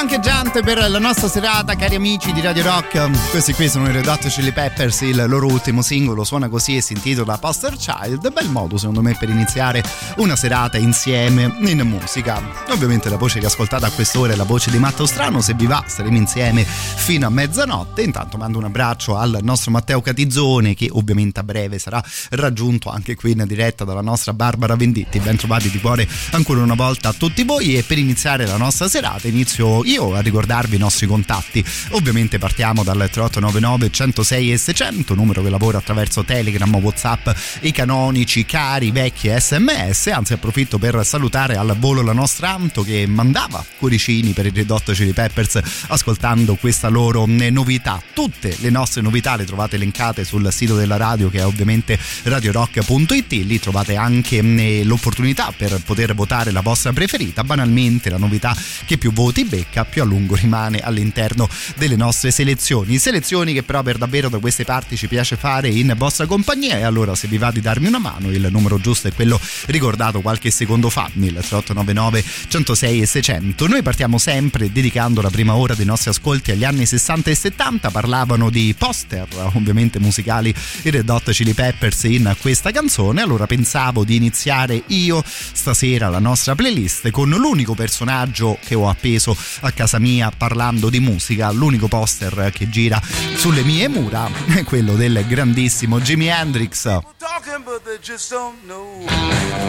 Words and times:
Funcheggiante 0.00 0.62
per 0.62 0.78
la 0.88 0.98
nostra 0.98 1.28
serata, 1.28 1.76
cari 1.76 1.94
amici 1.94 2.32
di 2.32 2.40
Radio 2.40 2.62
Rock. 2.62 3.30
Questi 3.30 3.52
qui 3.52 3.68
sono 3.68 3.86
i 3.86 3.92
Red 3.92 4.06
Hot 4.06 4.26
Chili 4.28 4.50
Peppers, 4.50 5.02
il 5.02 5.26
loro 5.28 5.46
ultimo 5.46 5.82
singolo 5.82 6.24
suona 6.24 6.48
così 6.48 6.76
e 6.76 6.80
si 6.80 6.94
intitola 6.94 7.36
Poster 7.36 7.76
Child. 7.76 8.32
Bel 8.32 8.48
modo 8.48 8.78
secondo 8.78 9.02
me 9.02 9.14
per 9.18 9.28
iniziare 9.28 9.84
una 10.16 10.36
serata 10.36 10.78
insieme 10.78 11.54
in 11.66 11.80
musica. 11.80 12.42
Ovviamente 12.70 13.10
la 13.10 13.18
voce 13.18 13.40
che 13.40 13.46
ascoltate 13.46 13.84
a 13.84 13.90
quest'ora 13.90 14.32
è 14.32 14.36
la 14.36 14.44
voce 14.44 14.70
di 14.70 14.78
Matteo 14.78 15.04
Strano, 15.04 15.42
se 15.42 15.52
vi 15.52 15.66
va 15.66 15.84
staremo 15.86 16.16
insieme 16.16 16.64
fino 16.64 17.26
a 17.26 17.30
mezzanotte. 17.30 18.00
Intanto 18.00 18.38
mando 18.38 18.56
un 18.56 18.64
abbraccio 18.64 19.18
al 19.18 19.40
nostro 19.42 19.70
Matteo 19.70 20.00
Catizzone 20.00 20.72
che 20.72 20.88
ovviamente 20.90 21.40
a 21.40 21.42
breve 21.42 21.78
sarà 21.78 22.02
raggiunto 22.30 22.88
anche 22.88 23.16
qui 23.16 23.32
in 23.32 23.44
diretta 23.46 23.84
dalla 23.84 24.00
nostra 24.00 24.32
Barbara 24.32 24.76
Venditti. 24.76 25.18
Ben 25.18 25.36
trovati 25.36 25.68
di 25.68 25.78
cuore 25.78 26.08
ancora 26.30 26.62
una 26.62 26.74
volta 26.74 27.10
a 27.10 27.12
tutti 27.12 27.44
voi 27.44 27.76
e 27.76 27.82
per 27.82 27.98
iniziare 27.98 28.46
la 28.46 28.56
nostra 28.56 28.88
serata 28.88 29.28
inizio 29.28 29.84
io 29.90 30.14
a 30.14 30.20
ricordarvi 30.20 30.76
i 30.76 30.78
nostri 30.78 31.06
contatti. 31.06 31.64
Ovviamente 31.90 32.38
partiamo 32.38 32.84
dal 32.84 32.96
3899 32.96 33.90
106 33.90 34.52
e 34.52 34.56
600, 34.56 35.14
numero 35.14 35.42
che 35.42 35.50
lavora 35.50 35.78
attraverso 35.78 36.24
Telegram, 36.24 36.72
Whatsapp, 36.76 37.28
i 37.62 37.72
canonici, 37.72 38.44
cari, 38.44 38.92
vecchi 38.92 39.30
sms. 39.36 40.06
Anzi, 40.08 40.32
approfitto 40.32 40.78
per 40.78 41.04
salutare 41.04 41.56
al 41.56 41.76
volo 41.78 42.02
la 42.02 42.12
nostra 42.12 42.50
Anto 42.50 42.82
che 42.82 43.06
mandava 43.06 43.64
cuoricini 43.78 44.32
per 44.32 44.46
i 44.46 44.52
Red 44.54 44.70
Hot 44.70 44.92
Chili 44.92 45.12
Peppers 45.12 45.60
ascoltando 45.88 46.54
questa 46.54 46.88
loro 46.88 47.24
novità. 47.26 48.00
Tutte 48.12 48.56
le 48.60 48.70
nostre 48.70 49.02
novità 49.02 49.34
le 49.36 49.44
trovate 49.44 49.76
elencate 49.76 50.24
sul 50.24 50.52
sito 50.52 50.76
della 50.76 50.96
radio 50.96 51.30
che 51.30 51.38
è 51.38 51.46
ovviamente 51.46 51.98
radiorock.it. 52.22 53.32
Lì 53.32 53.58
trovate 53.58 53.96
anche 53.96 54.42
mm, 54.42 54.82
l'opportunità 54.82 55.52
per 55.56 55.80
poter 55.84 56.14
votare 56.14 56.52
la 56.52 56.60
vostra 56.60 56.92
preferita. 56.92 57.42
Banalmente 57.42 58.08
la 58.10 58.18
novità 58.18 58.56
che 58.84 58.98
più 58.98 59.12
voti 59.12 59.44
becca 59.44 59.69
America 59.70 59.84
più 59.84 60.02
a 60.02 60.04
lungo 60.04 60.34
rimane 60.34 60.80
all'interno 60.80 61.48
delle 61.76 61.96
nostre 61.96 62.30
selezioni. 62.30 62.98
Selezioni 62.98 63.52
che 63.52 63.62
però 63.62 63.82
per 63.82 63.96
davvero 63.96 64.28
da 64.28 64.38
queste 64.38 64.64
parti 64.64 64.96
ci 64.96 65.06
piace 65.06 65.36
fare 65.36 65.68
in 65.68 65.94
vostra 65.96 66.26
compagnia 66.26 66.78
e 66.78 66.82
allora 66.82 67.14
se 67.14 67.28
vi 67.28 67.38
va 67.38 67.50
di 67.50 67.60
darmi 67.60 67.86
una 67.86 67.98
mano 67.98 68.30
il 68.30 68.48
numero 68.50 68.78
giusto 68.78 69.08
è 69.08 69.12
quello 69.12 69.40
ricordato 69.66 70.20
qualche 70.20 70.50
secondo 70.50 70.90
fa, 70.90 71.08
il 71.14 71.20
3899 71.20 72.24
106 72.48 73.00
e 73.00 73.06
600. 73.06 73.66
Noi 73.68 73.82
partiamo 73.82 74.18
sempre 74.18 74.72
dedicando 74.72 75.22
la 75.22 75.30
prima 75.30 75.54
ora 75.54 75.74
dei 75.74 75.86
nostri 75.86 76.10
ascolti 76.10 76.50
agli 76.50 76.64
anni 76.64 76.84
60 76.84 77.30
e 77.30 77.34
70, 77.34 77.90
parlavano 77.90 78.50
di 78.50 78.74
poster 78.76 79.26
ovviamente 79.54 79.98
musicali 79.98 80.52
i 80.82 80.90
Red 80.90 81.08
Hot 81.08 81.30
Chili 81.30 81.54
Peppers 81.54 82.04
in 82.04 82.34
questa 82.40 82.70
canzone, 82.70 83.22
allora 83.22 83.46
pensavo 83.46 84.04
di 84.04 84.16
iniziare 84.16 84.82
io 84.88 85.22
stasera 85.24 86.08
la 86.08 86.18
nostra 86.18 86.54
playlist 86.54 87.10
con 87.10 87.28
l'unico 87.28 87.74
personaggio 87.74 88.58
che 88.64 88.74
ho 88.74 88.88
appeso 88.88 89.36
a 89.66 89.72
casa 89.72 89.98
mia 89.98 90.30
parlando 90.36 90.88
di 90.88 91.00
musica, 91.00 91.50
l'unico 91.50 91.88
poster 91.88 92.50
che 92.52 92.68
gira 92.68 93.00
sulle 93.36 93.62
mie 93.62 93.88
mura 93.88 94.28
è 94.54 94.64
quello 94.64 94.94
del 94.94 95.24
grandissimo 95.26 96.00
Jimi 96.00 96.26
Hendrix. 96.26 97.00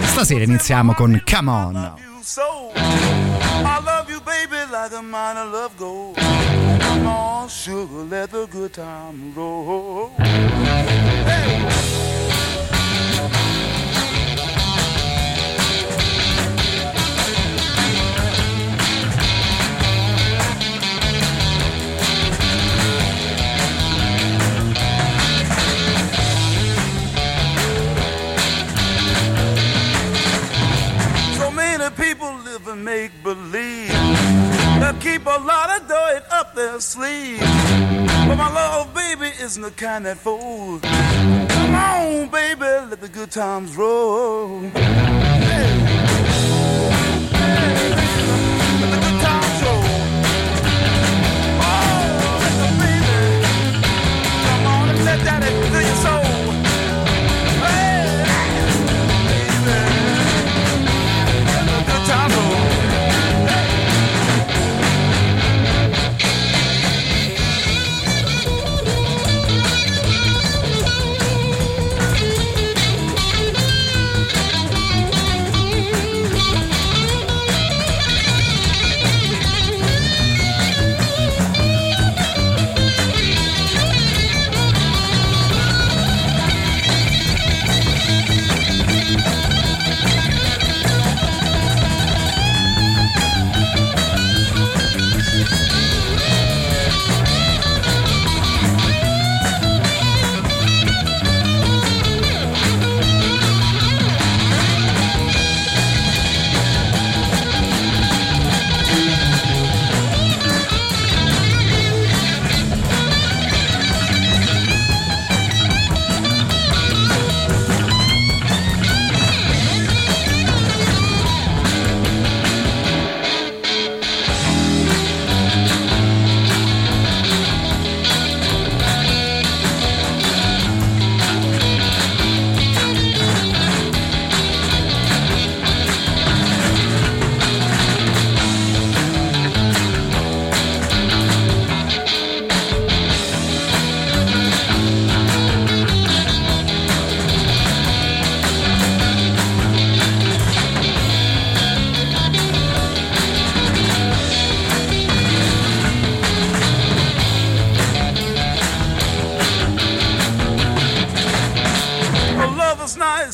Stasera 0.03 0.43
iniziamo 0.43 0.93
con 0.93 1.21
Come 1.25 1.49
On. 1.49 1.93
I 3.63 3.79
love 3.83 4.09
you, 4.09 4.21
baby, 4.21 4.57
like 4.71 4.93
a 4.93 5.01
mine 5.01 5.37
of 5.37 5.51
love 5.51 5.75
gold. 5.75 6.17
Come 6.17 7.07
on, 7.07 7.49
sugar, 7.49 8.03
let 8.09 8.31
the 8.31 8.47
good 8.47 8.71
time 8.73 9.33
roll. 9.35 10.11
Hey! 10.17 11.70
People 31.95 32.33
live 32.43 32.67
and 32.67 32.83
make 32.83 33.11
believe. 33.23 33.89
They 33.89 34.93
keep 34.99 35.25
a 35.25 35.39
lot 35.51 35.81
of 35.81 35.87
dirt 35.87 36.23
up 36.31 36.55
their 36.55 36.79
sleeve. 36.79 37.39
But 37.39 38.35
my 38.35 38.51
love, 38.53 38.93
baby, 38.93 39.31
isn't 39.41 39.61
the 39.61 39.71
kind 39.71 40.05
that 40.05 40.17
folds. 40.17 40.83
Come 40.83 41.75
on, 41.75 42.29
baby, 42.29 42.61
let 42.61 43.01
the 43.01 43.09
good 43.09 43.31
times 43.31 43.75
roll. 43.75 44.61
Hey. 44.61 44.71
Hey. 45.49 45.91
Let 55.31 55.60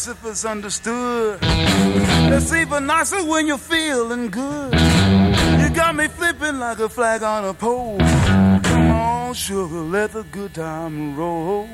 it's 0.06 0.46
understood. 0.46 1.40
It's 1.42 2.54
even 2.54 2.86
nicer 2.86 3.24
when 3.26 3.48
you're 3.48 3.58
feeling 3.58 4.30
good. 4.30 4.74
You 4.74 5.70
got 5.74 5.96
me 5.96 6.08
flipping 6.08 6.60
like 6.60 6.78
a 6.80 6.88
flag 6.88 7.24
on 7.24 7.46
a 7.46 7.54
pole. 7.54 7.98
Come 7.98 8.92
on, 8.92 9.34
sugar, 9.34 9.82
let 9.82 10.12
the 10.12 10.24
good 10.24 10.54
time 10.54 11.18
roll. 11.18 11.68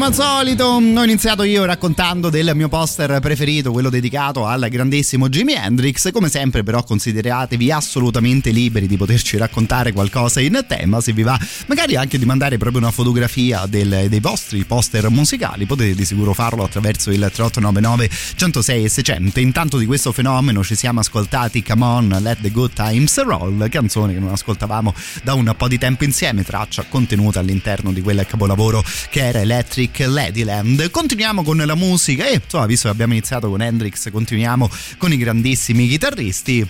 Come 0.00 0.12
al 0.12 0.14
solito 0.14 0.64
ho 0.64 1.04
iniziato 1.04 1.42
io 1.42 1.66
raccontando 1.66 2.30
del 2.30 2.52
mio 2.54 2.70
poster 2.70 3.20
preferito, 3.20 3.70
quello 3.70 3.90
dedicato 3.90 4.46
al 4.46 4.66
grandissimo 4.70 5.28
Jimi 5.28 5.52
Hendrix. 5.52 6.10
Come 6.10 6.30
sempre 6.30 6.62
però 6.62 6.82
consideratevi 6.82 7.70
assolutamente 7.70 8.48
liberi 8.48 8.86
di 8.86 8.96
poterci 8.96 9.36
raccontare 9.36 9.92
qualcosa 9.92 10.40
in 10.40 10.64
tema, 10.66 11.02
se 11.02 11.12
vi 11.12 11.22
va 11.22 11.38
magari 11.66 11.96
anche 11.96 12.18
di 12.18 12.24
mandare 12.24 12.56
proprio 12.56 12.80
una 12.80 12.90
fotografia 12.90 13.66
del, 13.66 14.06
dei 14.08 14.20
vostri 14.20 14.64
poster 14.64 15.10
musicali, 15.10 15.66
potete 15.66 15.94
di 15.94 16.04
sicuro 16.06 16.32
farlo 16.32 16.64
attraverso 16.64 17.10
il 17.10 17.18
3899 17.18 18.10
106 18.36 18.84
e 18.84 18.88
600. 18.88 19.40
Intanto 19.40 19.76
di 19.76 19.84
questo 19.84 20.12
fenomeno 20.12 20.64
ci 20.64 20.76
siamo 20.76 21.00
ascoltati 21.00 21.62
Come 21.62 21.84
On, 21.84 22.18
Let 22.22 22.40
the 22.40 22.50
Good 22.50 22.72
Times 22.72 23.22
Roll, 23.22 23.68
canzone 23.68 24.14
che 24.14 24.18
non 24.18 24.32
ascoltavamo 24.32 24.94
da 25.22 25.34
un 25.34 25.52
po' 25.54 25.68
di 25.68 25.76
tempo 25.76 26.04
insieme, 26.04 26.42
traccia 26.42 26.86
contenuta 26.88 27.40
all'interno 27.40 27.92
di 27.92 28.00
quel 28.00 28.24
capolavoro 28.26 28.82
che 29.10 29.26
era 29.26 29.40
Electric 29.40 29.89
Ladyland. 29.98 30.90
Continuiamo 30.90 31.42
con 31.42 31.56
la 31.56 31.74
musica 31.74 32.26
e 32.26 32.40
insomma, 32.42 32.66
visto 32.66 32.88
che 32.88 32.94
abbiamo 32.94 33.12
iniziato 33.12 33.48
con 33.48 33.60
Hendrix, 33.62 34.10
continuiamo 34.10 34.70
con 34.98 35.12
i 35.12 35.16
grandissimi 35.16 35.88
chitarristi. 35.88 36.68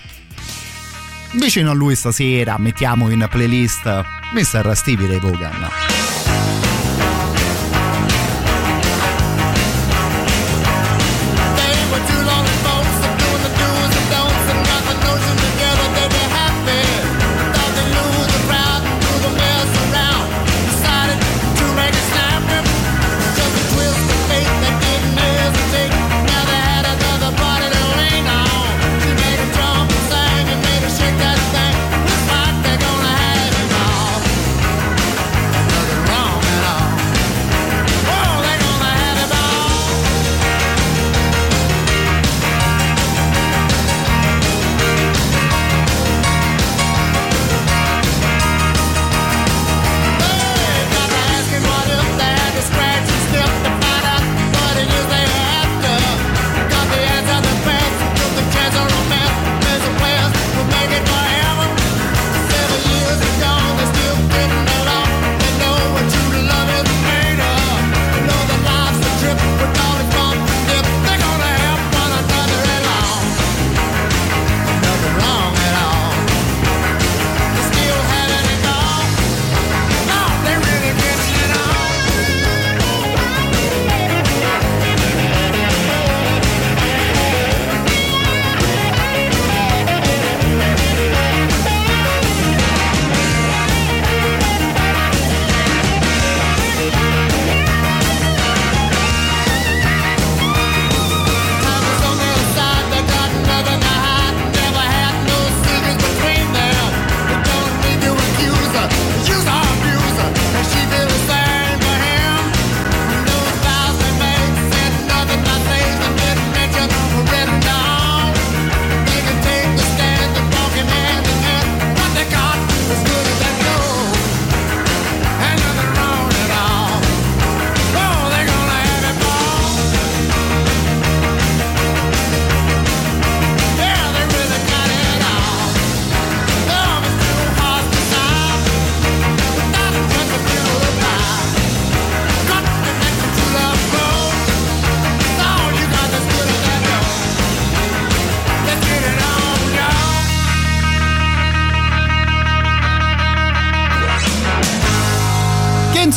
Vicino 1.33 1.71
a 1.71 1.73
lui 1.73 1.95
stasera 1.95 2.57
mettiamo 2.57 3.09
in 3.09 3.25
playlist 3.29 3.85
Mr. 4.33 4.75
Stevie 4.75 5.07
Ray 5.07 5.19
Vaughan. 5.19 5.90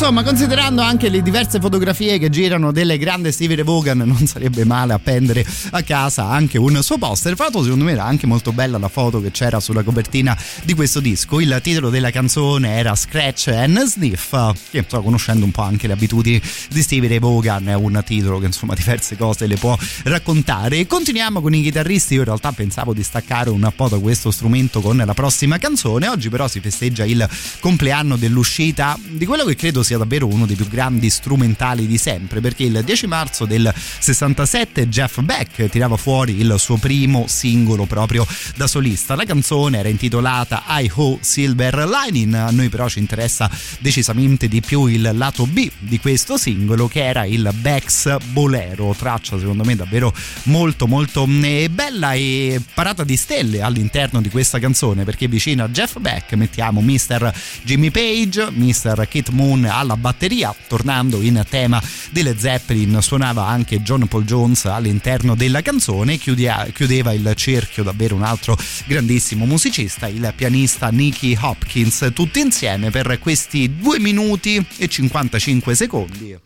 Insomma, 0.07 0.23
considerando 0.23 0.83
anche 0.83 1.09
le 1.09 1.23
diverse 1.23 1.59
fotografie 1.59 2.19
che 2.19 2.29
girano 2.29 2.71
delle 2.71 2.99
grandi 2.99 3.31
Stevie 3.31 3.63
Vaughan, 3.63 3.97
non 4.05 4.27
sarebbe 4.27 4.63
male 4.63 4.93
appendere 4.93 5.43
a 5.71 5.81
casa 5.81 6.29
anche 6.29 6.59
un 6.59 6.83
suo 6.83 6.99
poster. 6.99 7.35
Fatto, 7.35 7.63
secondo 7.63 7.85
me 7.85 7.93
era 7.93 8.03
anche 8.03 8.27
molto 8.27 8.53
bella 8.53 8.77
la 8.77 8.87
foto 8.87 9.19
che 9.19 9.31
c'era 9.31 9.59
sulla 9.59 9.81
copertina 9.81 10.37
di 10.63 10.75
questo 10.75 10.99
disco. 10.99 11.39
Il 11.39 11.59
titolo 11.63 11.89
della 11.89 12.11
canzone 12.11 12.75
era 12.77 12.93
Scratch 12.93 13.47
and 13.47 13.83
Sniff, 13.85 14.29
che 14.69 14.77
insomma, 14.77 15.01
conoscendo 15.01 15.43
un 15.43 15.49
po' 15.49 15.63
anche 15.63 15.87
le 15.87 15.93
abitudini 15.93 16.39
di 16.69 16.81
Stevie 16.83 17.09
Ray 17.09 17.19
Vaughan, 17.19 17.69
è 17.69 17.73
un 17.73 17.99
titolo 18.05 18.37
che 18.37 18.45
insomma 18.45 18.75
diverse 18.75 19.17
cose 19.17 19.47
le 19.47 19.55
può 19.55 19.75
raccontare. 20.03 20.85
Continuiamo 20.85 21.41
con 21.41 21.55
i 21.55 21.63
chitarristi. 21.63 22.13
Io 22.13 22.19
in 22.19 22.25
realtà 22.25 22.51
pensavo 22.51 22.93
di 22.93 23.01
staccare 23.01 23.49
un 23.49 23.67
po' 23.75 23.89
da 23.89 23.97
questo 23.97 24.29
strumento 24.29 24.81
con 24.81 25.01
la 25.03 25.13
prossima 25.15 25.57
canzone. 25.57 26.07
Oggi 26.07 26.29
però 26.29 26.47
si 26.47 26.59
festeggia 26.59 27.05
il 27.05 27.27
compleanno 27.59 28.17
dell'uscita 28.17 28.95
di 29.03 29.25
quello 29.25 29.45
che 29.45 29.55
credo 29.55 29.81
sia 29.81 29.93
sia 29.95 29.97
davvero 29.97 30.27
uno 30.27 30.45
dei 30.45 30.55
più 30.55 30.67
grandi 30.67 31.09
strumentali 31.09 31.87
di 31.87 31.97
sempre, 31.97 32.41
perché 32.41 32.63
il 32.63 32.81
10 32.83 33.07
marzo 33.07 33.45
del 33.45 33.73
67 33.99 34.87
Jeff 34.89 35.21
Beck 35.21 35.69
tirava 35.69 35.97
fuori 35.97 36.39
il 36.39 36.55
suo 36.57 36.77
primo 36.77 37.25
singolo 37.27 37.85
proprio 37.85 38.25
da 38.55 38.67
solista. 38.67 39.15
La 39.15 39.23
canzone 39.23 39.79
era 39.79 39.89
intitolata 39.89 40.63
I 40.67 40.91
Ho 40.95 41.17
Silver 41.21 41.87
Lining, 41.87 42.33
a 42.33 42.51
noi 42.51 42.69
però 42.69 42.87
ci 42.89 42.99
interessa 42.99 43.49
decisamente 43.79 44.47
di 44.47 44.61
più 44.61 44.85
il 44.87 45.09
lato 45.13 45.45
B 45.45 45.69
di 45.79 45.99
questo 45.99 46.37
singolo 46.37 46.87
che 46.87 47.05
era 47.05 47.25
il 47.25 47.49
Beck's 47.55 48.17
Bolero, 48.31 48.93
traccia 48.97 49.39
secondo 49.39 49.63
me 49.63 49.75
davvero 49.75 50.13
molto 50.43 50.87
molto 50.87 51.27
eh, 51.43 51.69
bella 51.69 52.13
e 52.13 52.61
parata 52.73 53.03
di 53.03 53.15
stelle 53.15 53.61
all'interno 53.61 54.21
di 54.21 54.29
questa 54.29 54.59
canzone 54.59 55.03
perché 55.03 55.27
vicino 55.27 55.63
a 55.63 55.69
Jeff 55.69 55.97
Beck 55.99 56.33
mettiamo 56.33 56.81
Mr. 56.81 57.33
Jimmy 57.63 57.91
Page, 57.91 58.49
Mr. 58.51 59.07
Kit 59.07 59.29
Moon 59.29 59.65
alla 59.85 59.95
batteria, 59.95 60.53
tornando 60.67 61.21
in 61.21 61.43
tema 61.47 61.81
delle 62.11 62.37
Zeppelin 62.37 62.97
suonava 63.01 63.45
anche 63.45 63.81
John 63.81 64.07
Paul 64.07 64.25
Jones 64.25 64.65
all'interno 64.65 65.35
della 65.35 65.61
canzone, 65.61 66.17
chiudeva 66.17 67.13
il 67.13 67.33
cerchio 67.35 67.83
davvero 67.83 68.15
un 68.15 68.23
altro 68.23 68.57
grandissimo 68.85 69.45
musicista, 69.45 70.07
il 70.07 70.33
pianista 70.35 70.89
Nicky 70.89 71.37
Hopkins, 71.39 72.11
tutti 72.13 72.39
insieme 72.39 72.89
per 72.89 73.17
questi 73.19 73.75
2 73.77 73.99
minuti 73.99 74.63
e 74.77 74.87
55 74.87 75.75
secondi. 75.75 76.37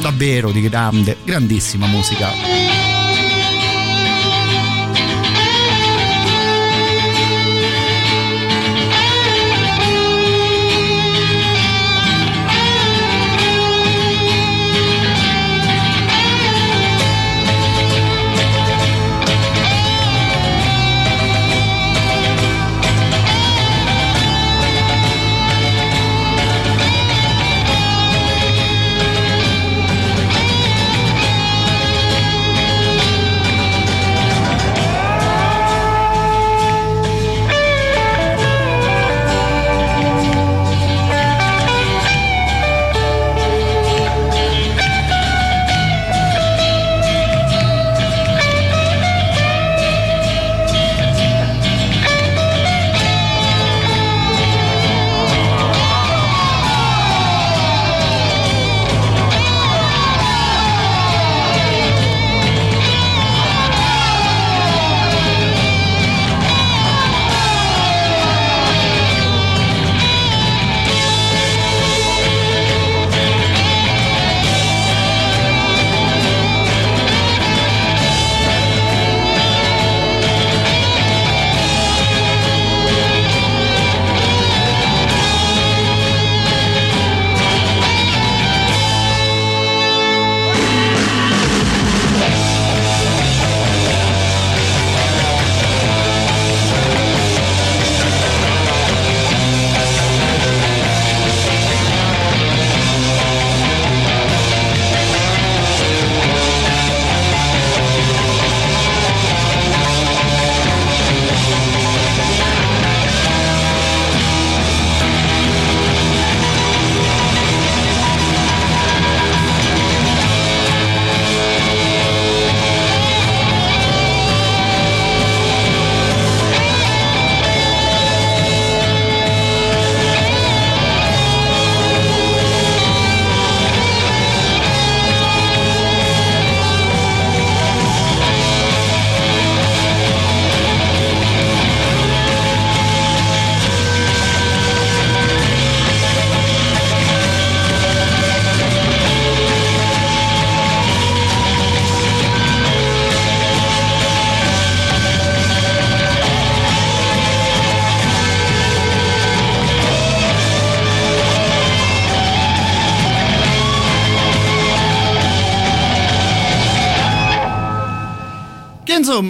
Davvero 0.00 0.50
di 0.50 0.62
grande, 0.62 1.16
grandissima 1.24 1.86
musica. 1.86 2.89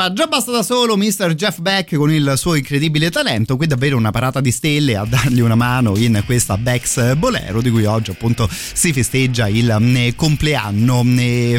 Insomma, 0.00 0.12
già 0.14 0.26
basta 0.28 0.50
da 0.50 0.62
solo 0.62 0.97
Mr. 0.97 1.35
Jeff 1.35 1.59
Beck 1.59 1.95
con 1.97 2.11
il 2.11 2.33
suo 2.37 2.54
incredibile 2.54 3.11
talento, 3.11 3.59
qui 3.59 3.66
davvero 3.66 3.99
una 3.99 4.11
parata 4.11 4.40
di 4.40 4.50
stelle 4.50 4.97
a 4.97 5.04
dargli 5.04 5.40
una 5.40 5.57
mano 5.57 5.95
in 5.99 6.23
questa 6.25 6.57
Bex 6.57 7.16
Bolero 7.16 7.61
di 7.61 7.69
cui 7.69 7.85
oggi 7.85 8.11
appunto 8.11 8.49
si 8.50 8.95
festeggia 8.95 9.47
il 9.49 9.69
eh, 9.69 10.14
compleanno. 10.16 11.04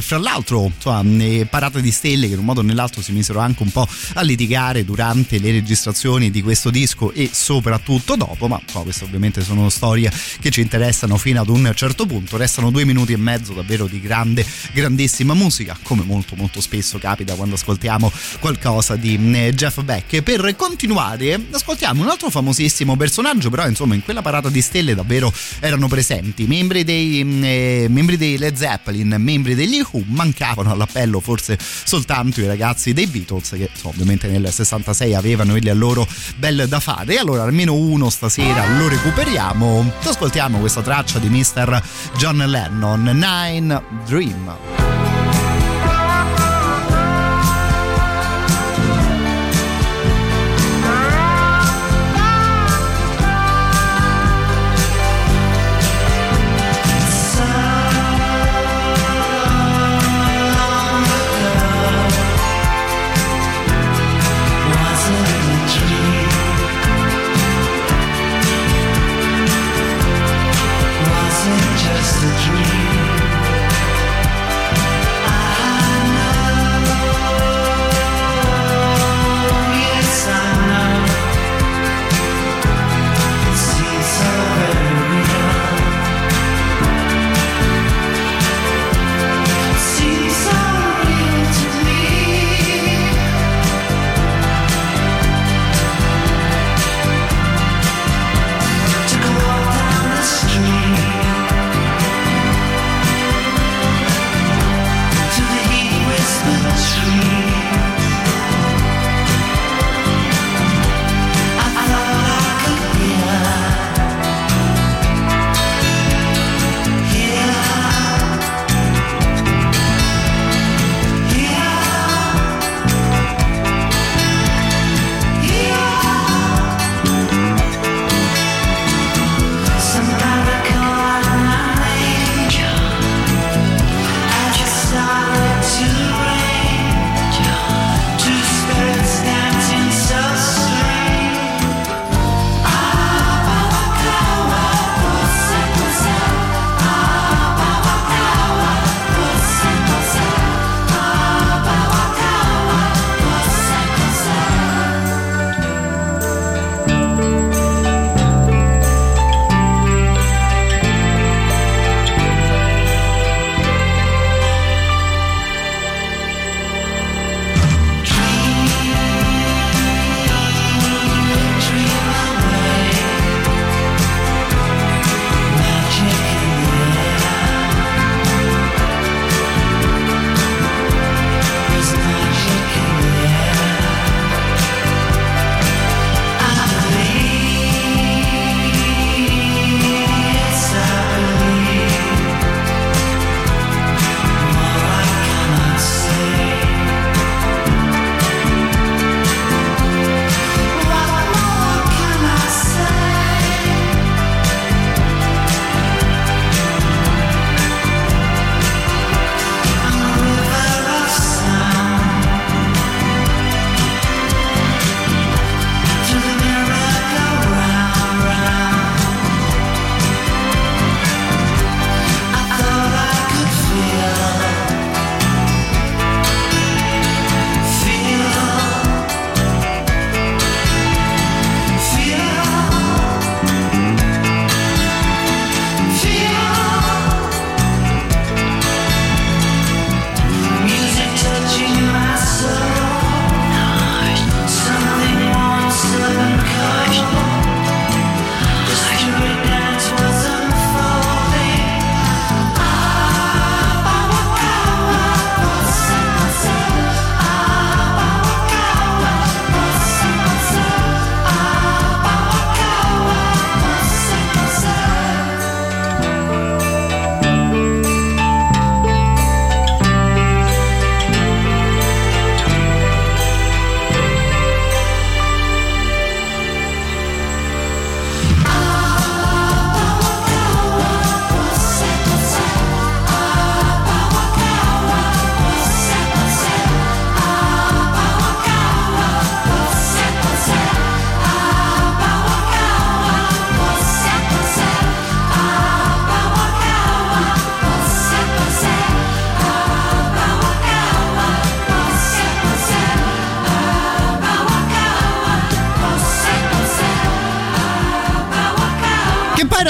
Fra 0.01 0.17
l'altro, 0.17 0.71
insomma, 0.73 1.03
eh, 1.23 1.45
parate 1.47 1.81
di 1.81 1.91
stelle 1.91 2.25
che 2.25 2.33
in 2.33 2.39
un 2.39 2.45
modo 2.45 2.61
o 2.61 2.63
nell'altro 2.63 3.03
si 3.03 3.11
misero 3.11 3.37
anche 3.39 3.61
un 3.61 3.69
po' 3.69 3.87
a 4.13 4.21
litigare 4.21 4.83
durante 4.85 5.37
le 5.37 5.51
registrazioni 5.51 6.31
di 6.31 6.41
questo 6.41 6.71
disco 6.71 7.11
e 7.11 7.29
soprattutto 7.31 8.15
dopo, 8.15 8.47
ma 8.47 8.59
insomma, 8.59 8.85
queste 8.85 9.03
ovviamente 9.03 9.41
sono 9.41 9.69
storie 9.69 10.11
che 10.39 10.49
ci 10.49 10.61
interessano 10.61 11.17
fino 11.17 11.41
ad 11.41 11.49
un 11.49 11.71
certo 11.75 12.07
punto. 12.07 12.37
Restano 12.37 12.71
due 12.71 12.85
minuti 12.85 13.13
e 13.13 13.17
mezzo 13.17 13.53
davvero 13.53 13.85
di 13.85 14.01
grande, 14.01 14.43
grandissima 14.73 15.35
musica, 15.35 15.77
come 15.83 16.01
molto 16.03 16.35
molto 16.35 16.59
spesso 16.59 16.97
capita 16.97 17.35
quando 17.35 17.53
ascoltiamo 17.53 18.11
qualcosa 18.39 18.95
di 18.95 19.19
eh, 19.33 19.53
Jeff 19.53 19.81
Beck. 19.81 20.21
Per 20.21 20.55
continuare, 20.55 21.39
ascoltiamo 21.51 22.01
un 22.01 22.09
altro 22.09 22.29
famosissimo 22.29 22.95
personaggio, 22.95 23.49
però 23.49 23.67
insomma 23.67 23.95
in 23.95 24.03
quella 24.03 24.21
parata 24.21 24.49
di 24.49 24.61
stelle 24.61 24.95
davvero 24.95 25.31
erano 25.59 25.87
presenti 25.87 26.45
membri 26.45 26.83
dei, 26.83 27.23
mm, 27.23 27.43
eh, 27.43 27.85
membri 27.89 28.17
dei 28.17 28.37
Led 28.37 28.55
Zeppelin, 28.55 29.15
membri 29.17 29.55
degli 29.55 29.81
Who, 29.91 30.03
mancavano 30.07 30.71
all'appello 30.71 31.19
forse 31.19 31.57
soltanto 31.59 32.41
i 32.41 32.47
ragazzi 32.47 32.93
dei 32.93 33.07
Beatles 33.07 33.49
che 33.49 33.69
insomma, 33.71 33.93
ovviamente 33.93 34.27
nel 34.27 34.51
66 34.51 35.15
avevano 35.15 35.55
il 35.55 35.71
loro 35.77 36.07
bel 36.37 36.65
da 36.67 36.79
fare. 36.79 37.17
Allora 37.17 37.43
almeno 37.43 37.73
uno 37.73 38.09
stasera 38.09 38.77
lo 38.77 38.87
recuperiamo. 38.87 39.91
Ascoltiamo 40.03 40.59
questa 40.59 40.81
traccia 40.81 41.19
di 41.19 41.29
Mr. 41.29 41.81
John 42.17 42.37
Lennon, 42.37 43.03
Nine 43.03 43.81
dream 44.05 45.20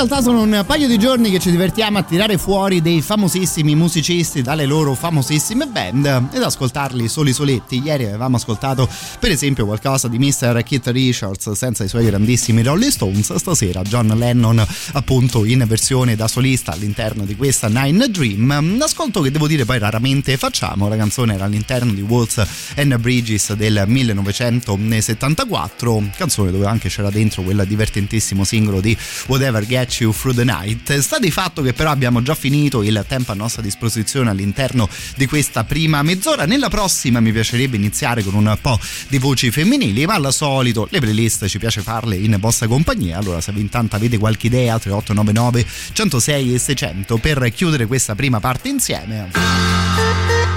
realtà 0.07 0.23
sono 0.23 0.41
un 0.41 0.63
paio 0.65 0.87
di 0.87 0.97
giorni 0.97 1.29
che 1.29 1.37
ci 1.37 1.51
divertiamo 1.51 1.99
a 1.99 2.03
tirare 2.03 2.39
fuori 2.39 2.81
dei 2.81 3.03
famosissimi 3.03 3.75
musicisti 3.75 4.41
dalle 4.41 4.65
loro 4.65 4.95
famosissime 4.95 5.67
band 5.67 6.29
ed 6.31 6.41
ascoltarli 6.41 7.07
soli 7.07 7.33
soletti. 7.33 7.83
Ieri 7.83 8.05
avevamo 8.05 8.37
ascoltato 8.37 8.89
per 9.19 9.29
esempio 9.29 9.65
qualcosa 9.65 10.07
di 10.07 10.17
Mr. 10.17 10.63
Keith 10.63 10.87
Richards 10.87 11.51
senza 11.51 11.83
i 11.83 11.87
suoi 11.87 12.05
grandissimi 12.05 12.63
Rolling 12.63 12.91
Stones, 12.91 13.35
stasera 13.35 13.83
John 13.83 14.07
Lennon 14.07 14.65
appunto 14.93 15.45
in 15.45 15.63
versione 15.67 16.15
da 16.15 16.27
solista 16.27 16.71
all'interno 16.71 17.23
di 17.23 17.35
questa 17.35 17.67
Nine 17.67 18.09
Dream. 18.09 18.79
Ascolto 18.81 19.21
che 19.21 19.29
devo 19.29 19.45
dire 19.45 19.65
poi 19.65 19.77
raramente 19.77 20.35
facciamo, 20.35 20.87
la 20.87 20.95
canzone 20.95 21.35
era 21.35 21.45
all'interno 21.45 21.91
di 21.91 22.01
Walls 22.01 22.43
and 22.75 22.97
Bridges 22.97 23.53
del 23.53 23.83
1974, 23.85 26.03
canzone 26.17 26.49
dove 26.49 26.65
anche 26.65 26.89
c'era 26.89 27.11
dentro 27.11 27.43
quel 27.43 27.63
divertentissimo 27.67 28.43
singolo 28.43 28.81
di 28.81 28.97
Whatever 29.27 29.63
Gets 29.63 29.89
You 29.99 30.13
Through 30.13 30.35
the 30.35 30.43
Night. 30.43 30.97
Sta 30.99 31.19
di 31.19 31.31
fatto 31.31 31.61
che 31.61 31.73
però 31.73 31.91
abbiamo 31.91 32.21
già 32.21 32.35
finito 32.35 32.81
il 32.83 33.03
tempo 33.07 33.31
a 33.31 33.35
nostra 33.35 33.61
disposizione 33.61 34.29
all'interno 34.29 34.87
di 35.15 35.25
questa 35.25 35.63
prima 35.63 36.01
mezz'ora. 36.03 36.45
Nella 36.45 36.69
prossima 36.69 37.19
mi 37.19 37.31
piacerebbe 37.31 37.75
iniziare 37.75 38.23
con 38.23 38.33
un 38.33 38.57
po' 38.61 38.79
di 39.07 39.17
voci 39.17 39.51
femminili, 39.51 40.05
ma 40.05 40.15
al 40.15 40.33
solito 40.33 40.87
le 40.89 40.99
playlist 40.99 41.47
ci 41.47 41.57
piace 41.57 41.81
farle 41.81 42.15
in 42.15 42.37
vostra 42.39 42.67
compagnia. 42.67 43.17
Allora, 43.17 43.41
se 43.41 43.51
intanto 43.55 43.95
avete 43.95 44.17
qualche 44.17 44.47
idea, 44.47 44.79
3899 44.79 45.65
106 45.93 46.53
e 46.53 46.59
600 46.59 47.17
per 47.17 47.51
chiudere 47.53 47.85
questa 47.85 48.15
prima 48.15 48.39
parte 48.39 48.69
insieme. 48.69 49.31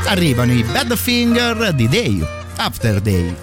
Arrivano 0.06 0.52
i 0.52 0.62
Bad 0.62 0.96
Finger 0.96 1.72
di 1.72 1.88
Day 1.88 2.22
After 2.56 3.00
Day. 3.00 3.34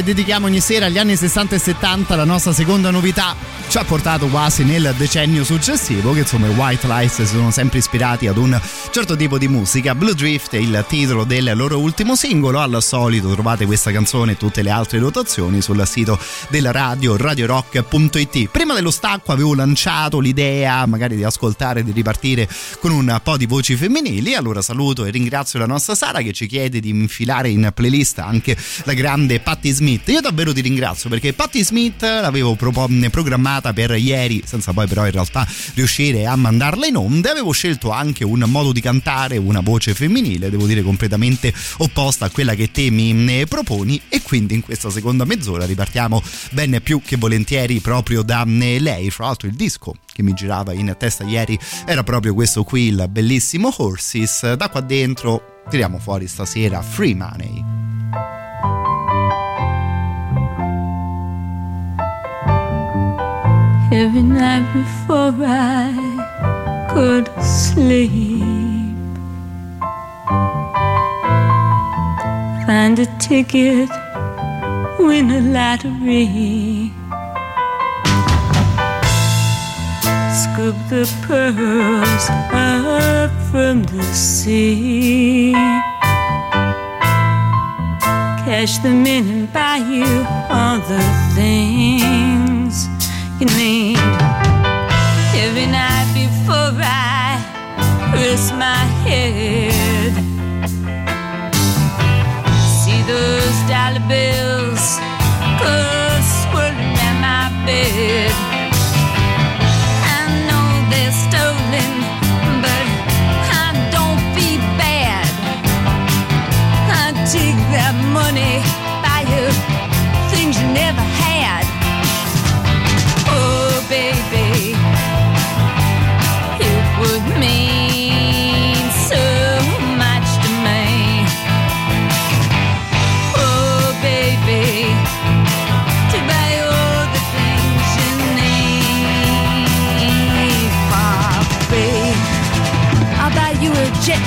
Che 0.00 0.02
dedichiamo 0.02 0.46
ogni 0.46 0.60
sera 0.60 0.86
agli 0.86 0.98
anni 0.98 1.14
60 1.14 1.56
e 1.56 1.58
70, 1.58 2.16
la 2.16 2.24
nostra 2.24 2.52
seconda 2.52 2.90
novità 2.90 3.36
ci 3.70 3.78
ha 3.78 3.84
portato 3.84 4.26
quasi 4.26 4.64
nel 4.64 4.92
decennio 4.98 5.44
successivo 5.44 6.12
che 6.12 6.20
insomma 6.20 6.48
i 6.48 6.54
White 6.54 6.88
Lies 6.88 7.22
si 7.22 7.26
sono 7.26 7.52
sempre 7.52 7.78
ispirati 7.78 8.26
ad 8.26 8.36
un 8.36 8.60
certo 8.90 9.14
tipo 9.14 9.38
di 9.38 9.46
musica. 9.46 9.94
Blue 9.94 10.12
Drift 10.12 10.54
è 10.54 10.58
il 10.58 10.84
titolo 10.88 11.22
del 11.22 11.52
loro 11.54 11.78
ultimo 11.78 12.16
singolo, 12.16 12.58
al 12.58 12.82
solito 12.82 13.32
trovate 13.32 13.66
questa 13.66 13.92
canzone 13.92 14.32
e 14.32 14.36
tutte 14.36 14.62
le 14.62 14.70
altre 14.70 14.98
dotazioni 14.98 15.62
sul 15.62 15.80
sito 15.86 16.18
della 16.48 16.72
radio 16.72 17.16
radiorock.it. 17.16 18.48
Prima 18.48 18.74
dello 18.74 18.90
stacco 18.90 19.30
avevo 19.30 19.54
lanciato 19.54 20.18
l'idea 20.18 20.84
magari 20.86 21.14
di 21.14 21.22
ascoltare, 21.22 21.84
di 21.84 21.92
ripartire 21.92 22.48
con 22.80 22.90
un 22.90 23.20
po' 23.22 23.36
di 23.36 23.46
voci 23.46 23.76
femminili, 23.76 24.34
allora 24.34 24.62
saluto 24.62 25.04
e 25.04 25.10
ringrazio 25.10 25.60
la 25.60 25.66
nostra 25.66 25.94
Sara 25.94 26.22
che 26.22 26.32
ci 26.32 26.48
chiede 26.48 26.80
di 26.80 26.88
infilare 26.88 27.50
in 27.50 27.70
playlist 27.72 28.18
anche 28.18 28.56
la 28.82 28.94
grande 28.94 29.38
Patti 29.38 29.70
Smith. 29.70 30.08
Io 30.08 30.20
davvero 30.20 30.52
ti 30.52 30.60
ringrazio 30.60 31.08
perché 31.08 31.34
Patti 31.34 31.62
Smith 31.62 32.02
l'avevo 32.02 32.56
pro- 32.56 32.88
programmata 33.12 33.58
per 33.60 33.96
ieri, 33.96 34.42
senza 34.44 34.72
poi 34.72 34.86
però 34.86 35.04
in 35.04 35.12
realtà 35.12 35.46
riuscire 35.74 36.26
a 36.26 36.34
mandarla 36.36 36.86
in 36.86 36.96
onda. 36.96 37.30
Avevo 37.30 37.52
scelto 37.52 37.90
anche 37.90 38.24
un 38.24 38.42
modo 38.46 38.72
di 38.72 38.80
cantare, 38.80 39.36
una 39.36 39.60
voce 39.60 39.94
femminile, 39.94 40.50
devo 40.50 40.66
dire 40.66 40.82
completamente 40.82 41.52
opposta 41.78 42.24
a 42.24 42.30
quella 42.30 42.54
che 42.54 42.70
te 42.70 42.90
mi 42.90 43.46
proponi 43.46 44.00
e 44.08 44.22
quindi 44.22 44.54
in 44.54 44.62
questa 44.62 44.90
seconda 44.90 45.24
mezz'ora 45.24 45.66
ripartiamo 45.66 46.22
ben 46.52 46.80
più 46.82 47.02
che 47.04 47.16
volentieri 47.16 47.80
proprio 47.80 48.22
da 48.22 48.44
lei. 48.44 49.10
Fra 49.10 49.26
l'altro 49.26 49.48
il 49.48 49.54
disco 49.54 49.94
che 50.12 50.22
mi 50.22 50.32
girava 50.32 50.72
in 50.72 50.94
testa 50.98 51.24
ieri 51.24 51.58
era 51.84 52.02
proprio 52.02 52.34
questo 52.34 52.64
qui, 52.64 52.88
il 52.88 53.06
bellissimo 53.10 53.72
Horses. 53.76 54.54
Da 54.54 54.68
qua 54.68 54.80
dentro 54.80 55.62
tiriamo 55.68 55.98
fuori 55.98 56.26
stasera 56.26 56.82
Free 56.82 57.14
Money. 57.14 57.89
Every 63.92 64.22
night 64.22 64.72
before 64.72 65.34
I 65.44 66.88
could 66.92 67.28
sleep, 67.42 68.94
find 72.66 72.98
a 73.00 73.06
ticket, 73.18 73.90
win 74.98 75.30
a 75.32 75.40
lottery. 75.40 76.92
scoop 80.40 80.76
the 80.88 81.04
pearls 81.26 82.26
up 82.52 83.30
from 83.50 83.82
the 83.84 84.02
sea. 84.14 85.52
Cash 88.44 88.78
them 88.78 89.04
in 89.06 89.28
and 89.28 89.52
buy 89.52 89.78
you 89.78 90.06
all 90.48 90.78
the 90.78 91.02
things 91.34 92.88
you 93.40 93.46
need. 93.56 93.96
Every 95.34 95.66
night 95.66 96.08
before 96.12 96.76
I 96.76 97.40
rest 98.12 98.52
my 98.54 98.84
head, 99.04 100.12
see 102.82 103.00
those 103.08 103.58
dollar 103.66 104.04
bills 104.08 104.98
go 105.58 105.74
swirling 106.20 106.96
at 107.08 107.16
my 107.24 107.66
bed. 107.66 108.49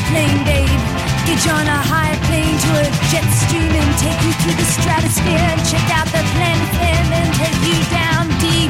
Plane, 0.10 0.42
babe. 0.46 0.82
Get 1.26 1.40
you 1.46 1.52
on 1.52 1.68
a 1.68 1.82
high 1.92 2.16
plane 2.28 2.58
to 2.66 2.70
a 2.84 2.86
jet 3.12 3.28
stream 3.44 3.72
and 3.72 3.92
take 3.98 4.20
you 4.26 4.34
through 4.44 4.58
the 4.60 4.70
stratosphere 4.78 5.46
and 5.52 5.62
check 5.66 5.88
out 5.98 6.08
the 6.12 6.24
planet 6.36 7.08
and 7.18 7.28
take 7.36 7.60
you 7.68 7.78
down 7.90 8.28
deep 8.40 8.63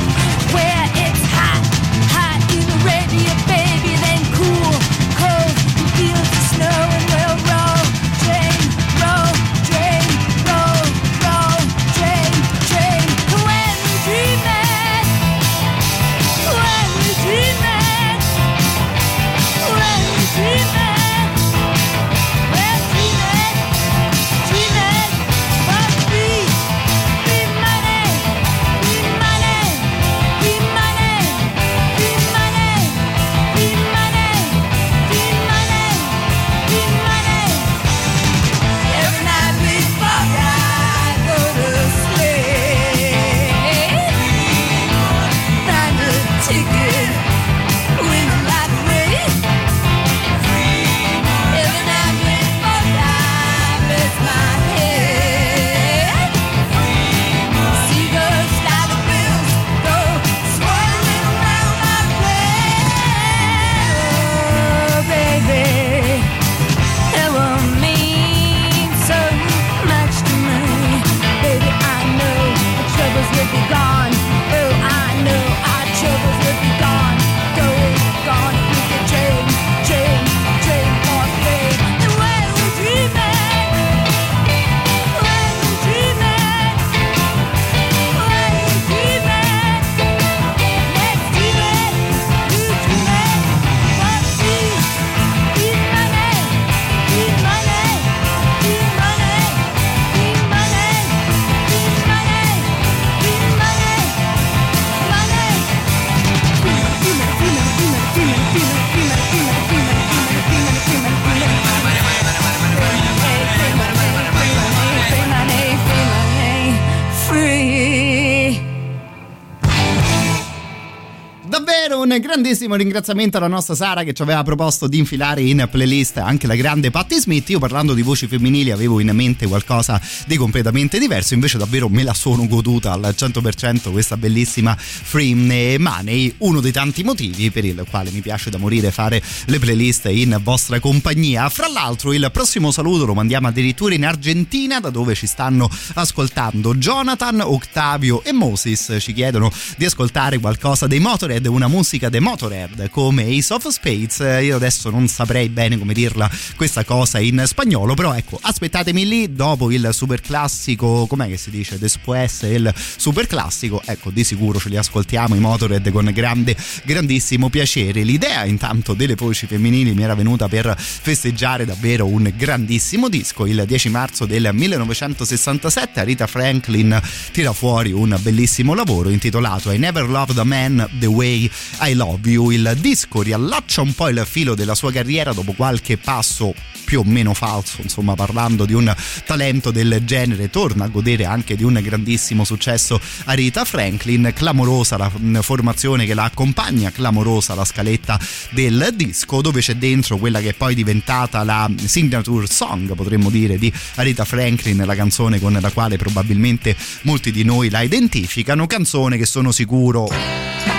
grandissimo 122.20 122.76
ringraziamento 122.76 123.38
alla 123.38 123.48
nostra 123.48 123.76
Sara 123.76 124.04
che 124.04 124.14
ci 124.14 124.22
aveva 124.22 124.44
proposto 124.44 124.88
di 124.88 124.98
infilare 124.98 125.42
in 125.42 125.68
playlist 125.70 126.18
anche 126.18 126.48
la 126.48 126.56
grande 126.56 126.92
Patti 126.92 127.20
Smith. 127.20 127.50
Io 127.50 127.60
parlando 127.60 127.94
di 127.94 128.02
voci 128.02 128.28
femminili 128.28 128.72
avevo 128.72 129.00
in 129.00 129.10
mente 129.14 129.48
qualcosa 129.48 130.02
di 130.26 130.38
completamente 130.38 131.00
diverso, 131.00 131.34
invece 131.34 131.58
davvero 131.58 131.90
me 131.90 132.04
la 132.04 132.14
sono 132.14 132.48
goduta 132.48 132.92
al 132.92 133.14
100% 133.18 133.92
questa 133.92 134.18
bellissima 134.18 134.76
Free 134.78 135.78
Money, 135.78 136.34
uno 136.40 136.60
dei 136.60 136.72
tanti 136.72 137.04
motivi 137.04 137.52
per 137.52 137.66
il 137.66 137.86
quale 137.90 138.12
mi 138.12 138.22
piace 138.22 138.50
da 138.50 138.58
morire 138.58 138.92
fare 138.92 139.22
le 139.46 139.60
playlist 139.60 140.06
in 140.06 140.40
vostra 140.42 140.80
compagnia. 140.80 141.50
Fra 141.50 141.68
l'altro 141.68 142.14
il 142.14 142.30
prossimo 142.32 142.72
saluto 142.72 143.06
lo 143.06 143.14
mandiamo 143.14 143.48
addirittura 143.48 143.94
in 143.94 144.06
Argentina 144.06 144.80
da 144.80 144.90
dove 144.90 145.16
ci 145.16 145.28
stanno 145.28 145.70
ascoltando 145.94 146.76
Jonathan, 146.76 147.42
Octavio 147.42 148.24
e 148.24 148.32
Moses 148.34 148.96
ci 149.00 149.14
chiedono 149.14 149.52
di 149.78 149.86
ascoltare 149.86 150.40
qualcosa 150.40 150.88
dei 150.88 151.00
Motorhead, 151.00 151.46
una 151.46 151.68
musica 151.68 152.03
de 152.10 152.20
Motorhead 152.20 152.90
come 152.90 153.24
Ace 153.24 153.54
of 153.54 153.68
Spades. 153.68 154.20
Io 154.42 154.56
adesso 154.56 154.90
non 154.90 155.08
saprei 155.08 155.50
bene 155.50 155.78
come 155.78 155.94
dirla 155.94 156.30
questa 156.56 156.84
cosa 156.84 157.20
in 157.20 157.44
spagnolo, 157.46 157.94
però 157.94 158.14
ecco, 158.14 158.40
aspettatemi 158.42 159.08
lì 159.08 159.34
dopo 159.34 159.72
il 159.72 159.90
super 159.92 160.22
classico, 160.22 161.06
com'è 161.08 161.28
che 161.28 161.38
si 161.38 161.50
dice? 161.50 161.78
Después 161.78 162.42
il 162.44 162.74
super 162.76 163.28
classico, 163.28 163.82
ecco, 163.86 164.10
di 164.10 164.24
sicuro 164.24 164.60
ce 164.60 164.70
li 164.70 164.78
ascoltiamo 164.78 165.36
i 165.36 165.40
Motorhead 165.40 165.92
con 165.92 166.10
grande, 166.14 166.56
grandissimo 166.84 167.50
piacere. 167.50 168.04
L'idea 168.04 168.46
intanto 168.46 168.94
delle 168.94 169.16
voci 169.16 169.48
femminili 169.48 169.94
mi 169.94 170.04
era 170.04 170.16
venuta 170.16 170.48
per 170.48 170.76
festeggiare 170.78 171.66
davvero 171.66 172.06
un 172.06 172.32
grandissimo 172.36 173.10
disco. 173.10 173.46
Il 173.46 173.64
10 173.66 173.90
marzo 173.90 174.26
del 174.26 174.50
1967 174.52 176.04
Rita 176.04 176.28
Franklin 176.28 177.00
tira 177.32 177.54
fuori 177.54 177.92
un 177.92 178.18
bellissimo 178.22 178.74
lavoro 178.74 179.10
intitolato 179.10 179.72
I 179.72 179.78
Never 179.78 180.08
Loved 180.08 180.38
a 180.38 180.44
Man 180.44 180.88
the 181.00 181.06
Way 181.06 181.50
I 181.82 181.93
Love 181.94 182.30
You. 182.30 182.52
Il 182.52 182.78
disco 182.80 183.22
riallaccia 183.22 183.82
un 183.82 183.94
po' 183.94 184.10
il 184.10 184.24
filo 184.28 184.56
della 184.56 184.76
sua 184.76 184.92
carriera 184.92 185.34
dopo 185.34 185.54
qualche 185.54 185.98
passo 185.98 186.54
più 186.84 187.00
o 187.00 187.04
meno 187.04 187.34
falso, 187.34 187.82
insomma 187.82 188.14
parlando 188.14 188.66
di 188.66 188.74
un 188.74 188.94
talento 189.26 189.72
del 189.72 190.02
genere, 190.04 190.50
torna 190.50 190.86
a 190.86 190.88
godere 190.88 191.26
anche 191.26 191.56
di 191.56 191.64
un 191.64 191.80
grandissimo 191.82 192.44
successo 192.44 193.00
a 193.26 193.34
Rita 193.34 193.66
Franklin, 193.66 194.32
clamorosa 194.36 194.98
la 194.98 195.12
formazione 195.42 196.06
che 196.06 196.14
la 196.14 196.26
accompagna, 196.26 196.92
clamorosa 196.92 197.56
la 197.56 197.66
scaletta 197.66 198.20
del 198.52 198.92
disco 198.96 199.42
dove 199.42 199.62
c'è 199.62 199.76
dentro 199.76 200.18
quella 200.18 200.40
che 200.40 200.50
è 200.50 200.54
poi 200.54 200.76
diventata 200.76 201.44
la 201.44 201.70
signature 201.86 202.48
song, 202.48 202.94
potremmo 202.94 203.30
dire, 203.30 203.58
di 203.58 203.72
Rita 203.96 204.26
Franklin, 204.26 204.84
la 204.86 204.96
canzone 204.96 205.40
con 205.40 205.58
la 205.60 205.72
quale 205.72 205.98
probabilmente 205.98 206.76
molti 207.04 207.32
di 207.32 207.44
noi 207.44 207.70
la 207.70 207.82
identificano, 207.82 208.68
canzone 208.68 209.18
che 209.18 209.26
sono 209.26 209.52
sicuro 209.52 210.73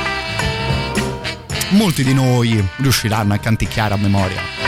molti 1.71 2.05
di 2.05 2.15
noi 2.15 2.63
riusciranno 2.77 3.35
a 3.35 3.39
canticchiare 3.39 3.95
a 3.95 3.97
memoria. 3.97 4.64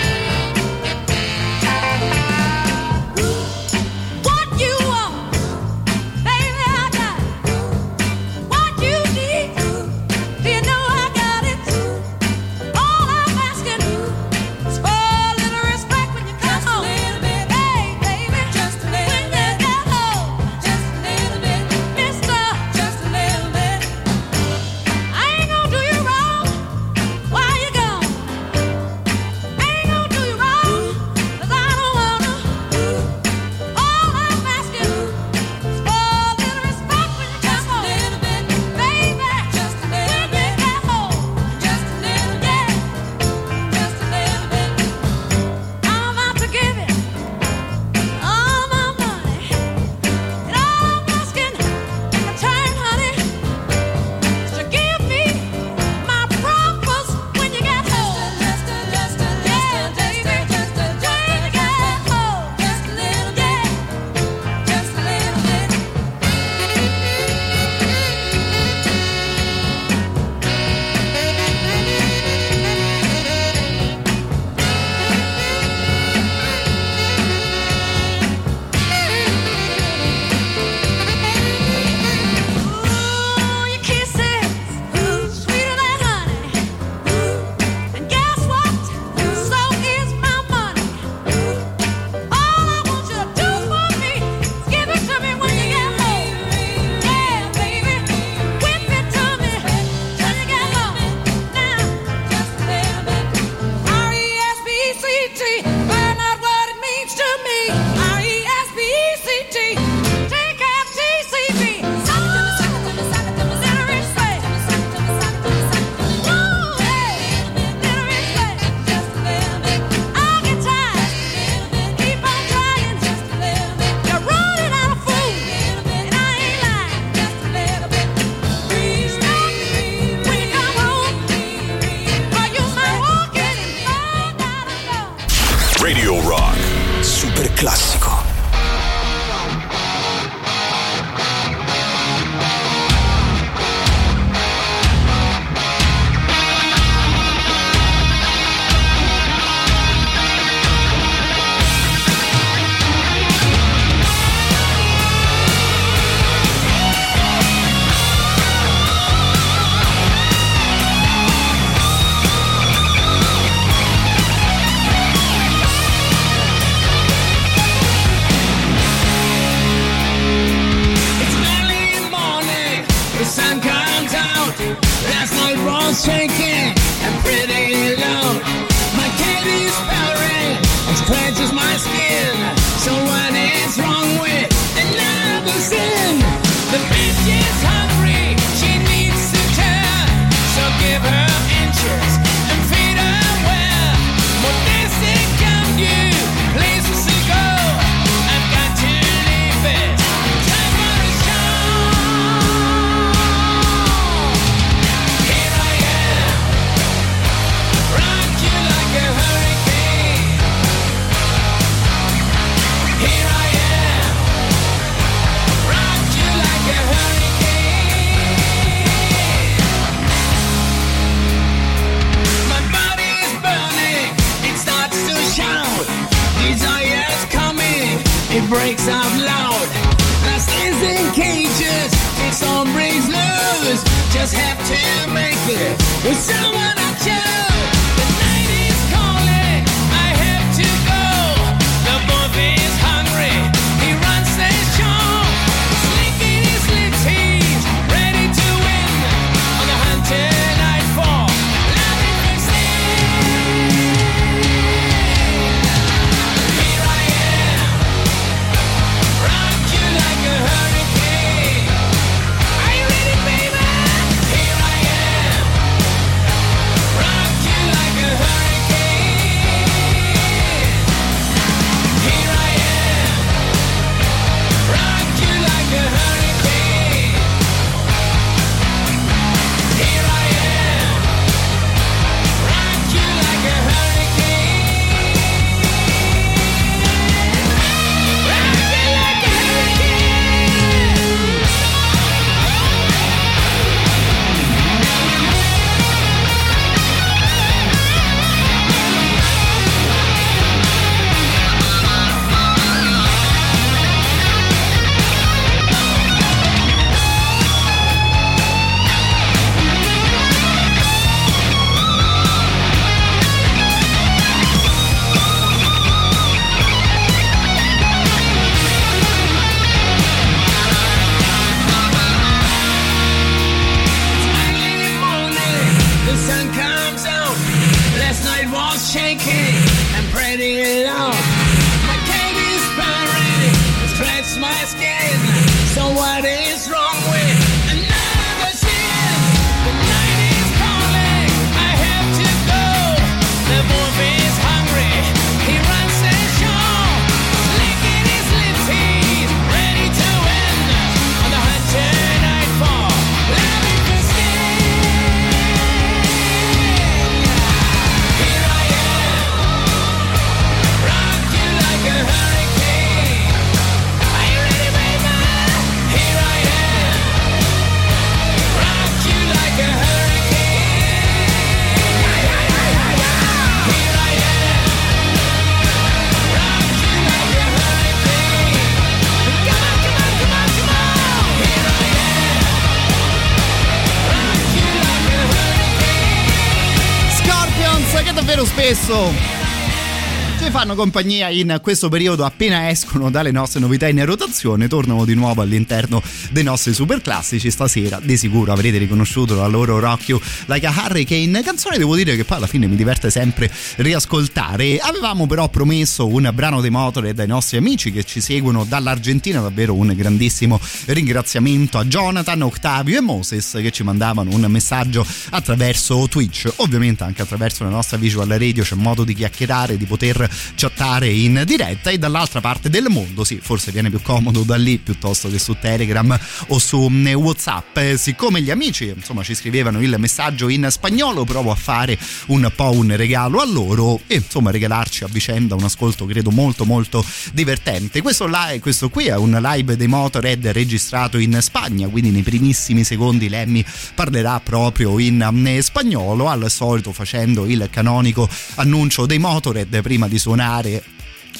Fanno 390.67 390.81
compagnia 390.81 391.29
in 391.29 391.61
questo 391.63 391.89
periodo 391.89 392.25
appena 392.25 392.69
escono 392.71 393.09
dalle 393.09 393.31
nostre 393.31 393.61
novità 393.61 393.87
in 393.87 394.05
rotazione 394.05 394.67
tornano 394.67 395.05
di 395.05 395.15
nuovo 395.15 395.41
all'interno 395.41 396.03
dei 396.31 396.43
nostri 396.43 396.75
super 396.75 397.01
classici 397.01 397.53
stasera 397.53 398.01
di 398.03 398.17
sicuro 398.17 398.51
avrete 398.51 398.77
riconosciuto 398.79 399.37
la 399.37 399.47
loro 399.47 399.79
You 400.07 400.21
Like 400.47 400.67
a 400.67 400.75
Hurricane 400.77 401.41
canzone 401.45 401.79
devo 401.79 401.95
dire 401.95 402.17
che 402.17 402.25
poi 402.25 402.39
alla 402.39 402.49
fine 402.49 402.67
mi 402.67 402.75
diverte 402.75 403.11
sempre 403.11 403.49
riascoltare. 403.77 404.79
Avevamo 404.79 405.29
però 405.29 405.49
promesso 405.49 406.09
un 406.09 406.29
brano 406.35 406.61
dei 406.61 406.71
Motorhead 406.71 407.21
ai 407.21 407.29
nostri 407.29 407.59
amici 407.59 407.93
che 407.93 408.03
ci 408.03 408.21
seguono 408.21 408.65
dall'Argentina 408.65 409.41
davvero 409.41 409.75
un 409.75 409.93
grandissimo 409.95 410.59
ringraziamento 410.87 411.79
a 411.79 411.85
Jonathan, 411.85 412.43
Octavio 412.43 412.99
e 412.99 413.01
Moses 413.01 413.57
che 413.61 413.71
ci 413.71 413.85
mandavano 413.85 414.31
un 414.35 414.45
messaggio 414.49 415.07
attraverso 415.31 416.09
Twitch. 416.09 416.53
Ovviamente 416.57 417.05
anche 417.05 417.23
attraverso 417.23 417.63
la 417.63 417.71
nostra 417.71 417.97
visual 417.97 418.29
radio 418.29 418.65
c'è 418.65 418.75
modo 418.75 419.05
di 419.05 419.15
chiacchierare 419.15 419.77
di 419.77 419.87
poter 419.87 420.29
chattare 420.57 421.09
in 421.09 421.43
diretta 421.45 421.91
e 421.91 421.99
dall'altra 421.99 422.41
parte 422.41 422.71
del 422.71 422.87
mondo 422.89 423.25
sì 423.25 423.39
forse 423.41 423.71
viene 423.71 423.91
più 423.91 424.01
comodo 424.01 424.43
da 424.43 424.57
lì 424.57 424.79
piuttosto 424.79 425.29
che 425.29 425.39
su 425.39 425.57
Telegram 425.61 426.19
o 426.49 426.59
su 426.59 426.89
mm, 426.89 427.09
Whatsapp. 427.09 427.77
Eh, 427.77 427.97
siccome 427.99 428.41
gli 428.41 428.51
amici 428.51 428.89
insomma 428.89 429.23
ci 429.23 429.35
scrivevano 429.35 429.81
il 429.83 429.95
messaggio 429.99 430.49
in 430.49 430.67
spagnolo 430.71 431.25
provo 431.25 431.51
a 431.51 431.55
fare 431.55 431.99
un 432.29 432.51
po' 432.57 432.73
un 432.73 432.97
regalo 432.97 433.41
a 433.41 433.45
loro 433.45 434.01
e 434.07 434.17
insomma 434.17 434.51
regalarci 434.51 435.05
a 435.05 435.09
vicenda 435.09 435.55
un 435.55 435.65
ascolto 435.65 436.07
credo 436.07 436.31
molto 436.31 436.65
molto 436.65 437.05
divertente. 437.33 438.01
Questo, 438.01 438.27
live, 438.27 438.61
questo 438.61 438.89
qui 438.89 439.07
è 439.07 439.17
un 439.17 439.39
live 439.41 439.77
dei 439.77 439.87
Motorhead 439.87 440.47
registrato 440.49 441.19
in 441.19 441.39
Spagna 441.43 441.87
quindi 441.89 442.11
nei 442.11 442.23
primissimi 442.23 442.83
secondi 442.83 443.29
Lemmy 443.29 443.65
parlerà 443.95 444.41
proprio 444.41 444.99
in 444.99 445.29
mm, 445.31 445.59
spagnolo 445.59 446.29
al 446.29 446.51
solito 446.51 446.93
facendo 446.93 447.45
il 447.45 447.69
canonico 447.71 448.27
annuncio 448.55 449.05
dei 449.05 449.19
Motorhead 449.19 449.83
prima 449.83 450.09
di 450.09 450.19
suonare 450.19 450.45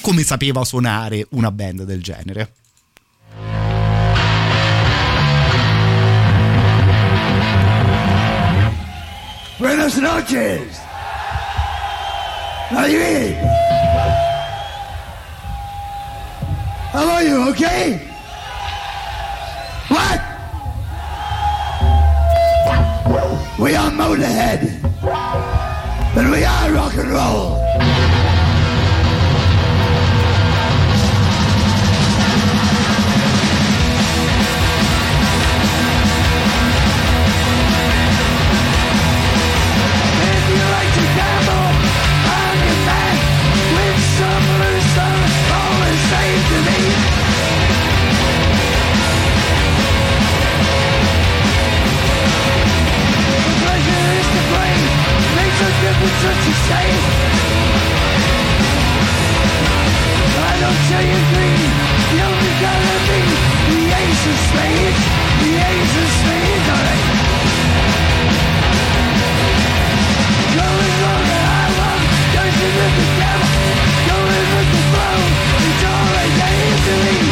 come 0.01 0.23
sapeva 0.25 0.65
suonare 0.65 1.27
una 1.31 1.53
band 1.53 1.85
del 1.85 2.03
genere. 2.03 2.53
Buenas 9.59 9.97
noches. 9.97 10.81
How 16.93 17.09
are 17.09 17.23
you? 17.23 17.49
Okay? 17.51 18.01
What? 19.89 20.21
We 23.59 23.77
are 23.77 23.91
Motorhead. 23.93 24.63
And 26.17 26.31
we 26.31 26.45
are 26.45 26.73
rock 26.73 26.95
and 26.97 27.11
roll. 27.11 27.66
Makes 55.57 55.69
a 55.69 55.81
difference 55.81 56.21
what 56.25 56.39
you 56.47 56.55
say. 56.69 56.87
I 60.37 60.55
don't 60.61 60.81
say 60.89 61.03
you 61.09 61.17
agree, 61.17 61.57
you 62.13 62.25
only 62.25 62.55
gotta 62.61 62.97
be 63.09 63.21
the 63.73 63.83
ace 63.97 64.25
of 64.27 64.39
spades, 64.49 65.03
the 65.41 65.53
ace 65.57 65.95
of 66.03 66.09
spades, 66.21 66.67
alright. 66.75 67.05
Going 70.57 70.95
wrong 71.01 71.25
that 71.31 71.45
I 71.47 71.73
dancing 72.35 72.75
with 72.77 72.95
the 73.01 73.07
devil, 73.21 73.49
going 74.09 74.49
with 74.57 74.69
the 74.75 74.83
flow, 74.93 75.19
it's 75.69 75.85
all 75.85 76.13
I 76.17 76.29
gave 76.37 77.26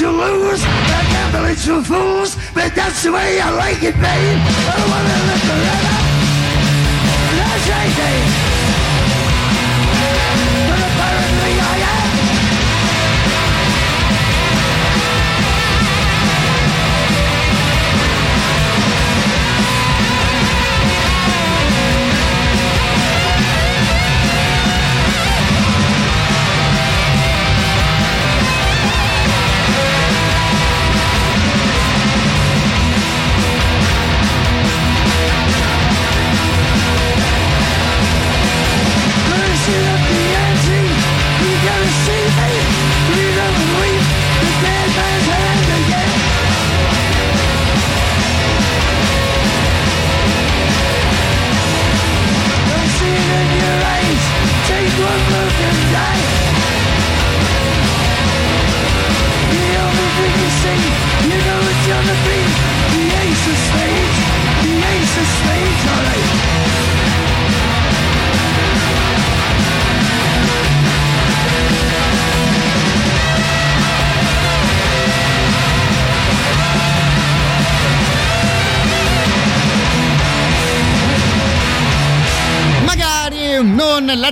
you 0.00 0.10
lose. 0.10 0.62
I 0.64 1.02
can't 1.10 1.32
believe 1.32 1.66
you 1.66 1.82
fools, 1.82 2.36
but 2.54 2.74
that's 2.74 3.02
the 3.02 3.10
way 3.10 3.40
I 3.40 3.50
like 3.50 3.82
it, 3.82 3.94
babe. 3.94 4.04
I 4.04 4.84
wanna 4.90 5.18
live 5.28 5.42
forever. 5.48 5.98
That's 7.36 7.68
right, 7.68 7.96
babe. 7.96 8.47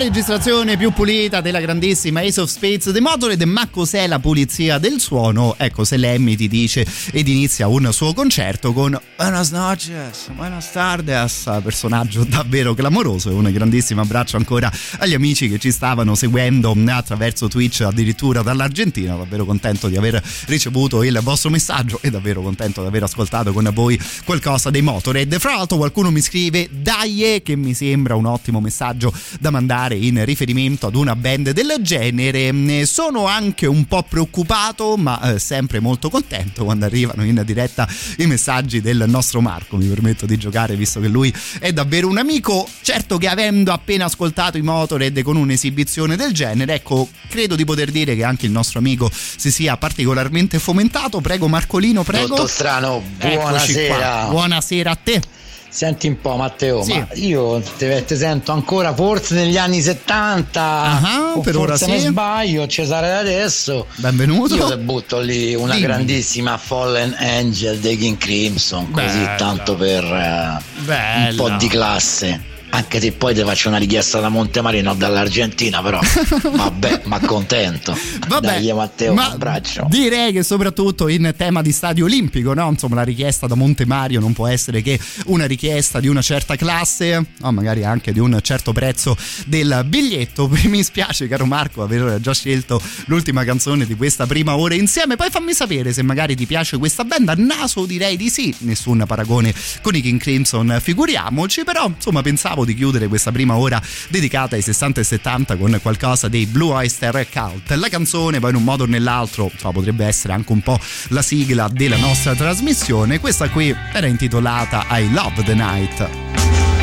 Registrazione 0.07 0.77
più 0.77 0.93
pulita 0.93 1.41
della 1.41 1.59
grandissima 1.59 2.21
Ace 2.21 2.41
of 2.41 2.49
Spades 2.49 2.91
di 2.91 3.01
Motorhead, 3.01 3.43
ma 3.43 3.67
cos'è 3.69 4.07
la 4.07 4.21
pulizia 4.21 4.79
del 4.79 5.01
suono? 5.01 5.57
Ecco, 5.59 5.83
se 5.83 5.97
Lemmy 5.97 6.37
ti 6.37 6.47
dice 6.47 6.87
ed 7.11 7.27
inizia 7.27 7.67
un 7.67 7.93
suo 7.93 8.15
concerto 8.15 8.73
con 8.73 8.97
Buenas 9.17 9.51
noches, 9.51 10.29
buenas 10.37 10.71
tardes, 10.71 11.51
personaggio 11.61 12.23
davvero 12.23 12.75
clamoroso 12.75 13.31
e 13.31 13.33
un 13.33 13.51
grandissimo 13.51 14.03
abbraccio 14.03 14.37
ancora 14.37 14.71
agli 14.99 15.15
amici 15.15 15.49
che 15.49 15.59
ci 15.59 15.73
stavano 15.73 16.15
seguendo 16.15 16.77
attraverso 16.87 17.49
Twitch 17.49 17.81
addirittura 17.81 18.43
dall'Argentina, 18.43 19.17
davvero 19.17 19.45
contento 19.45 19.89
di 19.89 19.97
aver 19.97 20.23
ricevuto 20.47 21.03
il 21.03 21.19
vostro 21.23 21.51
messaggio 21.51 21.99
e 22.01 22.11
davvero 22.11 22.43
contento 22.43 22.83
di 22.83 22.87
aver 22.87 23.03
ascoltato 23.05 23.53
con 23.53 23.69
voi 23.73 23.99
qualcosa 24.25 24.71
dei 24.71 24.83
Motorhead. 24.83 25.37
Fra 25.39 25.57
l'altro 25.57 25.79
qualcuno 25.79 26.13
mi 26.13 26.21
scrive 26.21 26.69
dai 26.71 27.41
che 27.43 27.57
mi 27.57 27.75
sembra 27.75 28.15
un 28.15 28.27
ottimo 28.27 28.61
messaggio 28.61 29.13
da 29.41 29.51
mandare 29.51 29.96
in 29.97 30.25
riferimento 30.25 30.87
ad 30.87 30.95
una 30.95 31.17
band 31.17 31.51
del 31.51 31.75
genere. 31.81 32.51
Ne 32.53 32.87
Sono 32.87 33.27
anche 33.27 33.67
un 33.67 33.87
po' 33.87 34.03
preoccupato, 34.03 34.97
ma 34.97 35.35
eh, 35.35 35.39
sempre 35.39 35.81
molto 35.81 36.11
contento 36.11 36.65
quando 36.65 36.85
arrivano 36.85 37.25
in 37.25 37.43
diretta 37.45 37.89
i 38.19 38.27
messaggi 38.27 38.81
del 38.81 39.05
nostro 39.07 39.41
Marco. 39.41 39.77
Mi 39.77 39.87
permetto 39.87 40.27
di 40.27 40.37
giocare 40.37 40.77
visto 40.77 41.01
che 41.01 41.09
lui 41.09 41.35
è 41.59 41.73
davvero 41.73 42.09
un 42.09 42.19
amico. 42.19 42.69
Certo 42.81 43.19
che 43.19 43.29
avendo 43.29 43.73
appena 43.73 44.05
ascoltato 44.05 44.57
i 44.59 44.63
Motorhead 44.63 45.23
con 45.23 45.37
un'esibizione 45.37 46.17
del 46.17 46.33
genere, 46.33 46.75
ecco, 46.75 47.09
credo 47.29 47.57
di 47.57 47.65
poter 47.65 47.91
dire 47.91 48.15
che 48.15 48.25
anche 48.25 48.47
il 48.47 48.53
nostro 48.53 48.79
amico 48.79 49.11
si 49.13 49.51
sia 49.51 49.77
particolarmente 49.77 50.59
fomentato. 50.59 51.21
Prego 51.21 51.49
Marcolino, 51.49 52.03
prego. 52.03 52.29
Dottor 52.29 52.51
Strano, 52.51 53.03
buonasera. 53.19 54.27
Buonasera 54.29 54.91
a 54.91 54.97
te. 54.97 55.36
Senti 55.69 56.07
un 56.07 56.19
po' 56.21 56.37
Matteo, 56.37 56.83
Sì. 56.83 56.93
ma 56.99 57.07
io 57.15 57.61
te, 57.77 58.05
te 58.05 58.17
sento 58.17 58.53
ancora 58.53 58.95
forse 58.95 59.35
negli 59.35 59.59
anni 59.59 59.83
70. 59.83 60.61
Ah, 60.63 61.33
o 61.35 61.41
per 61.41 61.57
ora 61.57 61.73
mi 61.87 61.99
sì. 62.01 62.07
sbaglio, 62.07 62.67
Cesare 62.67 63.13
adesso. 63.15 63.87
Benvenuto. 63.97 64.55
Io 64.55 64.69
te 64.69 64.79
butto 64.79 65.19
lì 65.21 65.55
una 65.55 65.73
Dimmi. 65.75 65.85
grandissima 65.87 66.57
Fallen 66.57 67.15
Angel 67.19 67.79
dei 67.79 67.99
King 67.99 68.17
Crimson, 68.17 68.91
così 68.91 69.19
Bella. 69.19 69.35
tanto 69.37 69.75
per 69.75 70.03
Bella. 70.05 71.31
un 71.31 71.37
po' 71.37 71.51
di 71.59 71.69
classe. 71.69 72.41
Anche 72.71 73.01
se 73.01 73.13
poi 73.13 73.35
ti 73.35 73.43
faccio 73.43 73.69
una 73.69 73.79
richiesta 73.79 74.21
da 74.21 74.29
Montemarino 74.29 74.95
dall'Argentina, 74.95 75.81
però 75.83 76.01
vabbè, 76.53 77.03
ma 77.05 77.21
contento. 77.21 77.97
Vabbè, 78.29 78.47
Dai 78.47 78.73
Matteo, 78.73 79.15
ma 79.15 79.27
un 79.27 79.33
abbraccio. 79.33 79.87
Direi 79.89 80.33
che 80.33 80.43
soprattutto 80.43 81.09
in 81.09 81.33
tema 81.37 81.63
di 81.63 81.73
stadio 81.73 82.05
olimpico, 82.05 82.53
no? 82.55 82.69
Insomma, 82.69 82.97
la 82.97 83.03
richiesta 83.03 83.47
da 83.47 83.55
Monte 83.55 83.87
Mario 83.87 84.21
non 84.21 84.33
può 84.33 84.47
essere 84.47 84.83
che 84.83 84.99
una 85.27 85.47
richiesta 85.47 86.01
di 86.01 86.09
una 86.09 86.23
certa 86.23 86.57
classe, 86.57 87.25
o 87.41 87.53
magari 87.53 87.85
anche 87.85 88.13
di 88.13 88.19
un 88.19 88.39
certo 88.43 88.73
prezzo 88.73 89.17
del 89.47 89.85
biglietto. 89.87 90.49
Mi 90.67 90.83
spiace, 90.83 91.29
caro 91.29 91.47
Marco, 91.47 91.83
aver 91.83 92.21
già 92.21 92.35
scelto 92.35 92.81
l'ultima 93.07 93.45
canzone 93.45 93.87
di 93.87 93.95
questa 93.95 94.27
prima 94.27 94.57
ora 94.57 94.75
insieme. 94.75 95.17
Poi 95.17 95.31
fammi 95.31 95.55
sapere 95.55 95.93
se 95.93 96.03
magari 96.03 96.35
ti 96.35 96.47
piace 96.47 96.77
questa 96.77 97.05
band. 97.05 97.29
A 97.29 97.35
naso 97.37 97.87
direi 97.87 98.17
di 98.17 98.29
sì, 98.29 98.55
nessun 98.59 99.05
paragone 99.07 99.55
con 99.81 99.95
i 99.95 100.01
King 100.01 100.21
Crimson, 100.21 100.79
figuriamoci, 100.81 101.65
però 101.65 101.87
insomma 101.87 102.23
pensavo 102.23 102.56
di 102.65 102.75
chiudere 102.75 103.09
questa 103.09 103.33
prima 103.33 103.57
ora 103.57 103.81
dedicata 104.09 104.57
ai 104.57 104.63
60 104.63 105.01
e 105.01 105.05
70 105.05 105.57
con 105.57 105.79
qualcosa 105.83 106.29
dei 106.29 106.47
Blue 106.47 106.73
Oyster 106.73 107.27
Cult. 107.31 107.71
La 107.73 107.89
canzone 107.89 108.41
poi 108.41 108.51
in 108.51 108.57
un 108.57 108.65
modo 108.65 108.85
o 108.85 108.87
nell'altro 108.87 109.51
insomma, 109.53 109.73
potrebbe 109.73 110.05
essere 110.07 110.33
anche 110.33 110.53
un 110.53 110.61
po' 110.61 110.79
la 111.09 111.23
sigla 111.23 111.69
della 111.69 111.97
nostra 111.97 112.35
trasmissione. 112.35 113.21
Questa 113.21 113.49
qui 113.49 113.75
era 113.93 114.07
intitolata 114.07 114.87
I 114.91 115.11
Love 115.13 115.43
the 115.45 115.55
Night. 115.55 116.76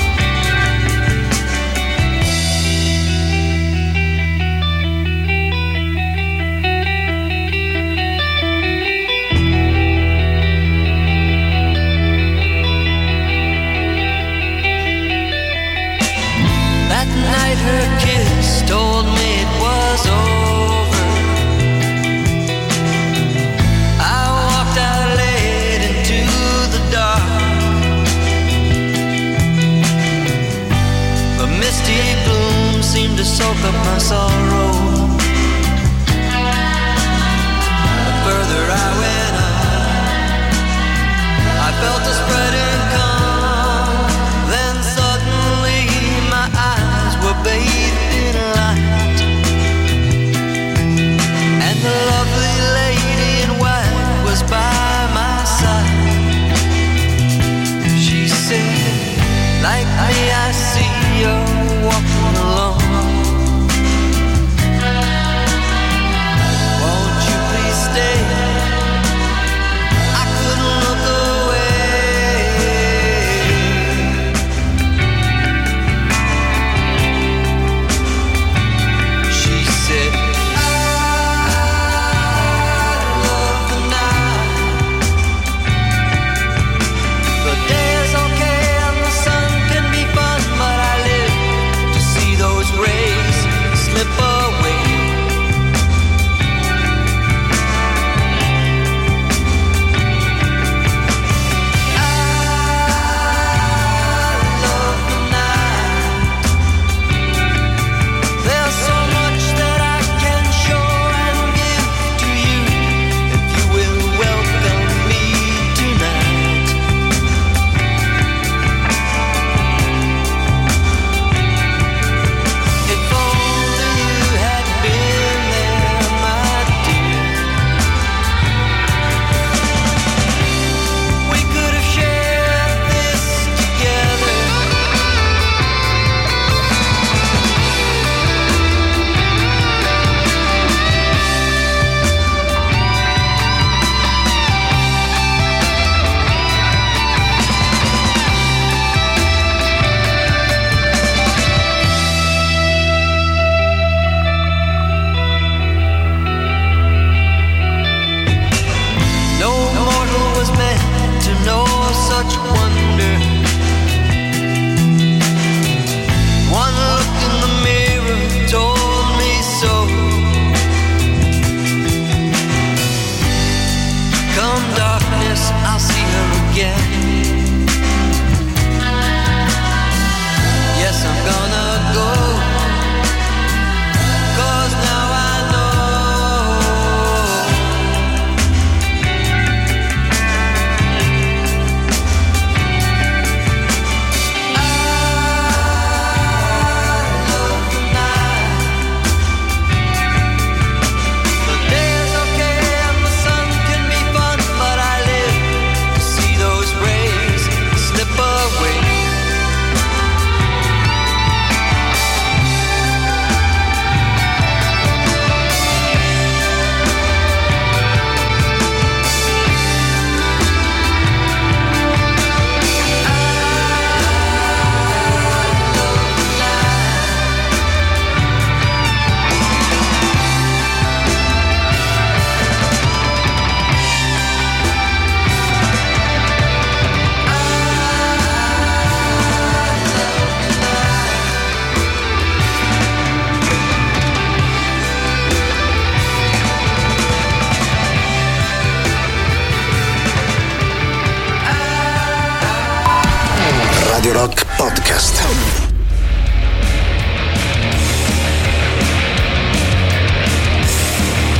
Podcast. 254.73 255.21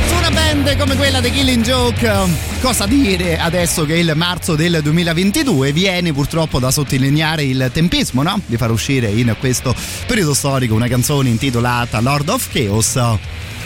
Su 0.06 0.14
una 0.14 0.30
band 0.30 0.76
come 0.78 0.94
quella 0.94 1.20
di 1.20 1.32
Killing 1.32 1.64
Joke, 1.64 2.12
cosa 2.60 2.86
dire 2.86 3.36
adesso 3.36 3.84
che 3.84 3.96
il 3.96 4.12
marzo 4.14 4.54
del 4.54 4.78
2022 4.80 5.72
viene 5.72 6.12
purtroppo 6.12 6.60
da 6.60 6.70
sottolineare 6.70 7.42
il 7.42 7.70
tempismo, 7.72 8.22
no? 8.22 8.40
Di 8.46 8.56
far 8.56 8.70
uscire 8.70 9.08
in 9.08 9.34
questo 9.40 9.74
periodo 10.06 10.32
storico 10.32 10.74
una 10.74 10.86
canzone 10.86 11.28
intitolata 11.28 12.00
Lord 12.00 12.28
of 12.28 12.48
Chaos 12.52 12.96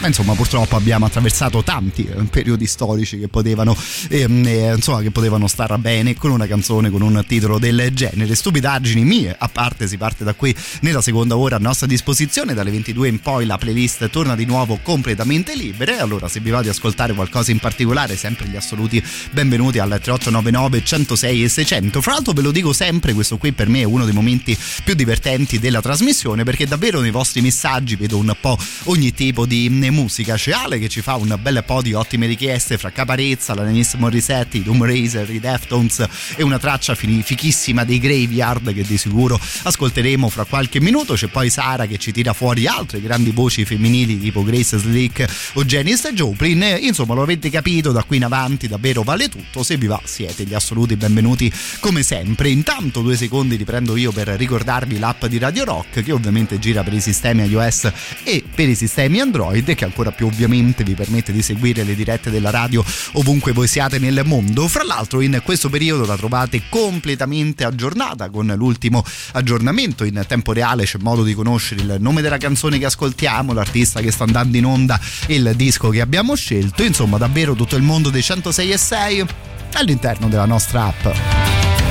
ma 0.01 0.07
insomma 0.07 0.35
purtroppo 0.35 0.77
abbiamo 0.77 1.07
attraversato 1.07 1.63
tanti 1.63 2.07
eh, 2.07 2.23
periodi 2.25 2.67
storici 2.67 3.19
che 3.19 3.29
potevano 3.29 3.77
ehm, 4.09 4.47
eh, 4.47 4.75
insomma 4.75 5.01
che 5.01 5.11
potevano 5.11 5.47
star 5.47 5.77
bene 5.79 6.15
con 6.15 6.31
una 6.31 6.47
canzone 6.47 6.91
con 6.91 7.03
un 7.03 7.25
titolo 7.27 7.59
del 7.59 7.91
genere. 7.93 8.35
Stupidaggini 8.35 9.05
mie 9.05 9.35
a 9.37 9.49
parte 9.49 9.89
si 9.89 9.97
parte 9.97 10.25
da 10.25 10.35
qui 10.35 10.55
nella 10.81 11.01
seconda 11.01 11.37
ora 11.37 11.57
a 11.57 11.59
nostra 11.59 11.87
disposizione. 11.87 12.55
Dalle 12.55 12.71
22 12.71 13.09
in 13.09 13.21
poi 13.21 13.47
la 13.47 13.59
playlist 13.59 14.09
torna 14.11 14.35
di 14.35 14.45
nuovo 14.45 14.79
completamente 14.83 15.55
libera. 15.55 16.01
Allora 16.01 16.29
se 16.29 16.41
vi 16.41 16.51
va 16.51 16.63
di 16.63 16.69
ascoltare 16.69 17.13
qualcosa 17.15 17.51
in 17.51 17.59
particolare 17.59 18.17
sempre 18.17 18.47
gli 18.47 18.57
assoluti 18.57 19.03
benvenuti 19.33 19.79
al 19.79 19.89
3899 19.89 20.85
106 20.85 21.45
e 21.45 21.49
600 21.49 22.01
fra 22.01 22.13
l'altro 22.13 22.33
ve 22.33 22.43
lo 22.43 22.51
dico 22.51 22.73
sempre 22.73 23.13
questo 23.13 23.37
qui 23.37 23.53
per 23.53 23.69
me 23.69 23.81
è 23.81 23.85
uno 23.85 24.05
dei 24.05 24.15
momenti 24.15 24.57
più 24.85 24.95
divertenti 24.95 25.59
della 25.59 25.81
trasmissione 25.81 26.45
perché 26.45 26.67
davvero 26.67 27.01
nei 27.01 27.11
vostri 27.11 27.41
messaggi 27.41 27.97
vedo 27.97 28.19
un 28.19 28.35
po' 28.41 28.59
ogni 28.85 29.13
tipo 29.13 29.47
di 29.47 29.69
musica. 29.91 30.35
C'è 30.35 30.53
Ale 30.53 30.79
che 30.79 30.89
ci 30.89 31.01
fa 31.01 31.15
un 31.17 31.37
bel 31.41 31.63
po' 31.65 31.83
di 31.83 31.93
ottime 31.93 32.27
richieste 32.27 32.79
fra 32.79 32.91
Caparezza, 32.91 33.55
la 33.55 33.65
Dennis 33.65 33.95
Morissette, 33.95 34.59
i 34.59 34.63
Doom 34.63 34.85
Razer, 34.85 35.29
i 35.31 35.41
Deftones 35.41 36.07
e 36.37 36.43
una 36.43 36.59
traccia 36.59 36.95
fichissima 36.95 37.85
dei 37.85 37.99
Graveyard 37.99 38.73
che 38.73 38.83
di 38.83 38.99
sicuro 38.99 39.39
ascolteremo 39.63 40.29
fra 40.29 40.45
qualche 40.45 40.81
minuto. 40.81 41.15
C'è 41.15 41.29
poi 41.29 41.51
Sara 41.51 41.87
che 41.87 41.99
ci 41.99 42.13
tira 42.13 42.33
fuori 42.33 42.67
altre 42.67 43.01
grandi 43.01 43.31
voci 43.31 43.65
femminili 43.65 44.19
tipo 44.19 44.43
Grace 44.43 44.79
Slick 44.79 45.27
o 45.55 45.65
Janice 45.65 46.13
Joplin. 46.13 46.79
Insomma, 46.81 47.15
lo 47.15 47.23
avete 47.23 47.51
capito, 47.51 47.93
da 47.93 48.03
qui 48.03 48.17
in 48.17 48.25
avanti 48.25 48.69
davvero 48.69 49.03
vale 49.03 49.29
tutto. 49.29 49.63
Se 49.63 49.77
vi 49.77 49.87
va, 49.87 50.01
siete 50.05 50.45
gli 50.45 50.55
assoluti 50.55 50.97
benvenuti 50.97 51.53
come 51.81 52.03
sempre. 52.03 52.49
Intanto, 52.51 53.01
due 53.01 53.17
secondi 53.17 53.57
li 53.57 53.65
prendo 53.65 53.97
io 53.97 54.13
per 54.13 54.29
ricordarvi 54.29 54.99
l'app 54.99 55.25
di 55.27 55.39
Radio 55.39 55.65
Rock 55.65 56.03
che 56.03 56.13
ovviamente 56.13 56.59
gira 56.59 56.83
per 56.83 56.93
i 56.93 57.01
sistemi 57.01 57.45
iOS 57.45 57.91
e 58.25 58.43
per 58.55 58.69
i 58.69 58.75
sistemi 58.75 59.21
Android 59.21 59.75
che 59.79 59.85
ancora 59.85 60.11
più 60.11 60.27
ovviamente 60.27 60.83
vi 60.83 60.95
permette 60.95 61.31
di 61.31 61.41
seguire 61.41 61.85
le 61.85 61.95
dirette 61.95 62.31
della 62.31 62.51
radio 62.51 62.85
ovunque 63.13 63.53
voi 63.53 63.69
siate 63.69 64.01
nel 64.01 64.23
mondo. 64.25 64.67
Fra 64.67 64.83
l'altro 64.83 65.21
in 65.21 65.41
questo 65.45 65.71
periodo 65.71 66.05
la 66.05 66.17
trovate 66.17 66.63
completamente 66.69 67.65
aggiornata 67.65 68.29
con 68.29 68.53
l'ultimo 68.57 69.05
aggiornamento 69.33 70.03
in 70.03 70.25
tempo 70.27 70.53
reale, 70.53 70.85
c'è 70.85 70.99
modo 71.01 71.23
di 71.23 71.33
conoscere 71.33 71.83
il 71.83 71.97
nome 72.01 72.23
della 72.23 72.39
canzone 72.39 72.79
che 72.79 72.87
ascoltiamo, 72.87 73.53
l'artista 73.53 74.01
che 74.01 74.11
sta 74.11 74.25
andando 74.25 74.57
in 74.57 74.67
onda 74.67 75.01
il 75.29 75.53
disco 75.55 75.91
che 75.91 76.01
abbiamo 76.01 76.35
scelto, 76.35 76.83
insomma 76.83 77.17
davvero 77.17 77.55
tutto 77.55 77.77
il 77.77 77.83
mondo 77.83 78.11
dei 78.11 78.23
106 78.23 78.71
e 78.73 78.77
6 78.77 79.27
all'interno 79.75 80.29
della 80.29 80.47
nostra 80.47 80.87
app. 80.87 81.88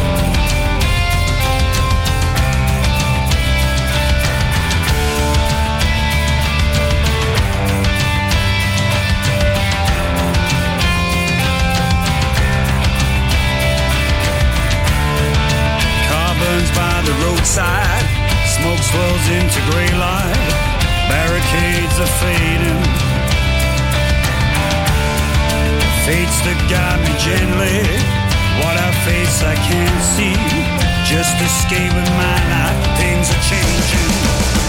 Roadside. 17.48 18.06
Smoke 18.46 18.80
swells 18.80 19.30
into 19.30 19.60
gray 19.72 19.92
light. 19.98 20.50
Barricades 21.08 22.00
are 22.00 22.14
fading. 22.20 22.84
Fates 26.06 26.40
that 26.44 26.60
guide 26.70 27.00
me 27.04 27.14
gently. 27.24 27.80
What 28.64 28.76
I 28.78 28.92
face 29.06 29.44
I 29.44 29.56
can't 29.56 30.04
see. 30.04 30.36
Just 31.06 31.36
escaping 31.40 32.12
my 32.18 32.38
life. 32.52 32.98
Things 33.00 33.30
are 33.32 33.44
changing. 33.48 34.67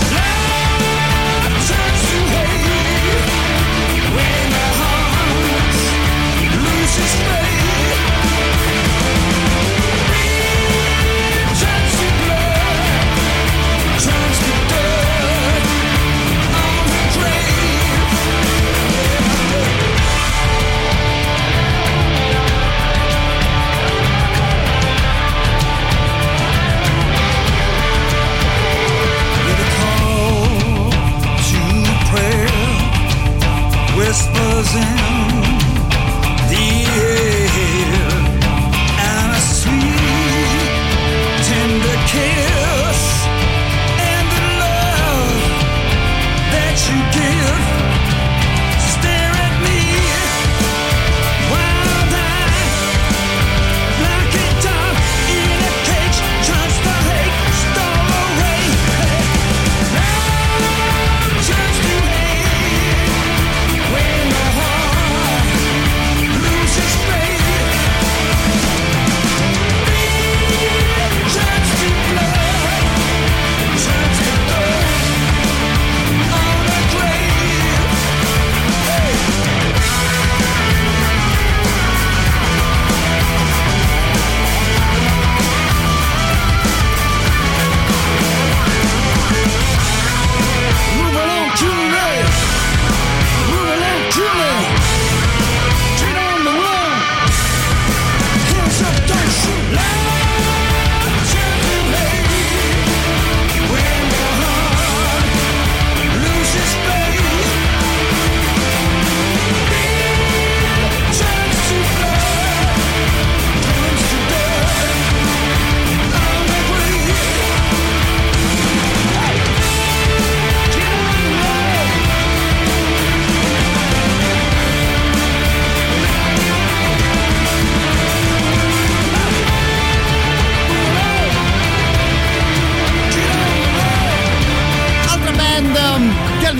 Whispers 34.08 34.74
in 34.74 35.37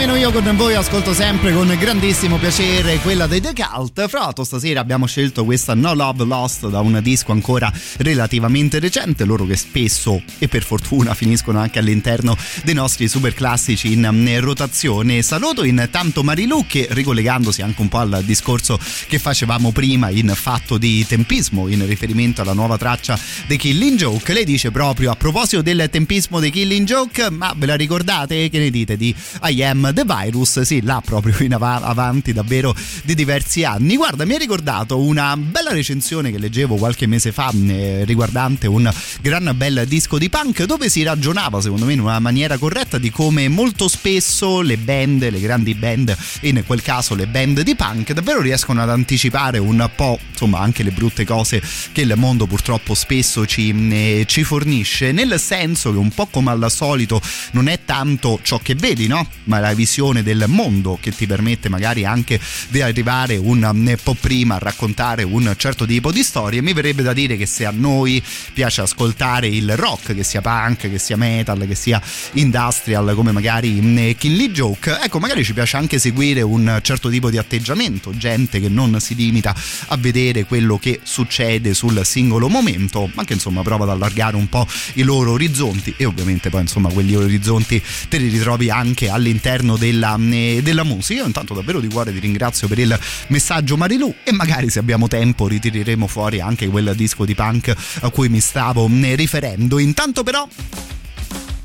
almeno 0.09 0.27
io 0.27 0.33
con 0.33 0.57
voi 0.57 0.75
ascolto 0.75 1.13
sempre 1.13 1.53
con 1.53 1.75
grandissimo 1.79 2.39
piacere 2.39 2.99
quella 2.99 3.27
dei 3.27 3.43
The 3.43 3.53
Cult. 3.53 4.09
Fra 4.09 4.21
l'altro 4.21 4.43
stasera 4.43 4.81
abbiamo 4.81 5.07
scelto 5.07 5.45
questa 5.45 5.75
No 5.75 5.93
Love 5.93 6.25
Lost 6.25 6.69
da 6.69 6.81
un 6.81 6.99
disco 7.03 7.33
ancora 7.33 7.71
relativamente 7.99 8.79
recente, 8.79 9.25
loro 9.25 9.45
che 9.45 9.57
spesso 9.57 10.23
e 10.39 10.49
per 10.49 10.63
fortuna 10.63 11.13
finiscono 11.13 11.59
anche 11.59 11.79
all'interno 11.79 12.37
dei 12.65 12.73
nostri 12.75 13.07
super 13.07 13.35
classici 13.35 13.93
in 13.93 14.39
rotazione. 14.41 15.21
Saluto 15.21 15.63
intanto 15.65 16.23
Marilu 16.23 16.65
che 16.67 16.87
ricollegandosi 16.91 17.61
anche 17.61 17.83
un 17.83 17.89
po' 17.89 17.99
al 17.99 18.23
discorso 18.25 18.79
che 19.09 19.19
facevamo 19.19 19.73
prima 19.73 20.09
in 20.09 20.33
fatto 20.35 20.79
di 20.79 21.05
tempismo 21.07 21.69
in 21.69 21.85
riferimento 21.87 22.41
alla 22.41 22.55
nuova 22.55 22.79
traccia 22.79 23.19
dei 23.47 23.59
Killing 23.59 23.99
Joke, 23.99 24.33
lei 24.33 24.45
dice 24.45 24.71
proprio 24.71 25.11
a 25.11 25.17
proposito 25.17 25.61
del 25.61 25.89
tempismo 25.91 26.41
dei 26.41 26.51
Killing 26.51 26.87
Joke, 26.87 27.31
ma 27.31 27.53
ve 27.55 27.67
la 27.67 27.75
ricordate? 27.75 28.49
Che 28.49 28.59
ne 28.59 28.71
dite 28.71 28.97
di 28.97 29.15
I 29.43 29.63
Am 29.65 29.97
The 29.99 30.05
Virus? 30.05 30.61
Sì, 30.61 30.81
là 30.83 31.03
proprio 31.05 31.35
in 31.41 31.55
av- 31.55 31.83
avanti 31.83 32.33
davvero 32.33 32.73
di 33.03 33.17
diversi 33.17 33.65
anni. 33.65 33.97
Guarda, 33.97 34.25
mi 34.25 34.35
ha 34.35 34.39
ricordato 34.39 35.01
una 35.01 35.37
bella 35.37 35.73
recensione 35.73 36.31
che 36.31 36.39
leggevo 36.39 36.77
qualche 36.77 37.09
mese 37.09 37.33
fa 37.33 37.51
eh, 37.51 38.05
riguardante 38.05 38.69
un 38.69 38.89
gran 39.21 39.53
bel 39.57 39.87
disco 39.89 40.17
di 40.17 40.29
punk 40.29 40.67
dove 40.67 40.89
si 40.89 41.03
ragionava 41.03 41.61
secondo 41.61 41.85
me 41.85 41.95
in 41.95 42.01
una 42.01 42.21
maniera 42.21 42.59
corretta 42.59 42.99
di 42.99 43.11
come 43.11 43.49
molto 43.49 43.89
spesso 43.89 44.61
le 44.61 44.77
band, 44.77 45.29
le 45.29 45.41
grandi 45.41 45.75
band, 45.75 46.17
in 46.43 46.63
quel 46.65 46.81
caso 46.81 47.17
le 47.17 47.27
band 47.27 47.63
di 47.63 47.75
punk, 47.75 48.13
davvero 48.13 48.41
riescono 48.41 48.81
ad 48.81 48.91
anticipare 48.91 49.59
un 49.59 49.91
po' 49.97 50.21
insomma 50.31 50.61
anche 50.61 50.85
le 50.85 50.93
brutte 50.93 51.25
cose 51.25 51.61
che 51.91 52.03
il 52.03 52.13
mondo 52.15 52.47
purtroppo 52.47 52.95
spesso 52.95 53.47
ci, 53.47 53.75
eh, 53.91 54.25
ci 54.29 54.45
fornisce, 54.45 55.11
nel 55.11 55.41
senso 55.41 55.91
che 55.91 55.99
un 55.99 56.11
po' 56.11 56.27
come 56.27 56.53
al 56.53 56.71
solito 56.71 57.21
non 57.53 57.67
è 57.67 57.81
tanto 57.85 58.39
ciò 58.43 58.61
che 58.63 58.77
vedi, 58.77 59.09
no? 59.09 59.27
Ma 59.45 59.59
la 59.59 59.75
visione 59.89 60.23
del 60.23 60.45
mondo 60.49 60.99
che 61.01 61.13
ti 61.13 61.27
permette 61.27 61.71
magari 61.71 62.05
anche 62.05 62.39
di 62.69 62.83
arrivare 62.83 63.39
un 63.39 63.97
po' 64.03 64.15
prima 64.21 64.57
a 64.57 64.59
raccontare 64.59 65.23
un 65.23 65.55
certo 65.57 65.87
tipo 65.87 66.13
di 66.13 66.23
storie. 66.23 66.61
Mi 66.61 66.75
verrebbe 66.75 67.03
da 67.03 67.15
dire 67.15 67.39
che 67.39 67.47
se 67.47 67.65
a 67.65 67.73
noi 67.75 68.23
piace 68.53 68.83
ascoltare 68.83 69.49
il 69.49 69.77
rock, 69.77 70.15
che 70.15 70.25
sia 70.25 70.43
punk, 70.43 70.91
che 70.91 70.99
sia 70.99 71.17
metal, 71.17 71.65
che 71.67 71.75
sia 71.75 72.03
industrial, 72.33 73.15
come 73.15 73.33
magari 73.33 73.79
in 73.79 74.15
Kinley 74.19 74.51
Joke, 74.51 74.99
ecco, 75.03 75.19
magari 75.19 75.43
ci 75.43 75.55
piace 75.55 75.79
anche 75.79 75.99
seguire 75.99 76.43
un 76.43 76.81
certo 76.83 77.09
tipo 77.09 77.31
di 77.31 77.39
atteggiamento, 77.39 78.15
gente 78.15 78.61
che 78.61 78.69
non 78.69 79.01
si 79.01 79.15
limita 79.15 79.55
a 79.87 79.97
vedere 79.97 80.45
quello 80.45 80.77
che 80.79 81.01
succede 81.03 81.73
sul 81.73 81.99
singolo 82.05 82.51
momento, 82.51 83.11
ma 83.15 83.25
che 83.25 83.33
insomma 83.33 83.63
prova 83.63 83.85
ad 83.85 83.91
allargare 83.91 84.37
un 84.37 84.51
po' 84.51 84.67
i 84.95 85.03
loro 85.03 85.33
orizzonti 85.33 85.95
e 85.97 86.05
ovviamente 86.05 86.51
poi 86.51 86.61
insomma 86.61 86.91
quegli 86.91 87.15
orizzonti 87.15 87.83
te 88.09 88.19
li 88.19 88.29
ritrovi 88.29 88.69
anche 88.69 89.09
all'interno 89.09 89.78
della, 89.79 90.17
della 90.19 90.85
musica. 90.85 91.21
Io 91.21 91.27
intanto 91.27 91.55
davvero 91.55 91.81
di 91.81 91.89
cuore 91.89 92.13
ti 92.13 92.19
ringrazio 92.19 92.69
per 92.69 92.79
il 92.79 92.99
messaggio 93.29 93.77
Marilu 93.77 94.15
e 94.25 94.33
magari 94.33 94.69
se 94.69 94.79
abbiamo 94.79 95.09
tempo 95.09 95.49
ritireremo 95.49 96.07
fuori 96.07 96.41
anche 96.41 96.69
quel 96.69 96.93
disco 96.95 97.25
di 97.25 97.35
punk 97.35 97.75
a 98.01 98.11
cui 98.11 98.29
mi 98.29 98.41
stavo 98.41 98.87
riferendo. 98.87 99.79
Intanto 99.79 100.23
però 100.23 100.47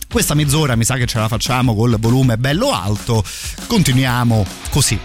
questa 0.09 0.35
mezz'ora 0.35 0.75
mi 0.75 0.85
sa 0.85 0.95
che 0.95 1.07
ce 1.07 1.17
la 1.17 1.27
facciamo 1.27 1.75
col 1.75 1.97
volume 1.99 2.37
bello 2.37 2.71
alto. 2.71 3.23
Continuiamo 3.67 4.45
così. 4.69 4.99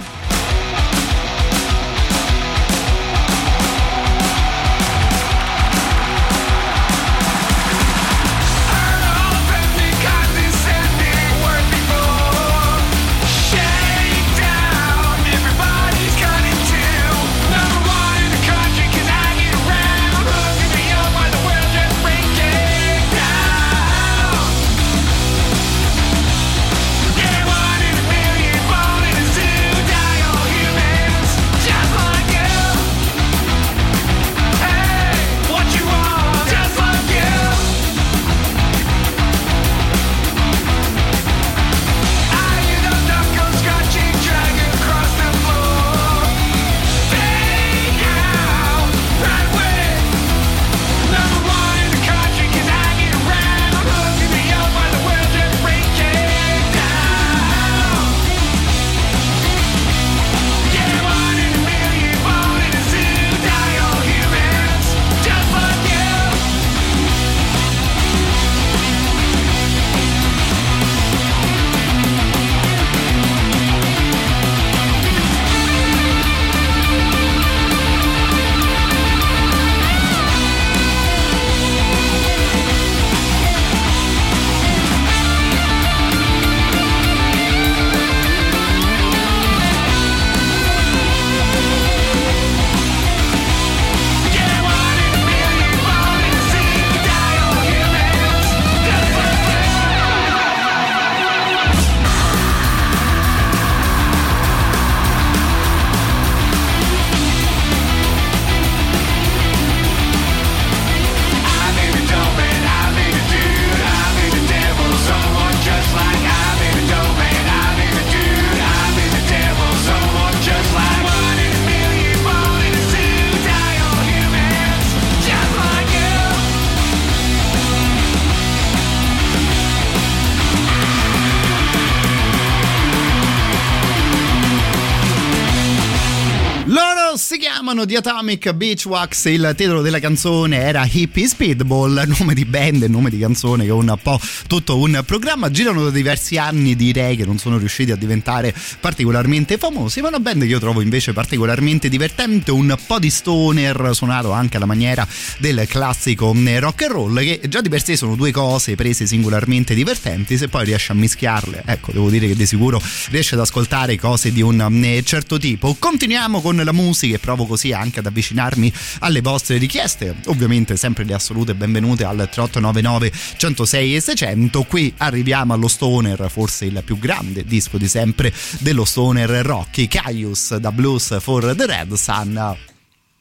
Chiamano 137.79 137.85
di 137.85 137.97
Atomic 137.97 138.53
Beach 138.53 138.85
Wax, 138.87 139.27
il 139.27 139.55
titolo 139.57 139.83
della 139.83 140.01
canzone 140.01 140.57
era 140.57 140.89
Hippie 140.91 141.29
Speedball, 141.29 142.05
nome 142.07 142.35
di 142.35 142.45
band 142.45 142.83
e 142.83 142.89
nome 142.89 143.11
di 143.11 143.19
canzone 143.19 143.65
che 143.65 143.71
è 143.71 143.73
un 143.73 143.97
po' 144.03 144.19
tutto 144.47 144.79
un 144.79 145.03
programma, 145.07 145.51
girano 145.51 145.85
da 145.85 145.91
diversi 145.91 146.39
anni 146.39 146.75
direi 146.75 147.17
che 147.17 147.25
non 147.25 147.39
sono 147.39 147.59
riusciti 147.59 147.93
a 147.93 147.97
diventare 147.97 148.55
particolarmente 148.81 149.59
famosi, 149.59 150.01
ma 150.01 150.09
una 150.09 150.19
band 150.19 150.43
che 150.43 150.49
io 150.49 150.59
trovo 150.59 150.81
invece 150.81 151.13
particolarmente 151.13 151.89
divertente, 151.89 152.51
un 152.51 152.77
po' 152.87 152.99
di 152.99 153.11
stoner 153.11 153.91
suonato 153.93 154.33
anche 154.33 154.57
alla 154.57 154.67
maniera 154.67 155.07
del 155.39 155.65
classico 155.69 156.35
rock 156.59 156.83
and 156.83 156.91
roll 156.91 157.19
che 157.21 157.41
già 157.49 157.61
di 157.61 157.69
per 157.69 157.83
sé 157.83 157.97
sono 157.97 158.17
due 158.17 158.33
cose 158.33 158.75
prese 158.75 159.07
singolarmente 159.07 159.75
divertenti, 159.75 160.37
se 160.37 160.49
poi 160.49 160.65
riesci 160.65 160.91
a 160.91 160.95
mischiarle, 160.95 161.63
ecco 161.67 161.93
devo 161.93 162.11
dire 162.11 162.27
che 162.27 162.35
di 162.35 162.47
sicuro 162.47 162.83
riesci 163.11 163.35
ad 163.35 163.41
ascoltare 163.41 163.97
cose 163.97 164.33
di 164.33 164.43
un 164.43 165.01
certo 165.05 165.39
tipo. 165.39 165.77
Continuiamo 165.79 166.41
con 166.41 166.57
la 166.57 166.73
musica 166.73 167.15
e 167.15 167.19
provo 167.19 167.47
così 167.47 167.68
anche 167.73 168.01
ad 168.01 168.07
avvicinarmi 168.07 168.73
alle 169.01 169.21
vostre 169.21 169.59
richieste, 169.59 170.17
ovviamente 170.27 170.77
sempre 170.77 171.05
le 171.05 171.15
assolute 171.15 171.55
benvenute 171.55 172.05
al 172.05 172.17
3899 172.17 173.13
106 173.37 173.97
e 173.97 174.01
600. 174.01 174.63
Qui 174.65 174.93
arriviamo 174.99 175.53
allo 175.53 175.69
stoner, 175.69 176.31
forse 176.31 176.65
il 176.65 176.83
più 176.85 176.99
grande 176.99 177.45
disco 177.45 177.79
di 177.79 177.89
sempre 177.89 178.33
dello 178.59 178.85
stoner 178.85 179.29
rocky, 179.29 179.89
Caius 179.89 180.57
da 180.57 180.73
Blues 180.73 181.21
for 181.21 181.55
the 181.55 181.67
Red 181.67 181.93
Sun. 181.95 182.57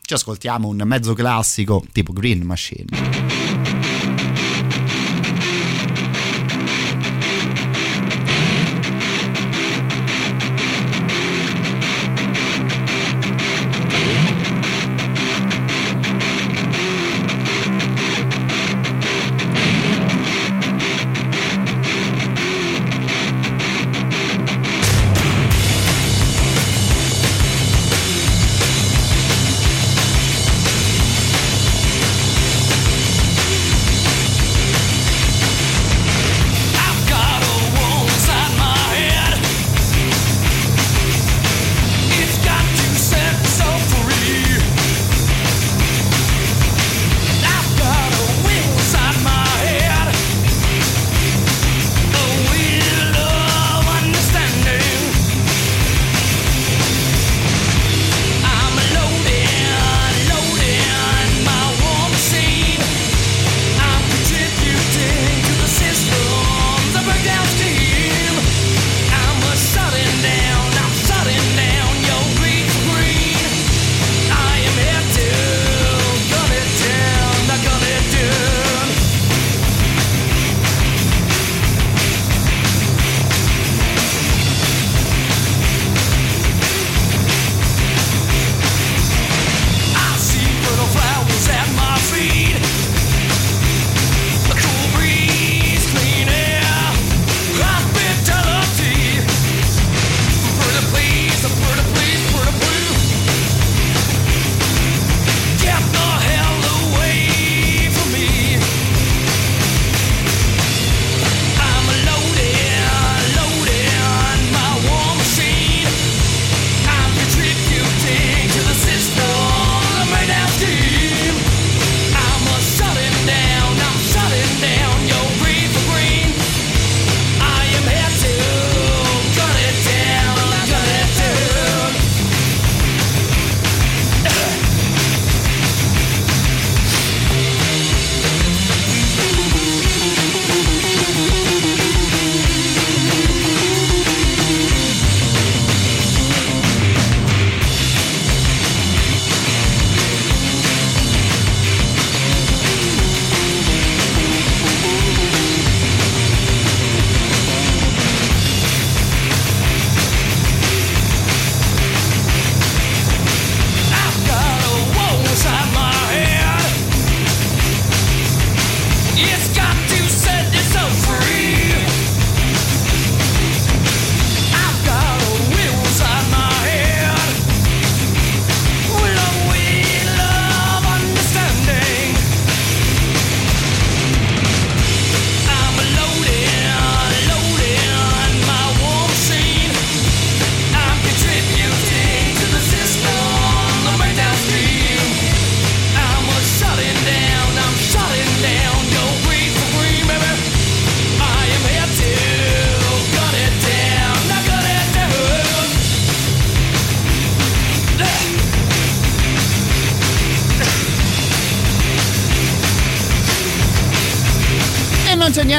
Ci 0.02 0.14
ascoltiamo 0.14 0.70
un 0.70 0.82
mezzo 0.86 1.14
classico 1.14 1.86
tipo 1.92 2.14
Green 2.14 2.42
Machine. 2.44 3.77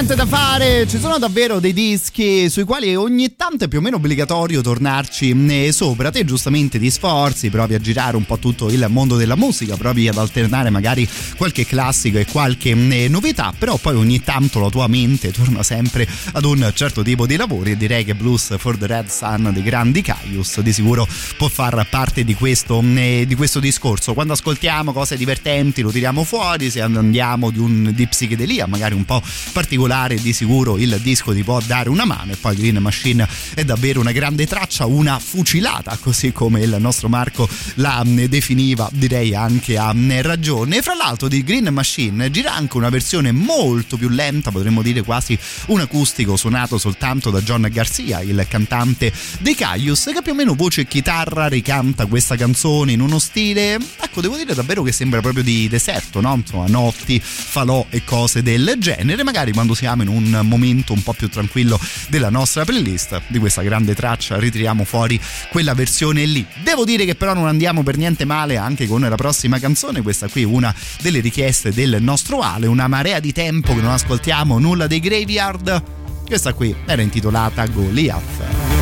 Niente 0.08 0.14
da 0.16 0.26
fare, 0.26 0.47
ci 0.86 0.98
sono 1.00 1.18
davvero 1.18 1.58
dei 1.58 1.72
dischi 1.72 2.48
sui 2.48 2.62
quali 2.62 2.94
ogni 2.94 3.34
tanto 3.34 3.64
è 3.64 3.68
più 3.68 3.78
o 3.78 3.80
meno 3.80 3.96
obbligatorio 3.96 4.60
tornarci 4.60 5.34
eh, 5.48 5.72
sopra. 5.72 6.10
Te 6.10 6.24
giustamente 6.24 6.78
ti 6.78 6.88
sforzi, 6.88 7.50
provi 7.50 7.74
a 7.74 7.80
girare 7.80 8.16
un 8.16 8.24
po' 8.24 8.38
tutto 8.38 8.68
il 8.68 8.86
mondo 8.88 9.16
della 9.16 9.34
musica, 9.34 9.76
provi 9.76 10.06
ad 10.06 10.18
alternare 10.18 10.70
magari 10.70 11.08
qualche 11.36 11.66
classico 11.66 12.18
e 12.18 12.26
qualche 12.26 12.70
eh, 12.70 13.08
novità, 13.08 13.52
però 13.58 13.76
poi 13.76 13.96
ogni 13.96 14.20
tanto 14.20 14.60
la 14.60 14.68
tua 14.68 14.86
mente 14.86 15.32
torna 15.32 15.64
sempre 15.64 16.06
ad 16.32 16.44
un 16.44 16.70
certo 16.74 17.02
tipo 17.02 17.26
di 17.26 17.34
lavori 17.34 17.72
e 17.72 17.76
direi 17.76 18.04
che 18.04 18.14
Blues 18.14 18.56
for 18.58 18.76
the 18.76 18.86
Red 18.86 19.08
Sun 19.08 19.50
dei 19.52 19.62
grandi 19.64 20.00
Caius 20.02 20.60
di 20.60 20.72
sicuro 20.72 21.08
può 21.36 21.48
far 21.48 21.88
parte 21.90 22.22
di 22.22 22.34
questo, 22.34 22.80
eh, 22.94 23.24
di 23.26 23.34
questo 23.34 23.58
discorso. 23.58 24.14
Quando 24.14 24.34
ascoltiamo 24.34 24.92
cose 24.92 25.16
divertenti 25.16 25.82
lo 25.82 25.90
tiriamo 25.90 26.22
fuori, 26.22 26.70
se 26.70 26.82
andiamo 26.82 27.50
di, 27.50 27.58
un, 27.58 27.90
di 27.92 28.06
psichedelia 28.06 28.66
magari 28.66 28.94
un 28.94 29.04
po' 29.04 29.20
particolare 29.52 30.14
di 30.16 30.32
sicuro 30.32 30.67
il 30.76 30.98
disco 31.02 31.32
ti 31.32 31.42
può 31.42 31.60
dare 31.64 31.88
una 31.88 32.04
mano 32.04 32.32
e 32.32 32.36
poi 32.36 32.56
Green 32.56 32.76
Machine 32.76 33.26
è 33.54 33.64
davvero 33.64 34.00
una 34.00 34.12
grande 34.12 34.46
traccia, 34.46 34.86
una 34.86 35.18
fucilata 35.18 35.96
così 36.00 36.32
come 36.32 36.60
il 36.60 36.76
nostro 36.78 37.08
Marco 37.08 37.48
la 37.74 38.02
definiva 38.04 38.88
direi 38.92 39.34
anche 39.34 39.76
a 39.76 39.94
ragione 40.22 40.78
e 40.78 40.82
fra 40.82 40.94
l'altro 40.94 41.28
di 41.28 41.42
Green 41.42 41.68
Machine 41.72 42.30
gira 42.30 42.54
anche 42.54 42.76
una 42.76 42.88
versione 42.88 43.32
molto 43.32 43.96
più 43.96 44.08
lenta 44.08 44.50
potremmo 44.50 44.82
dire 44.82 45.02
quasi 45.02 45.38
un 45.66 45.80
acustico 45.80 46.36
suonato 46.36 46.78
soltanto 46.78 47.30
da 47.30 47.40
John 47.40 47.68
Garcia 47.70 48.20
il 48.20 48.44
cantante 48.48 49.12
dei 49.40 49.54
Caius 49.54 50.10
che 50.12 50.22
più 50.22 50.32
o 50.32 50.34
meno 50.34 50.54
voce 50.54 50.82
e 50.82 50.86
chitarra 50.86 51.46
ricanta 51.48 52.06
questa 52.06 52.36
canzone 52.36 52.92
in 52.92 53.00
uno 53.00 53.18
stile 53.18 53.78
ecco 54.00 54.20
devo 54.20 54.36
dire 54.36 54.54
davvero 54.54 54.82
che 54.82 54.92
sembra 54.92 55.20
proprio 55.20 55.42
di 55.42 55.68
deserto 55.68 56.20
no? 56.20 56.34
insomma 56.34 56.66
notti, 56.66 57.20
falò 57.20 57.86
e 57.90 58.04
cose 58.04 58.42
del 58.42 58.76
genere 58.78 59.22
magari 59.22 59.52
quando 59.52 59.74
siamo 59.74 60.02
in 60.02 60.08
un 60.08 60.40
momento 60.42 60.57
un 60.58 61.02
po' 61.02 61.12
più 61.12 61.28
tranquillo 61.28 61.78
della 62.08 62.30
nostra 62.30 62.64
playlist 62.64 63.22
di 63.28 63.38
questa 63.38 63.62
grande 63.62 63.94
traccia 63.94 64.38
ritiriamo 64.38 64.84
fuori 64.84 65.20
quella 65.50 65.74
versione 65.74 66.24
lì. 66.24 66.44
Devo 66.62 66.84
dire 66.84 67.04
che 67.04 67.14
però 67.14 67.34
non 67.34 67.46
andiamo 67.46 67.82
per 67.82 67.96
niente 67.96 68.24
male 68.24 68.56
anche 68.56 68.86
con 68.86 69.00
la 69.00 69.14
prossima 69.14 69.58
canzone, 69.58 70.02
questa 70.02 70.28
qui 70.28 70.42
è 70.42 70.46
una 70.46 70.74
delle 71.00 71.20
richieste 71.20 71.72
del 71.72 71.98
nostro 72.00 72.40
Ale, 72.40 72.66
una 72.66 72.88
marea 72.88 73.20
di 73.20 73.32
tempo 73.32 73.74
che 73.74 73.80
non 73.80 73.92
ascoltiamo 73.92 74.58
nulla 74.58 74.86
dei 74.86 75.00
Graveyard. 75.00 75.82
Questa 76.26 76.52
qui 76.52 76.74
era 76.86 77.02
intitolata 77.02 77.66
Goliath. 77.66 78.77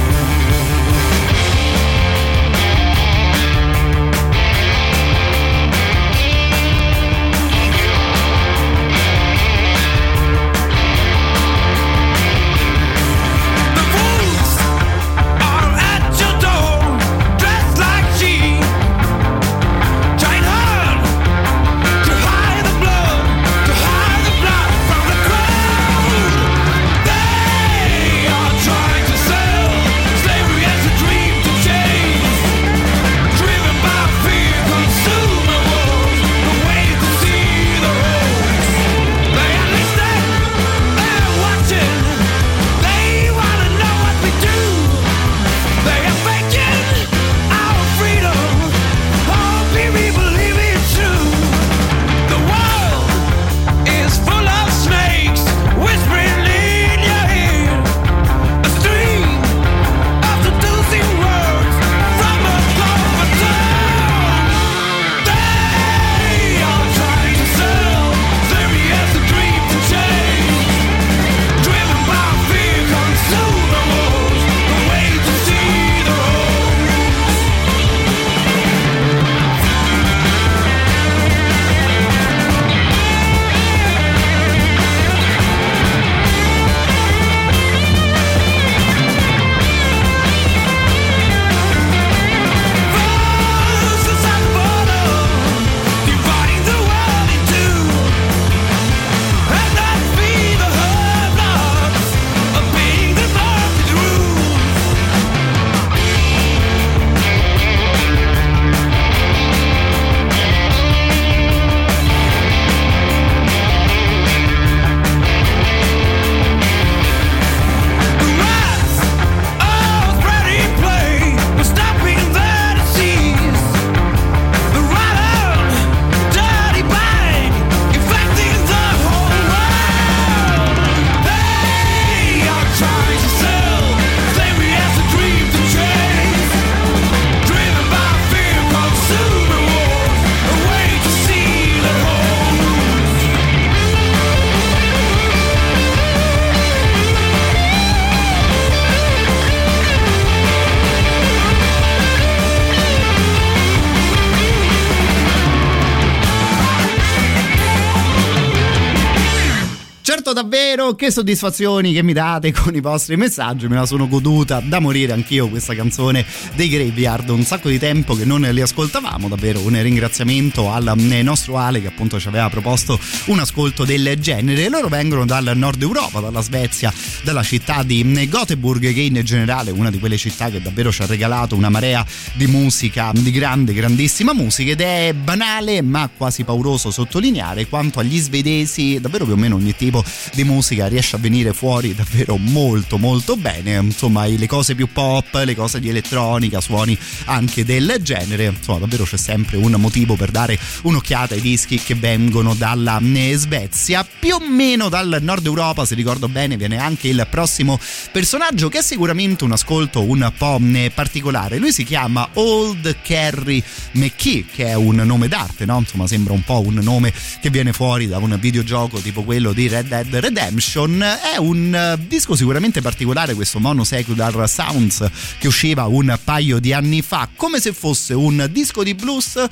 Che 160.97 161.11
soddisfazioni 161.11 161.93
che 161.93 162.03
mi 162.03 162.13
date 162.13 162.51
con 162.53 162.75
i 162.75 162.81
vostri 162.81 163.17
messaggi, 163.17 163.69
me 163.69 163.77
la 163.77 163.87
sono 163.87 164.09
goduta 164.09 164.61
da 164.61 164.81
morire 164.81 165.13
anch'io 165.13 165.49
questa 165.49 165.75
canzone 165.75 166.25
dei 166.55 166.69
Graveyard, 166.69 167.29
un 167.29 167.45
sacco 167.45 167.69
di 167.69 167.79
tempo 167.79 168.15
che 168.15 168.25
non 168.25 168.41
li 168.41 168.61
ascoltavamo, 168.61 169.29
davvero 169.29 169.61
un 169.61 169.81
ringraziamento 169.81 170.73
al 170.73 170.95
eh, 170.97 171.23
nostro 171.23 171.59
Ale 171.59 171.81
che 171.81 171.89
appunto 171.89 172.19
ci 172.19 172.29
aveva 172.29 172.49
proposto 172.49 172.99
un 173.27 173.39
ascolto 173.39 173.85
del 173.85 174.17
genere. 174.19 174.69
Loro 174.69 174.89
vengono 174.89 175.27
dal 175.27 175.53
nord 175.55 175.83
Europa, 175.83 176.21
dalla 176.21 176.41
Svezia, 176.41 176.93
dalla 177.27 177.43
città 177.43 177.83
di 177.83 178.29
Gothenburg 178.31 178.93
che 178.95 179.01
in 179.01 179.21
generale 179.25 179.71
è 179.71 179.73
una 179.73 179.91
di 179.91 179.99
quelle 179.99 180.17
città 180.17 180.49
che 180.49 180.63
davvero 180.63 180.93
ci 180.93 181.03
ha 181.03 181.07
regalato 181.07 181.57
una 181.57 181.69
marea 181.69 182.07
di 182.35 182.47
musica, 182.47 183.11
di 183.13 183.33
grande, 183.33 183.73
grandissima 183.73 184.33
musica 184.33 184.71
ed 184.71 184.81
è 184.81 185.13
banale 185.13 185.83
ma 185.83 186.09
quasi 186.17 186.45
pauroso 186.45 186.93
sottolineare 186.93 187.67
quanto 187.67 187.99
agli 187.99 188.21
svedesi 188.21 189.01
davvero 189.01 189.25
più 189.25 189.35
o 189.35 189.37
meno 189.37 189.57
ogni 189.57 189.75
tipo 189.75 190.05
di 190.35 190.45
musica 190.45 190.87
riesce 190.87 191.17
a 191.17 191.19
venire 191.19 191.53
fuori 191.53 191.97
davvero 191.97 192.37
molto 192.37 192.97
molto 192.97 193.37
bene. 193.37 193.75
Insomma 193.75 194.25
le 194.27 194.47
cose 194.47 194.77
più 194.77 194.87
pop 194.93 195.43
le 195.45 195.57
cose 195.57 195.81
di 195.81 195.89
elettronica 195.89 196.61
suoni 196.61 196.97
anche 197.25 197.65
del 197.65 197.97
genere 198.03 198.45
insomma 198.57 198.79
davvero 198.79 199.03
c'è 199.03 199.17
sempre 199.17 199.57
un 199.57 199.73
motivo 199.73 200.15
per 200.15 200.31
dare 200.31 200.57
un'occhiata 200.83 201.35
ai 201.35 201.41
dischi 201.41 201.81
che 201.81 201.97
vengono 201.97 202.55
dalla 202.55 203.01
eh, 203.03 203.37
Svezia. 203.37 204.07
Più 204.19 204.35
o 204.35 204.41
meno 204.49 204.89
dal 204.89 205.19
nord 205.23 205.45
Europa 205.45 205.85
se 205.85 205.97
ricordo 205.97 206.29
bene 206.29 206.57
viene 206.57 206.79
anche 206.79 207.09
il 207.09 207.16
prossimo 207.25 207.79
personaggio 208.13 208.69
che 208.69 208.79
è 208.79 208.83
sicuramente 208.83 209.45
un 209.45 209.53
ascolto 209.53 210.03
un 210.03 210.31
po' 210.37 210.61
particolare 210.95 211.57
lui 211.57 211.73
si 211.73 211.85
chiama 211.85 212.29
Old 212.35 212.97
Kerry 213.03 213.63
McKee 213.93 214.45
che 214.53 214.67
è 214.67 214.75
un 214.75 214.97
nome 214.97 215.29
d'arte 215.29 215.65
no? 215.65 215.79
insomma 215.79 216.07
sembra 216.07 216.35
un 216.35 216.43
po' 216.43 216.61
un 216.61 216.75
nome 216.75 217.13
che 217.41 217.49
viene 217.51 217.73
fuori 217.73 218.07
da 218.07 218.19
un 218.19 218.37
videogioco 218.39 218.99
tipo 218.99 219.23
quello 219.23 219.53
di 219.53 219.69
Red 219.69 219.87
Dead 219.87 220.15
Redemption. 220.15 221.01
È 221.01 221.37
un 221.39 221.75
eh, 221.75 222.07
disco 222.07 222.35
sicuramente 222.35 222.81
particolare 222.81 223.35
questo 223.35 223.59
Mono 223.59 223.85
Secular 223.85 224.49
Sounds 224.49 225.09
che 225.39 225.47
usciva 225.47 225.85
un 225.85 226.19
paio 226.23 226.59
di 226.59 226.73
anni 226.73 227.03
fa, 227.03 227.29
come 227.35 227.61
se 227.61 227.73
fosse 227.73 228.15
un 228.15 228.49
disco 228.51 228.83
di 228.83 228.95
blues 228.95 229.47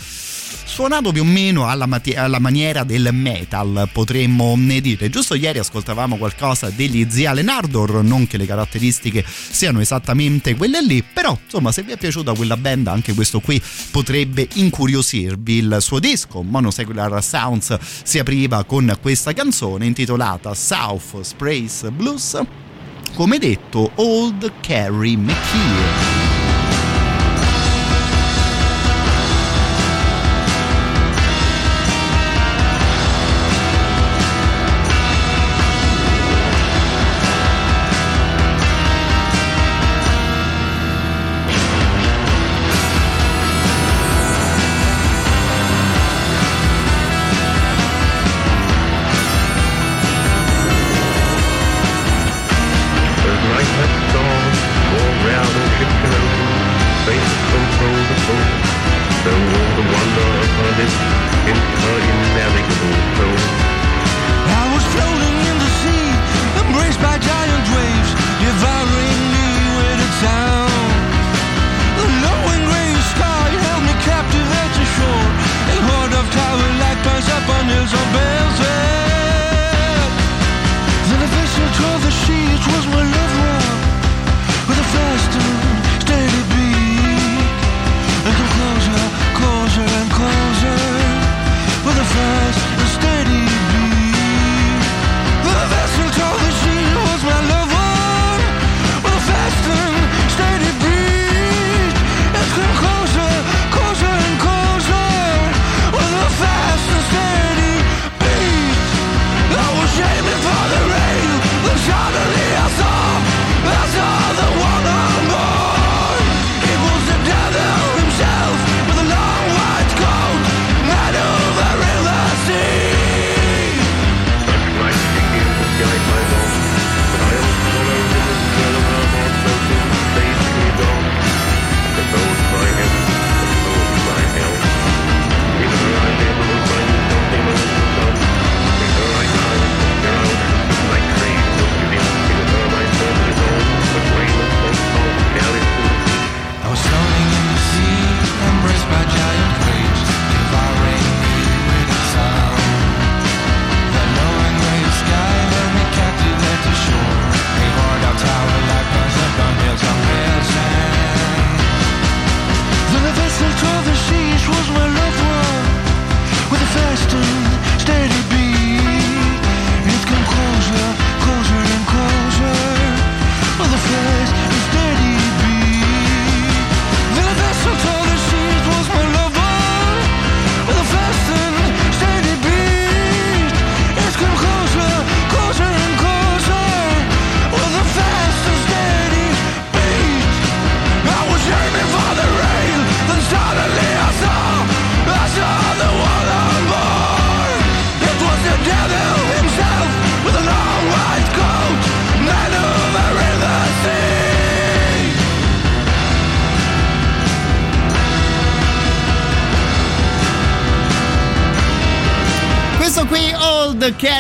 suonato 0.65 1.13
più 1.13 1.23
o 1.23 1.25
meno 1.25 1.69
alla, 1.69 1.87
mati- 1.87 2.15
alla, 2.15 2.39
maniera 2.39 2.85
del 2.85 3.11
metal, 3.13 3.89
potremmo 3.93 4.57
dire. 4.81 5.11
Giusto 5.11 5.35
ieri 5.35 5.59
ascoltavamo 5.59 6.17
qualcosa 6.17 6.71
degli 6.71 7.07
Zia 7.09 7.33
Lenardor, 7.55 8.03
non 8.03 8.27
che 8.27 8.37
le 8.37 8.47
caratteristiche 8.47 9.25
siano 9.27 9.81
esattamente 9.81 10.57
quelle 10.57 10.83
lì, 10.83 11.03
però 11.03 11.39
insomma 11.45 11.71
se 11.71 11.83
vi 11.83 11.93
è 11.93 11.97
piaciuta 11.97 12.35
quella 12.35 12.57
band 12.57 12.89
anche 12.89 13.15
questo 13.15 13.41
qui 13.41 13.63
potrebbe 13.91 14.49
incuriosirvi. 14.55 15.59
Il 15.59 15.77
suo 15.81 16.01
disco, 16.01 16.43
Monosecular 16.43 17.23
Sounds, 17.23 17.79
si 18.03 18.19
apriva 18.19 18.65
con 18.65 18.97
questa 19.01 19.33
canzone 19.33 19.87
intitolata 19.87 20.53
South 20.55 21.21
Sprays 21.21 21.89
Blues, 21.91 22.41
come 23.15 23.39
detto 23.39 23.93
Old 23.97 24.53
Carrie 24.61 25.17
McKee. 25.17 26.24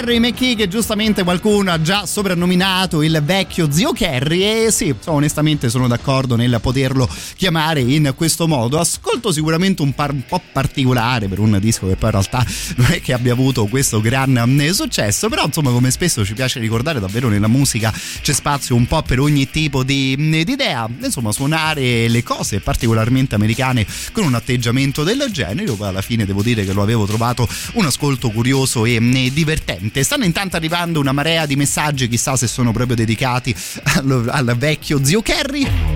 Kerry 0.05 0.18
McKee 0.18 0.55
che 0.55 0.68
giustamente 0.68 1.22
qualcuno 1.22 1.72
ha 1.72 1.80
già 1.80 2.05
soprannominato 2.05 3.02
il 3.02 3.22
vecchio 3.24 3.70
zio 3.70 3.92
Kerry 3.92 4.42
e 4.66 4.70
sì, 4.70 4.94
onestamente 5.07 5.70
sono 5.70 5.88
d'accordo 5.88 6.36
nel 6.36 6.59
poterlo 6.61 7.09
chiamare 7.36 7.80
in 7.80 8.12
questo 8.14 8.46
modo. 8.46 8.78
Ascolto 9.15 9.33
sicuramente 9.33 9.83
un, 9.83 9.95
par- 9.95 10.12
un 10.12 10.25
po' 10.27 10.43
particolare 10.53 11.29
per 11.29 11.39
un 11.39 11.57
disco 11.61 11.87
che 11.87 11.97
poi 11.97 12.11
in 12.11 12.21
realtà 12.21 12.45
non 12.77 12.91
è 12.91 13.01
che 13.01 13.12
abbia 13.12 13.33
avuto 13.33 13.67
questo 13.67 14.01
gran 14.01 14.61
eh, 14.61 14.73
successo, 14.73 15.29
però 15.29 15.45
insomma 15.47 15.71
come 15.71 15.91
spesso 15.91 16.25
ci 16.25 16.35
piace 16.35 16.59
ricordare 16.59 17.01
davvero 17.01 17.29
nella 17.29 17.47
musica 17.47 17.93
c'è 18.21 18.33
spazio 18.33 18.75
un 18.75 18.87
po' 18.87 19.03
per 19.03 19.21
ogni 19.21 19.49
tipo 19.49 19.85
di, 19.85 20.17
di 20.17 20.45
idea, 20.51 20.89
insomma 21.01 21.33
suonare 21.33 22.09
le 22.09 22.23
cose 22.23 22.61
particolarmente 22.61 23.37
americane 23.37 23.87
con 24.12 24.25
un 24.25 24.35
atteggiamento 24.35 25.05
del 25.05 25.29
genere, 25.31 25.71
poi 25.73 25.89
alla 25.89 26.03
fine 26.03 26.27
devo 26.27 26.43
dire 26.43 26.65
che 26.65 26.73
lo 26.73 26.83
avevo 26.83 27.07
trovato 27.07 27.49
un 27.75 27.87
ascolto 27.87 28.31
curioso 28.31 28.85
e 28.85 28.99
divertente 29.33 29.95
niente, 29.95 30.03
stanno 30.03 30.25
intanto 30.25 30.57
arrivando 30.57 30.99
una 30.99 31.12
marea 31.12 31.47
di 31.47 31.55
messaggi, 31.55 32.09
chissà 32.09 32.37
se 32.37 32.49
sono 32.49 32.73
proprio 32.73 32.97
dedicati 32.97 33.55
al, 33.95 34.29
al 34.29 34.55
vecchio 34.59 35.05
zio 35.05 35.23
Kerry. 35.23 35.93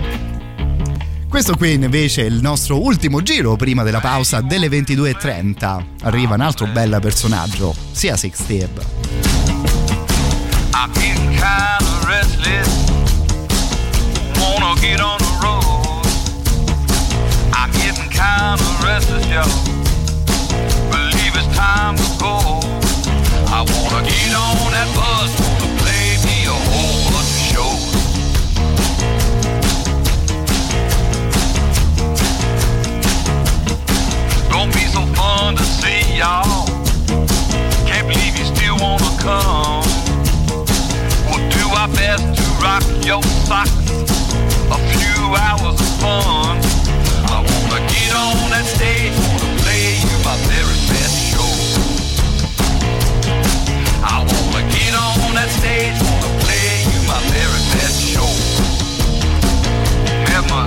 Questo 1.39 1.55
qui 1.55 1.71
invece 1.71 2.23
è 2.23 2.25
il 2.25 2.41
nostro 2.41 2.83
ultimo 2.83 3.23
giro 3.23 3.55
prima 3.55 3.83
della 3.83 4.01
pausa 4.01 4.41
delle 4.41 4.67
22.30. 4.67 5.83
Arriva 6.01 6.35
un 6.35 6.41
altro 6.41 6.67
bel 6.67 6.97
personaggio, 7.01 7.73
sia 7.91 8.17
Six 8.17 8.43
Step. 8.43 8.85
I'm 10.73 10.91
getting 10.91 11.33
kind 11.37 11.79
of 11.79 12.05
restless. 12.05 12.67
Wanna 14.37 14.77
get 14.81 14.99
on 14.99 15.17
the 15.19 15.37
road. 15.41 16.05
I'm 17.53 17.71
getting 17.71 18.09
kind 18.09 18.59
of 18.59 18.83
restless, 18.83 19.25
y'all. 19.27 19.78
come. 39.19 39.83
We'll 41.27 41.45
do 41.51 41.65
our 41.77 41.89
best 41.89 42.23
to 42.37 42.45
rock 42.63 42.83
your 43.05 43.21
socks. 43.47 43.71
A 44.71 44.79
few 44.95 45.21
hours 45.35 45.79
of 45.79 45.91
fun. 46.01 46.57
I 47.27 47.37
wanna 47.43 47.81
get 47.93 48.11
on 48.15 48.49
that 48.55 48.65
stage, 48.65 49.13
wanna 49.27 49.49
play 49.61 49.99
you 50.03 50.15
my 50.23 50.35
very 50.47 50.79
best 50.91 51.15
show. 51.29 51.51
I 54.03 54.23
wanna 54.31 54.63
get 54.71 54.93
on 54.95 55.35
that 55.35 55.49
stage, 55.59 55.97
wanna 56.07 56.31
play 56.43 56.69
you 56.91 56.99
my 57.11 57.19
very 57.35 57.61
best 57.75 57.99
show. 58.11 58.29
Never, 60.31 60.61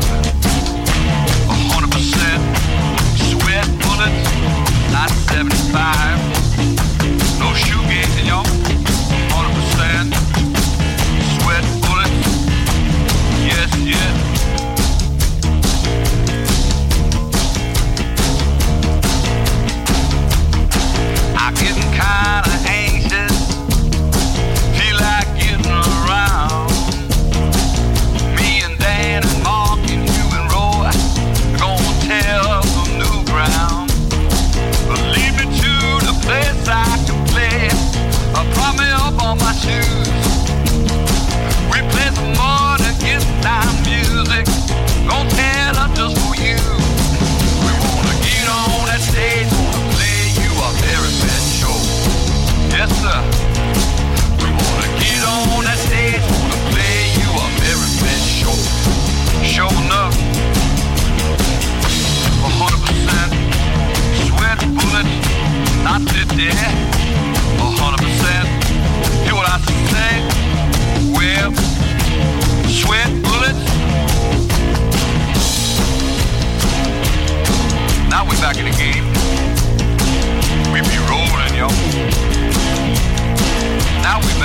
hundred 1.48 1.90
percent 1.90 2.40
sweat 3.16 3.66
bullets, 3.80 4.28
not 4.92 5.10
seventy-five 5.30 6.11
y'all. 8.32 8.61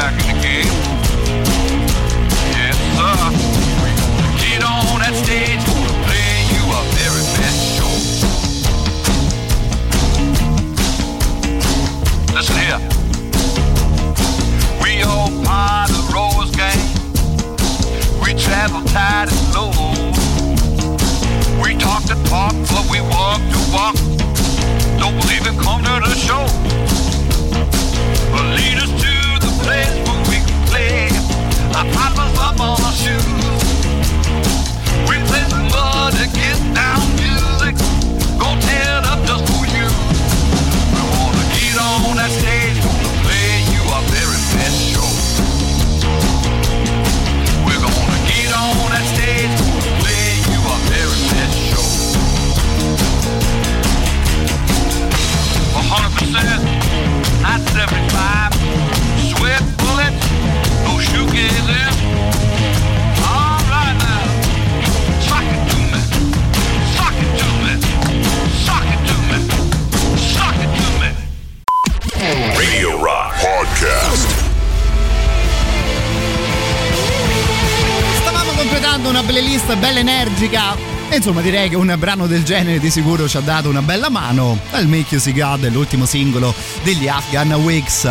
Back 0.08 0.22
in 0.22 0.36
the 0.36 0.42
game. 0.42 0.74
Yes, 2.56 2.78
sir. 2.96 3.18
Get 4.40 4.64
on 4.64 5.00
that 5.04 5.16
stage, 5.24 5.64
play 6.08 6.32
you 6.56 6.64
a 6.72 6.82
very 6.96 7.24
best 7.36 7.60
show. 7.76 7.94
Listen 12.34 12.58
here. 12.64 12.82
We 14.82 15.04
all 15.04 15.32
part 15.44 15.90
of 15.90 15.96
the 15.98 16.04
Rose 16.14 16.52
gang. 16.56 16.82
We 18.24 18.34
travel 18.34 18.82
tight 18.84 19.28
and 19.28 19.40
slow. 19.52 19.72
We 21.62 21.76
talk 21.76 22.04
the 22.04 22.16
talk, 22.30 22.56
but 22.72 22.86
we 22.90 23.02
walk 23.02 23.42
the 23.52 23.60
walk. 23.76 23.96
Don't 25.00 25.20
believe 25.20 25.46
it, 25.48 25.58
come 25.62 25.84
to 25.84 26.00
the 26.00 26.16
show. 26.16 26.48
But 28.32 28.46
lead 28.56 28.78
I 31.80 31.86
pop 31.94 32.18
up 32.18 32.60
on 32.60 32.82
our 32.82 32.92
shoes. 32.92 33.22
We 35.06 35.22
play 35.30 35.46
mud 35.70 36.18
get 36.34 36.58
down 36.74 37.06
music. 37.22 37.78
Go 38.42 38.50
tear 38.66 39.06
up 39.06 39.22
just 39.30 39.46
for 39.46 39.62
you. 39.70 39.86
We 40.90 41.02
wanna 41.22 41.46
get 41.54 41.78
on 41.78 42.18
completando 79.08 79.10
una 79.10 79.24
playlist 79.24 79.76
bella 79.78 80.00
energica. 80.00 80.76
Insomma 81.12 81.42
direi 81.42 81.70
che 81.70 81.76
un 81.76 81.94
brano 81.98 82.28
del 82.28 82.44
genere 82.44 82.80
di 82.80 82.90
sicuro 82.90 83.28
ci 83.28 83.38
ha 83.38 83.42
dato 83.42 83.70
una 83.70 83.82
bella 83.82 84.10
mano. 84.10 84.60
Al 84.72 84.88
Make 84.88 85.08
You 85.10 85.22
See 85.22 85.34
God, 85.34 85.70
l'ultimo 85.72 86.06
singolo 86.06 86.54
degli 86.84 87.08
Afghan 87.08 87.54
Wigs. 87.54 88.06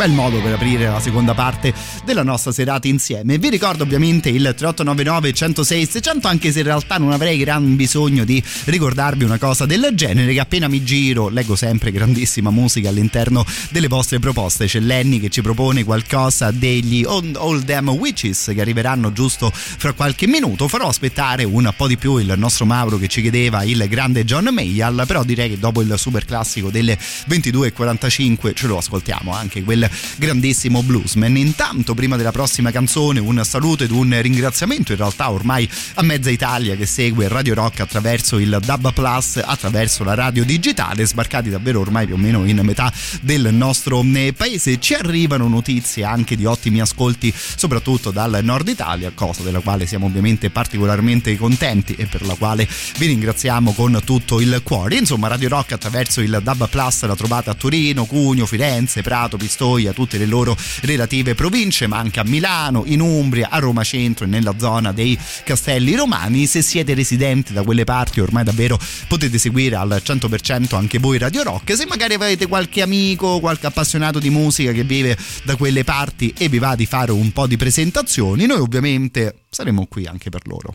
Bel 0.00 0.12
modo 0.12 0.40
per 0.40 0.54
aprire 0.54 0.88
la 0.88 0.98
seconda 0.98 1.34
parte 1.34 1.74
della 2.06 2.22
nostra 2.22 2.52
serata 2.52 2.88
insieme. 2.88 3.36
Vi 3.36 3.50
ricordo 3.50 3.82
ovviamente 3.82 4.30
il 4.30 4.54
3899 4.56 5.32
106 5.34 5.84
600, 5.84 6.26
anche 6.26 6.52
se 6.52 6.60
in 6.60 6.64
realtà 6.64 6.96
non 6.96 7.12
avrei 7.12 7.36
gran 7.36 7.76
bisogno 7.76 8.24
di 8.24 8.42
ricordarvi 8.64 9.24
una 9.24 9.36
cosa 9.36 9.66
del 9.66 9.90
genere, 9.92 10.32
che 10.32 10.40
appena 10.40 10.68
mi 10.68 10.82
giro 10.84 11.28
leggo 11.28 11.54
sempre 11.54 11.92
grandissima 11.92 12.48
musica 12.50 12.88
all'interno 12.88 13.44
delle 13.68 13.88
vostre 13.88 14.18
proposte. 14.20 14.64
C'è 14.64 14.80
Lenny 14.80 15.20
che 15.20 15.28
ci 15.28 15.42
propone 15.42 15.84
qualcosa 15.84 16.50
degli 16.50 17.04
Old, 17.04 17.64
Damn 17.64 17.90
Witches 17.90 18.52
che 18.54 18.60
arriveranno 18.62 19.12
giusto 19.12 19.52
fra 19.52 19.92
qualche 19.92 20.26
minuto. 20.26 20.66
Farò 20.66 20.88
aspettare 20.88 21.44
un 21.44 21.70
po' 21.76 21.86
di 21.86 21.98
più 21.98 22.16
il 22.16 22.32
nostro 22.38 22.64
Mauro 22.64 22.96
che 22.96 23.08
ci 23.08 23.20
chiedeva 23.20 23.64
il 23.64 23.86
grande 23.86 24.24
John 24.24 24.48
Mayall, 24.50 25.04
però 25.04 25.24
direi 25.24 25.50
che 25.50 25.58
dopo 25.58 25.82
il 25.82 25.92
super 25.98 26.24
classico 26.24 26.70
delle 26.70 26.98
22.45 27.28 28.54
ce 28.54 28.66
lo 28.66 28.78
ascoltiamo 28.78 29.34
anche 29.34 29.62
quel 29.62 29.88
grandissimo 30.16 30.82
bluesman. 30.82 31.36
Intanto, 31.36 31.94
prima 31.94 32.16
della 32.16 32.32
prossima 32.32 32.70
canzone, 32.70 33.20
un 33.20 33.40
saluto 33.44 33.84
ed 33.84 33.90
un 33.90 34.16
ringraziamento 34.20 34.92
in 34.92 34.98
realtà 34.98 35.30
ormai 35.30 35.68
a 35.94 36.02
mezza 36.02 36.30
Italia 36.30 36.76
che 36.76 36.86
segue 36.86 37.28
Radio 37.28 37.54
Rock 37.54 37.80
attraverso 37.80 38.38
il 38.38 38.58
DAB 38.64 38.92
Plus, 38.92 39.40
attraverso 39.44 40.04
la 40.04 40.14
radio 40.14 40.44
digitale, 40.44 41.06
sbarcati 41.06 41.50
davvero 41.50 41.80
ormai 41.80 42.06
più 42.06 42.14
o 42.14 42.18
meno 42.18 42.44
in 42.44 42.60
metà 42.62 42.92
del 43.20 43.52
nostro 43.52 44.02
eh, 44.02 44.32
paese. 44.36 44.78
Ci 44.78 44.94
arrivano 44.94 45.48
notizie 45.48 46.04
anche 46.04 46.36
di 46.36 46.44
ottimi 46.44 46.80
ascolti, 46.80 47.32
soprattutto 47.34 48.10
dal 48.10 48.40
nord 48.42 48.68
Italia, 48.68 49.12
cosa 49.14 49.42
della 49.42 49.60
quale 49.60 49.86
siamo 49.86 50.06
ovviamente 50.06 50.50
particolarmente 50.50 51.36
contenti 51.36 51.94
e 51.94 52.06
per 52.06 52.26
la 52.26 52.34
quale 52.34 52.68
vi 52.98 53.06
ringraziamo 53.06 53.72
con 53.72 54.00
tutto 54.04 54.40
il 54.40 54.60
cuore. 54.62 54.96
Insomma, 54.96 55.28
Radio 55.28 55.48
Rock 55.48 55.72
attraverso 55.72 56.20
il 56.20 56.40
DAB 56.42 56.68
Plus 56.68 57.04
la 57.04 57.16
trovate 57.16 57.50
a 57.50 57.54
Torino, 57.54 58.04
Cugno, 58.04 58.46
Firenze, 58.46 59.02
Prato, 59.02 59.36
Pistoia, 59.36 59.69
tutte 59.92 60.18
le 60.18 60.26
loro 60.26 60.56
relative 60.82 61.34
province, 61.34 61.86
ma 61.86 61.98
anche 61.98 62.20
a 62.20 62.24
Milano, 62.24 62.82
in 62.86 63.00
Umbria, 63.00 63.48
a 63.50 63.58
Roma 63.58 63.84
Centro 63.84 64.24
e 64.24 64.28
nella 64.28 64.54
zona 64.58 64.92
dei 64.92 65.18
Castelli 65.44 65.94
Romani. 65.94 66.46
Se 66.46 66.62
siete 66.62 66.94
residenti 66.94 67.52
da 67.52 67.62
quelle 67.62 67.84
parti, 67.84 68.20
ormai 68.20 68.44
davvero 68.44 68.78
potete 69.08 69.38
seguire 69.38 69.76
al 69.76 70.02
100% 70.04 70.74
anche 70.74 70.98
voi 70.98 71.18
Radio 71.18 71.42
Rock. 71.42 71.76
Se 71.76 71.86
magari 71.86 72.14
avete 72.14 72.46
qualche 72.46 72.82
amico, 72.82 73.40
qualche 73.40 73.66
appassionato 73.66 74.18
di 74.18 74.30
musica 74.30 74.72
che 74.72 74.84
vive 74.84 75.16
da 75.44 75.56
quelle 75.56 75.84
parti 75.84 76.34
e 76.36 76.48
vi 76.48 76.58
va 76.58 76.74
di 76.74 76.86
fare 76.86 77.12
un 77.12 77.30
po' 77.32 77.46
di 77.46 77.56
presentazioni, 77.56 78.46
noi 78.46 78.58
ovviamente 78.58 79.42
saremo 79.50 79.86
qui 79.86 80.06
anche 80.06 80.30
per 80.30 80.46
loro. 80.46 80.74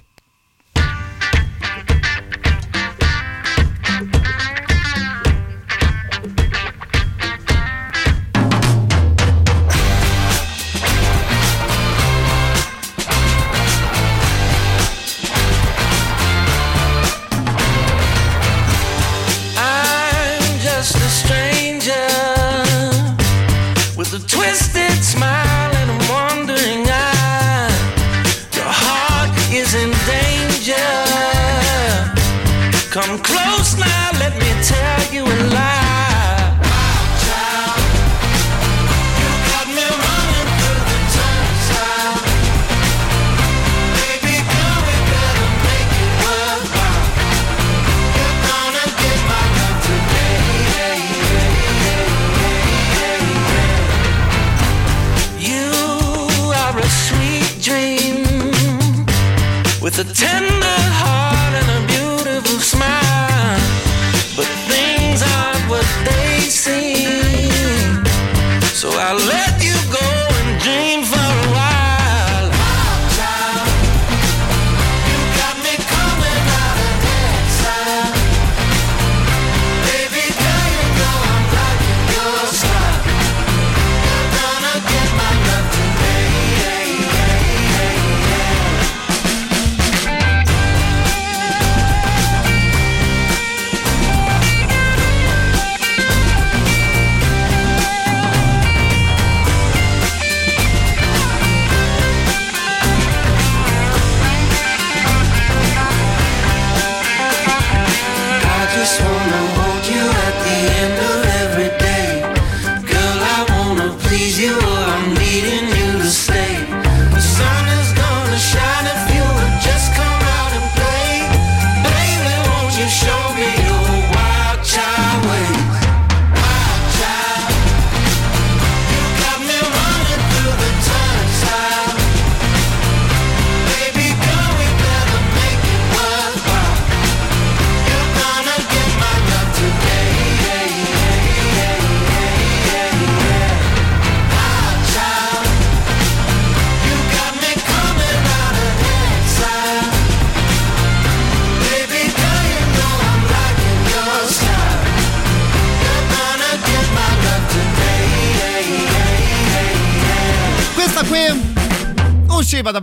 ten 60.13 60.54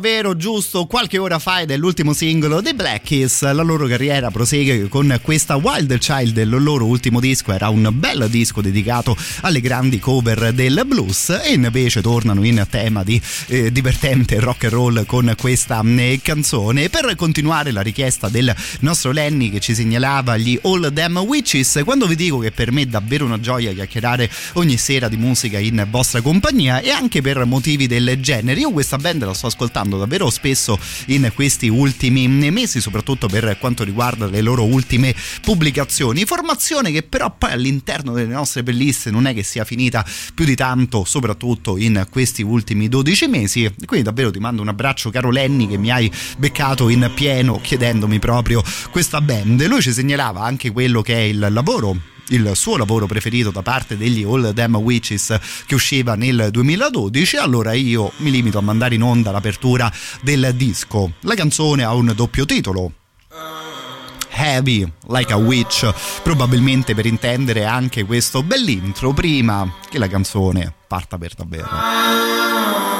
davvero 0.03 0.35
giusto 0.35 0.52
qualche 0.89 1.19
ora 1.19 1.39
fa 1.39 1.61
ed 1.61 1.71
è 1.71 1.77
l'ultimo 1.77 2.15
singolo 2.15 2.63
dei 2.63 2.73
Black 2.73 3.05
Keys. 3.05 3.43
La 3.53 3.63
loro 3.63 3.87
carriera 3.87 4.31
prosegue 4.31 4.89
con 4.89 5.19
questa 5.21 5.57
Wild 5.57 5.99
Child, 5.99 6.37
il 6.39 6.49
loro 6.49 6.87
ultimo 6.87 7.21
disco 7.21 7.53
era 7.53 7.69
un 7.69 7.91
bel 7.93 8.27
disco 8.31 8.63
dedicato 8.63 9.15
alle 9.43 9.61
grandi 9.61 9.99
cover 9.99 10.53
del 10.53 10.83
blues 10.87 11.29
e 11.29 11.53
invece 11.53 12.01
tornano 12.01 12.43
in 12.45 12.65
tema 12.71 13.05
di 13.05 13.21
eh, 13.49 13.71
divertente 13.71 14.41
rock 14.41 14.65
and 14.65 14.73
roll 14.73 15.05
con 15.05 15.35
questa 15.37 15.83
eh, 15.85 16.21
canzone. 16.23 16.89
Per 16.89 17.15
continuare 17.17 17.71
la 17.71 17.83
richiesta 17.83 18.31
del 18.31 18.55
nostro 18.81 19.13
Lenny 19.13 19.51
che 19.51 19.61
ci 19.61 19.75
segnalava 19.75 20.39
gli 20.39 20.59
All 20.63 20.91
Them 20.91 21.19
Witches, 21.19 21.83
quando 21.85 22.07
vi 22.07 22.17
dico 22.17 22.39
che 22.39 22.51
per 22.51 22.73
me 22.73 22.83
è 22.83 22.87
davvero 22.87 23.27
una 23.27 23.39
gioia 23.39 23.73
chiacchierare 23.73 24.31
ogni 24.55 24.79
sera 24.79 25.09
di 25.09 25.19
musica 25.19 25.59
in 25.59 25.87
vostra 25.91 26.23
compagnia 26.23 26.81
e 26.81 26.91
anche 26.91 27.21
per 27.21 27.45
motivi 27.45 27.87
del 27.87 28.17
genere, 28.21 28.59
io 28.59 28.71
questa 28.71 28.97
band 28.97 29.25
la 29.25 29.35
sto 29.35 29.49
ascoltando 29.49 29.99
davvero 29.99 30.31
spesso 30.31 30.62
in 31.07 31.31
questi 31.35 31.69
ultimi 31.69 32.29
mesi, 32.29 32.81
soprattutto 32.81 33.27
per 33.27 33.57
quanto 33.59 33.85
riguarda 33.85 34.27
le 34.27 34.41
loro 34.41 34.65
ultime 34.65 35.15
pubblicazioni. 35.41 36.25
Formazione 36.25 36.91
che 36.91 37.03
però 37.03 37.35
poi 37.37 37.53
all'interno 37.53 38.13
delle 38.13 38.33
nostre 38.33 38.63
belliste 38.63 39.11
non 39.11 39.27
è 39.27 39.35
che 39.35 39.43
sia 39.43 39.65
finita 39.65 40.05
più 40.35 40.45
di 40.45 40.55
tanto, 40.55 41.05
soprattutto 41.05 41.77
in 41.77 42.07
questi 42.11 42.43
ultimi 42.43 42.89
12 42.89 43.27
mesi. 43.27 43.75
Quindi 43.85 44.05
davvero 44.05 44.31
ti 44.31 44.39
mando 44.39 44.63
un 44.63 44.69
abbraccio 44.69 45.11
caro 45.11 45.31
Lenny 45.31 45.67
che 45.67 45.79
mi 45.79 45.91
hai 45.91 46.11
beccato 46.39 46.89
in 46.89 47.11
pieno 47.15 47.61
chiedendomi 47.61 48.19
proprio 48.19 48.63
questa 48.91 49.21
band. 49.21 49.67
Lui 49.67 49.81
ci 49.81 49.93
segnalava 49.93 50.43
anche 50.43 50.71
quello 50.71 51.03
che 51.03 51.15
è 51.15 51.21
il 51.21 51.47
lavoro 51.51 51.97
il 52.33 52.53
suo 52.55 52.77
lavoro 52.77 53.07
preferito 53.07 53.51
da 53.51 53.63
parte 53.63 53.97
degli 53.97 54.23
All 54.23 54.53
Them 54.55 54.77
Witches 54.77 55.39
che 55.67 55.75
usciva 55.75 56.15
nel 56.15 56.49
2012 56.51 57.37
allora 57.37 57.73
io 57.73 58.13
mi 58.19 58.31
limito 58.31 58.59
a 58.59 58.63
mandare 58.63 58.95
in 58.95 59.03
onda 59.03 59.31
l'apertura 59.31 59.93
del 60.23 60.53
disco. 60.55 61.13
La 61.21 61.35
canzone 61.35 61.85
ha 61.85 61.93
un 61.95 62.13
doppio 62.15 62.45
titolo. 62.45 62.93
Heavy 64.35 64.91
Like 65.09 65.33
a 65.33 65.37
Witch 65.37 65.93
probabilmente 66.23 66.95
per 66.95 67.07
intendere 67.07 67.65
anche 67.67 68.05
questo 68.05 68.43
bell'intro 68.43 69.13
prima 69.13 69.71
che 69.91 69.99
la 69.99 70.09
canzone 70.09 70.73
parta 70.89 71.19
per 71.19 71.35
davvero 71.35 72.92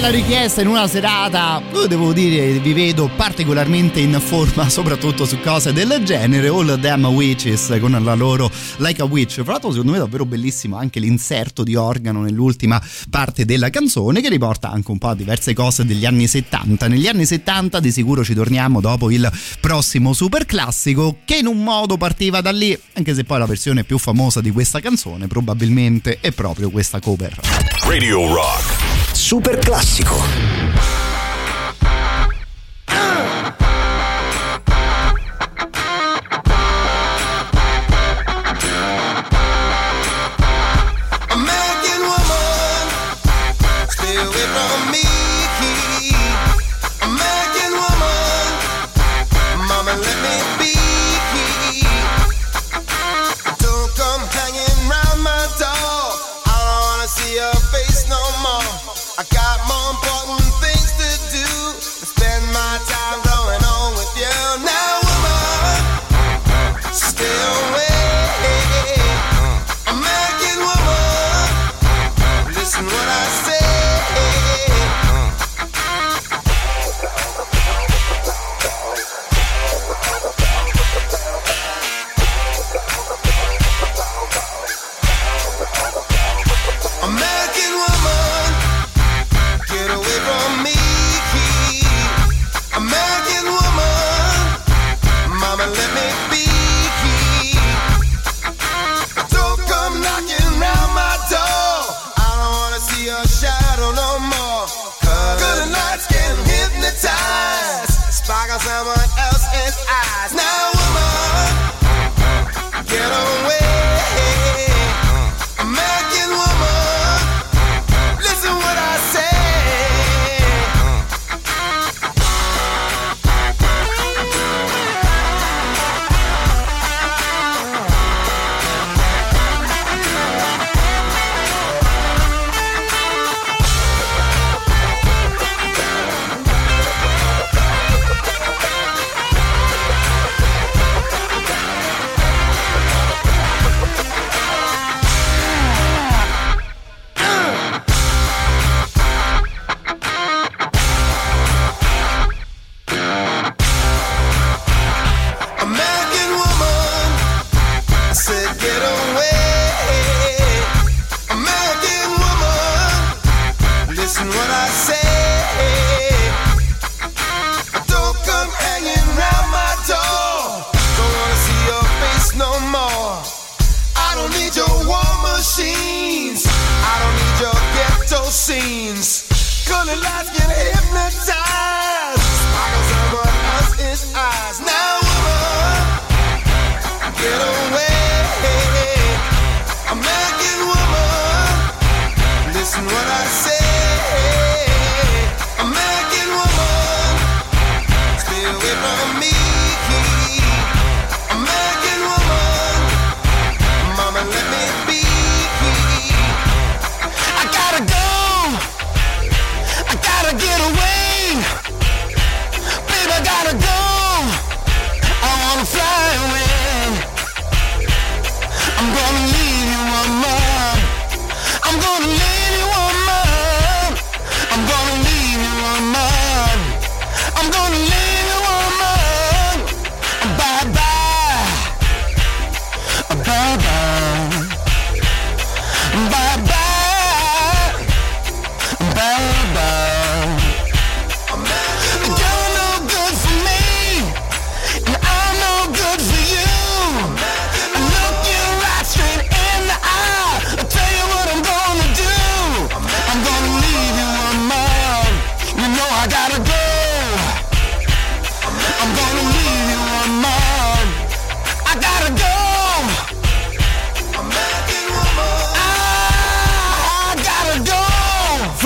bella 0.00 0.08
richiesta 0.08 0.62
in 0.62 0.68
una 0.68 0.86
serata. 0.86 1.62
Devo 1.86 2.14
dire, 2.14 2.58
vi 2.58 2.72
vedo 2.72 3.10
particolarmente 3.16 4.00
in 4.00 4.18
forma, 4.18 4.68
soprattutto 4.70 5.26
su 5.26 5.38
cose 5.40 5.74
del 5.74 6.02
genere. 6.04 6.48
All 6.48 6.74
Damn 6.76 7.04
Witches 7.04 7.76
con 7.78 7.90
la 8.02 8.14
loro 8.14 8.50
Like 8.78 9.02
a 9.02 9.04
Witch. 9.04 9.42
Fra 9.42 9.52
l'altro, 9.52 9.70
secondo 9.70 9.92
me 9.92 9.98
è 9.98 10.00
davvero 10.00 10.24
bellissimo 10.24 10.76
anche 10.76 11.00
l'inserto 11.00 11.62
di 11.62 11.74
organo 11.74 12.22
nell'ultima 12.22 12.82
parte 13.10 13.44
della 13.44 13.68
canzone, 13.68 14.22
che 14.22 14.30
riporta 14.30 14.70
anche 14.70 14.90
un 14.90 14.96
po' 14.96 15.08
a 15.08 15.14
diverse 15.14 15.52
cose 15.52 15.84
degli 15.84 16.06
anni 16.06 16.26
70. 16.26 16.88
Negli 16.88 17.06
anni 17.06 17.26
70, 17.26 17.78
di 17.78 17.92
sicuro 17.92 18.24
ci 18.24 18.32
torniamo 18.32 18.80
dopo 18.80 19.10
il 19.10 19.30
prossimo 19.60 20.14
super 20.14 20.46
classico, 20.46 21.18
che 21.26 21.36
in 21.36 21.46
un 21.46 21.62
modo 21.62 21.98
partiva 21.98 22.40
da 22.40 22.52
lì, 22.52 22.78
anche 22.94 23.14
se 23.14 23.24
poi 23.24 23.38
la 23.38 23.46
versione 23.46 23.84
più 23.84 23.98
famosa 23.98 24.40
di 24.40 24.50
questa 24.50 24.80
canzone 24.80 25.26
probabilmente 25.26 26.18
è 26.20 26.32
proprio 26.32 26.70
questa 26.70 27.00
cover. 27.00 27.38
Radio 27.84 28.32
Rock 28.32 28.89
super 29.20 29.58
classico. 29.58 30.16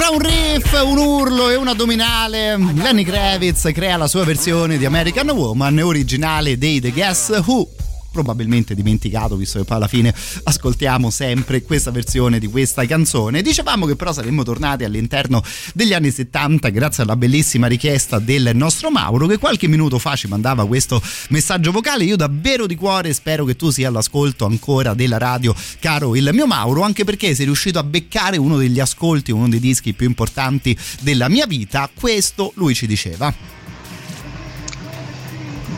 Tra 0.04 0.12
un 0.12 0.18
riff, 0.18 0.82
un 0.84 0.98
urlo 0.98 1.48
e 1.48 1.54
un 1.54 1.66
addominale, 1.66 2.58
Lenny 2.58 3.04
Kravitz 3.04 3.70
crea 3.72 3.96
la 3.96 4.06
sua 4.06 4.22
versione 4.22 4.76
di 4.76 4.84
American 4.84 5.30
Woman 5.30 5.78
originale 5.78 6.58
dei 6.58 6.78
The 6.78 6.90
Guess 6.90 7.40
Who 7.46 7.83
probabilmente 8.14 8.76
dimenticato 8.76 9.34
visto 9.34 9.58
che 9.58 9.64
poi 9.64 9.76
alla 9.76 9.88
fine 9.88 10.14
ascoltiamo 10.44 11.10
sempre 11.10 11.62
questa 11.62 11.90
versione 11.90 12.38
di 12.38 12.46
questa 12.46 12.86
canzone. 12.86 13.42
Dicevamo 13.42 13.86
che 13.86 13.96
però 13.96 14.12
saremmo 14.12 14.44
tornati 14.44 14.84
all'interno 14.84 15.42
degli 15.74 15.92
anni 15.92 16.12
70 16.12 16.68
grazie 16.68 17.02
alla 17.02 17.16
bellissima 17.16 17.66
richiesta 17.66 18.20
del 18.20 18.52
nostro 18.54 18.90
Mauro 18.90 19.26
che 19.26 19.38
qualche 19.38 19.66
minuto 19.66 19.98
fa 19.98 20.14
ci 20.14 20.28
mandava 20.28 20.64
questo 20.64 21.02
messaggio 21.30 21.72
vocale. 21.72 22.04
Io 22.04 22.14
davvero 22.16 22.66
di 22.66 22.76
cuore 22.76 23.12
spero 23.12 23.44
che 23.44 23.56
tu 23.56 23.70
sia 23.70 23.88
all'ascolto 23.88 24.46
ancora 24.46 24.94
della 24.94 25.18
radio, 25.18 25.52
caro 25.80 26.14
il 26.14 26.30
mio 26.32 26.46
Mauro, 26.46 26.82
anche 26.82 27.02
perché 27.02 27.34
sei 27.34 27.46
riuscito 27.46 27.80
a 27.80 27.82
beccare 27.82 28.36
uno 28.36 28.56
degli 28.56 28.78
ascolti, 28.78 29.32
uno 29.32 29.48
dei 29.48 29.60
dischi 29.60 29.92
più 29.92 30.06
importanti 30.06 30.76
della 31.00 31.28
mia 31.28 31.46
vita. 31.46 31.90
Questo 31.92 32.52
lui 32.54 32.74
ci 32.74 32.86
diceva. 32.86 33.53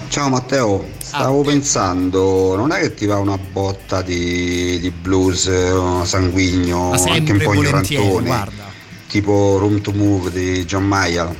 Ciao 0.08 0.28
Matteo, 0.30 0.84
stavo 0.98 1.42
pensando, 1.42 2.56
non 2.56 2.72
è 2.72 2.80
che 2.80 2.94
ti 2.94 3.06
va 3.06 3.18
una 3.18 3.36
botta 3.36 4.00
di, 4.02 4.78
di 4.80 4.90
blues 4.90 5.46
eh, 5.46 6.00
sanguigno, 6.04 6.92
anche 6.92 7.32
un 7.32 7.38
po' 7.42 7.52
ignorantone, 7.54 8.26
guarda. 8.26 8.64
tipo 9.08 9.58
Room 9.58 9.80
to 9.82 9.92
Move 9.92 10.30
di 10.30 10.64
John 10.64 10.84
Mayer? 10.84 11.34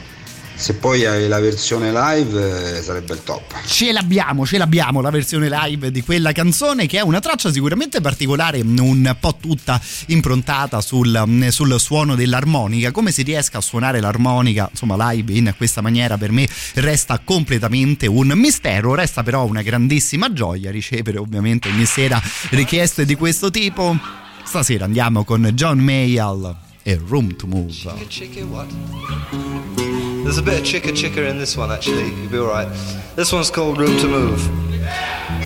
Se 0.59 0.73
poi 0.75 1.05
hai 1.05 1.29
la 1.29 1.39
versione 1.39 1.93
live 1.93 2.79
eh, 2.79 2.83
sarebbe 2.83 3.13
il 3.13 3.23
top. 3.23 3.55
Ce 3.67 3.93
l'abbiamo, 3.93 4.47
ce 4.47 4.57
l'abbiamo 4.57 5.03
la 5.03 5.11
versione 5.11 5.51
live 5.51 5.91
di 5.91 6.03
quella 6.03 6.33
canzone 6.33 6.87
che 6.87 6.97
è 6.99 7.03
una 7.03 7.21
traccia 7.21 7.53
sicuramente 7.53 8.01
particolare, 8.01 8.63
un 8.63 9.17
po' 9.21 9.37
tutta 9.39 9.79
improntata 10.07 10.81
sul, 10.81 11.47
sul 11.51 11.79
suono 11.79 12.15
dell'armonica. 12.15 12.91
Come 12.91 13.11
si 13.11 13.23
riesca 13.23 13.59
a 13.59 13.61
suonare 13.61 14.01
l'armonica, 14.01 14.69
insomma, 14.71 15.11
live 15.11 15.35
in 15.35 15.53
questa 15.59 15.83
maniera 15.83 16.17
per 16.17 16.33
me 16.33 16.49
resta 16.75 17.21
completamente 17.23 18.07
un 18.07 18.33
mistero. 18.35 18.95
Resta 18.95 19.23
però 19.23 19.45
una 19.45 19.61
grandissima 19.61 20.33
gioia 20.33 20.71
ricevere 20.71 21.19
ovviamente 21.19 21.69
ogni 21.69 21.85
sera 21.85 22.21
richieste 22.49 23.05
di 23.05 23.15
questo 23.15 23.51
tipo. 23.51 23.95
Stasera 24.43 24.87
andiamo 24.87 25.23
con 25.23 25.51
John 25.53 25.81
Mayall 25.81 26.57
e 26.83 26.99
Room 27.07 27.37
to 27.37 27.47
Move. 27.47 28.07
Chicken 28.09 28.49
what? 28.49 29.86
There's 30.27 30.39
a 30.39 30.43
bit 30.43 30.59
of 30.59 30.67
chicka 30.67 30.91
chicka 30.91 31.31
in 31.31 31.39
this 31.39 31.57
one 31.57 31.71
actually. 31.71 32.13
You'll 32.13 32.29
be 32.29 32.39
alright. 32.39 32.67
This 33.15 33.33
one's 33.33 33.49
called 33.49 33.79
Room 33.79 33.97
to 33.99 34.09
Move. 34.09 34.45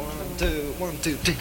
One, 0.01 0.39
two, 0.39 0.73
one, 0.79 0.97
two, 1.03 1.17
three. 1.17 1.37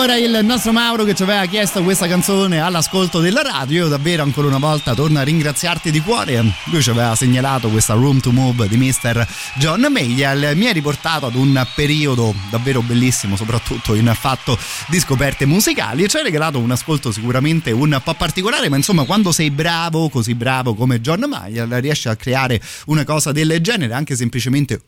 Ancora 0.00 0.16
il 0.16 0.46
nostro 0.46 0.72
Mauro 0.72 1.04
che 1.04 1.14
ci 1.14 1.24
aveva 1.24 1.44
chiesto 1.44 1.82
questa 1.82 2.06
canzone 2.06 2.58
all'ascolto 2.58 3.20
della 3.20 3.42
radio. 3.42 3.82
Io 3.82 3.88
davvero 3.88 4.22
ancora 4.22 4.46
una 4.46 4.56
volta 4.56 4.94
torno 4.94 5.18
a 5.18 5.22
ringraziarti 5.22 5.90
di 5.90 6.00
cuore. 6.00 6.42
Lui 6.66 6.80
ci 6.80 6.88
aveva 6.88 7.14
segnalato 7.14 7.68
questa 7.68 7.92
Room 7.92 8.18
to 8.18 8.32
Move 8.32 8.66
di 8.66 8.78
Mr. 8.78 9.26
John 9.56 9.86
Mayall. 9.90 10.56
Mi 10.56 10.68
ha 10.68 10.72
riportato 10.72 11.26
ad 11.26 11.34
un 11.34 11.66
periodo 11.74 12.34
davvero 12.48 12.80
bellissimo, 12.80 13.36
soprattutto 13.36 13.94
in 13.94 14.10
fatto 14.18 14.58
di 14.88 14.98
scoperte 14.98 15.44
musicali. 15.44 16.04
E 16.04 16.08
ci 16.08 16.16
ha 16.16 16.22
regalato 16.22 16.58
un 16.58 16.70
ascolto 16.70 17.12
sicuramente 17.12 17.70
un 17.70 18.00
po' 18.02 18.14
particolare, 18.14 18.70
ma 18.70 18.76
insomma, 18.76 19.04
quando 19.04 19.32
sei 19.32 19.50
bravo, 19.50 20.08
così 20.08 20.34
bravo 20.34 20.74
come 20.74 21.02
John 21.02 21.26
Mayall, 21.28 21.78
riesci 21.78 22.08
a 22.08 22.16
creare 22.16 22.58
una 22.86 23.04
cosa 23.04 23.32
del 23.32 23.58
genere, 23.60 23.92
anche 23.92 24.16
semplicemente 24.16 24.80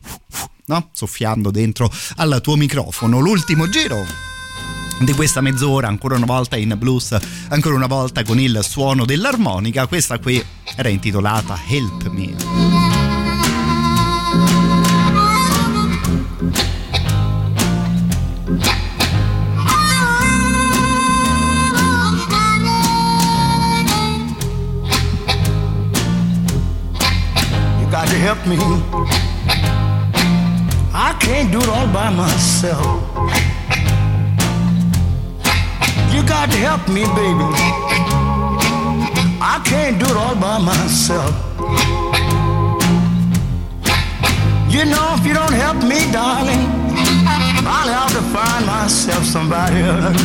no? 0.64 0.88
soffiando 0.90 1.50
dentro 1.50 1.92
al 2.16 2.40
tuo 2.40 2.56
microfono. 2.56 3.18
L'ultimo 3.18 3.68
giro 3.68 4.31
di 5.04 5.12
questa 5.14 5.40
mezz'ora 5.40 5.88
ancora 5.88 6.16
una 6.16 6.26
volta 6.26 6.56
in 6.56 6.74
blues 6.78 7.16
ancora 7.48 7.74
una 7.74 7.86
volta 7.86 8.22
con 8.24 8.38
il 8.38 8.60
suono 8.62 9.04
dell'armonica 9.04 9.86
questa 9.86 10.18
qui 10.18 10.44
era 10.76 10.88
intitolata 10.88 11.58
Help 11.68 12.08
Me 12.08 12.80
help 28.22 28.46
me. 28.46 28.56
I 30.94 31.16
can't 31.18 31.50
do 31.50 31.58
it 31.58 31.68
all 31.68 31.88
by 31.92 32.08
myself. 32.08 33.51
Got 36.42 36.50
to 36.50 36.58
help 36.58 36.88
me, 36.88 37.04
baby. 37.14 37.46
I 39.40 39.62
can't 39.64 39.96
do 39.96 40.06
it 40.06 40.16
all 40.16 40.34
by 40.34 40.58
myself. 40.58 41.30
You 44.68 44.84
know, 44.86 45.14
if 45.16 45.24
you 45.24 45.34
don't 45.34 45.52
help 45.52 45.76
me, 45.84 46.10
darling, 46.10 46.66
I'll 47.64 47.92
have 47.94 48.10
to 48.18 48.22
find 48.34 48.66
myself 48.66 49.22
somebody 49.24 49.82
else. 49.82 50.20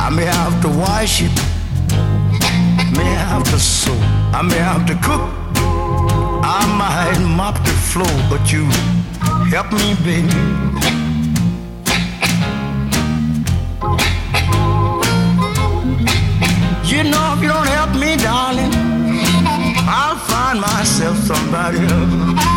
I 0.00 0.08
may 0.10 0.24
have 0.24 0.62
to 0.62 0.68
wash 0.68 1.20
it, 1.20 1.36
may 2.96 3.12
have 3.28 3.44
to 3.50 3.58
sew, 3.60 3.92
I 4.32 4.40
may 4.40 4.56
have 4.56 4.86
to 4.86 4.94
cook, 5.04 5.20
I 6.42 6.64
might 6.80 7.20
mop 7.36 7.58
the 7.58 7.76
floor, 7.92 8.16
but 8.30 8.50
you 8.50 8.64
help 9.50 9.70
me, 9.70 9.94
baby. 10.02 11.03
You 17.04 17.10
know, 17.10 17.34
if 17.36 17.42
you 17.42 17.48
don't 17.48 17.66
help 17.66 17.90
me, 17.96 18.16
darling, 18.16 18.72
I'll 19.86 20.16
find 20.16 20.58
myself 20.58 21.18
somebody 21.18 21.80
else. 21.80 22.54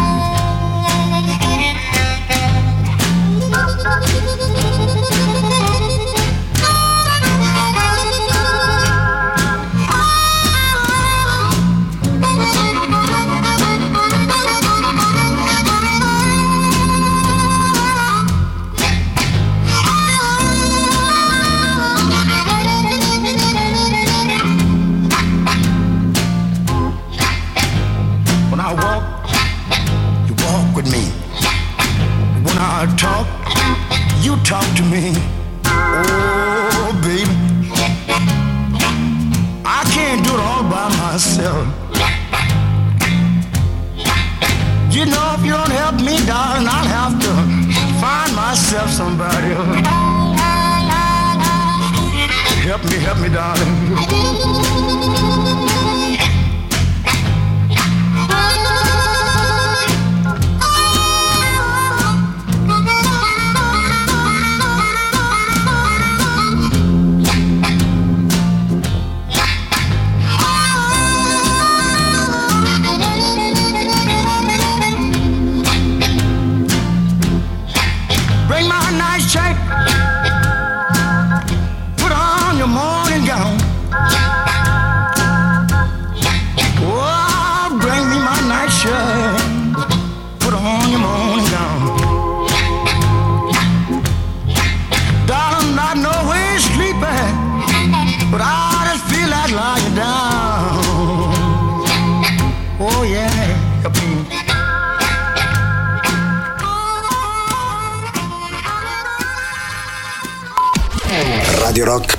Rock 111.88 112.17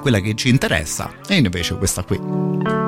quella 0.00 0.20
che 0.20 0.34
ci 0.34 0.48
interessa 0.48 1.10
è 1.26 1.34
invece 1.34 1.76
questa 1.76 2.02
qui. 2.02 2.87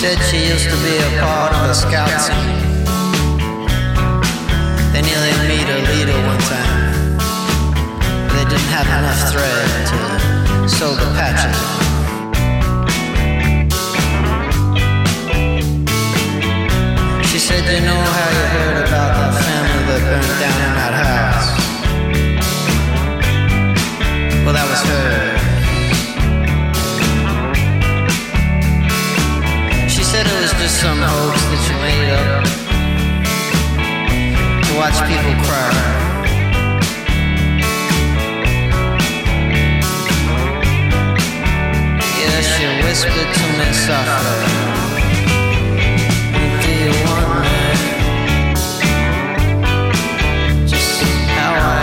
said 0.00 0.16
she 0.30 0.48
used 0.48 0.64
to 0.64 0.76
be 0.80 0.96
a 0.96 1.20
part 1.20 1.52
of 1.52 1.68
a 1.68 1.74
scout 1.74 2.08
team. 2.24 2.56
They 4.94 5.02
nearly 5.04 5.32
made 5.44 5.68
a 5.68 5.78
leader 5.92 6.16
one 6.24 6.40
time. 6.48 7.18
They 8.32 8.44
didn't 8.48 8.72
have 8.72 8.88
enough 8.88 9.20
thread 9.30 9.68
to 9.90 9.98
sew 10.70 10.94
the 10.94 11.04
patches 11.20 11.52
on. 11.52 11.80
She 17.26 17.38
said, 17.38 17.62
You 17.68 17.84
know 17.84 18.00
how 18.16 18.28
you 18.36 18.44
heard 18.56 18.78
about 18.88 19.10
that 19.20 19.32
family 19.44 19.82
that 19.84 20.00
burned 20.08 20.40
down 20.40 20.58
in 20.64 20.72
that 20.80 20.94
house? 21.04 21.48
Well, 24.46 24.54
that 24.54 24.66
was 24.66 24.80
her. 24.88 25.29
some 30.80 31.02
hopes 31.02 31.44
that 31.50 31.62
you 31.68 31.76
made 31.84 32.08
up 32.08 32.40
to 34.64 34.70
watch 34.80 34.96
people 35.04 35.36
cry. 35.44 35.76
Yes, 42.16 42.46
you 42.62 42.68
whispered 42.82 43.30
to 43.36 43.44
me 43.58 43.68
softly. 43.84 44.56
Do 46.62 46.70
you 46.80 46.92
want 47.04 47.30
me? 47.44 47.60
Just 50.66 51.02
how 51.36 51.52
I. 51.60 51.79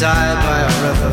die 0.00 0.34
by 0.44 0.60
a 0.60 0.72
river. 0.84 1.12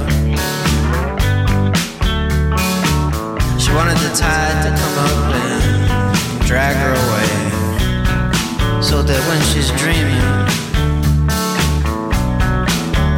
She 3.58 3.72
wanted 3.72 3.98
the 4.00 4.14
tide 4.14 4.62
to 4.64 4.70
come 4.76 4.98
up 5.08 5.36
and 5.36 6.46
drag 6.46 6.76
her 6.76 6.92
away. 6.92 7.30
So 8.82 9.02
that 9.02 9.22
when 9.30 9.42
she's 9.52 9.72
dreaming, 9.80 10.20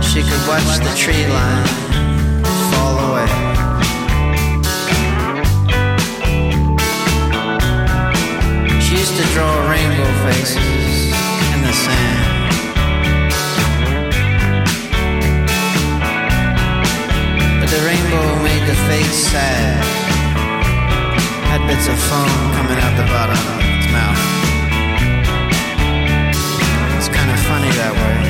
she 0.04 0.22
could 0.22 0.48
watch 0.48 0.78
the 0.86 0.94
tree 0.96 1.26
line 1.26 1.66
fall 2.70 2.98
away. 3.10 3.32
She 8.82 8.98
used 8.98 9.16
to 9.18 9.24
draw 9.34 9.70
rainbow 9.72 10.12
faces 10.30 11.12
in 11.56 11.62
the 11.64 11.74
sand. 11.74 12.45
But 17.66 17.72
the 17.72 17.84
rainbow 17.84 18.44
made 18.44 18.62
the 18.70 18.76
face 18.86 19.26
sad. 19.32 19.84
Had 21.50 21.66
bits 21.66 21.88
of 21.88 21.98
foam 21.98 22.54
coming 22.54 22.78
out 22.78 22.96
the 22.96 23.08
bottom 23.10 23.42
of 23.54 23.60
its 23.74 23.88
mouth. 23.90 24.22
It's 26.96 27.10
kind 27.10 27.32
of 27.32 27.40
funny 27.40 27.72
that 27.82 27.94
way. 27.98 28.25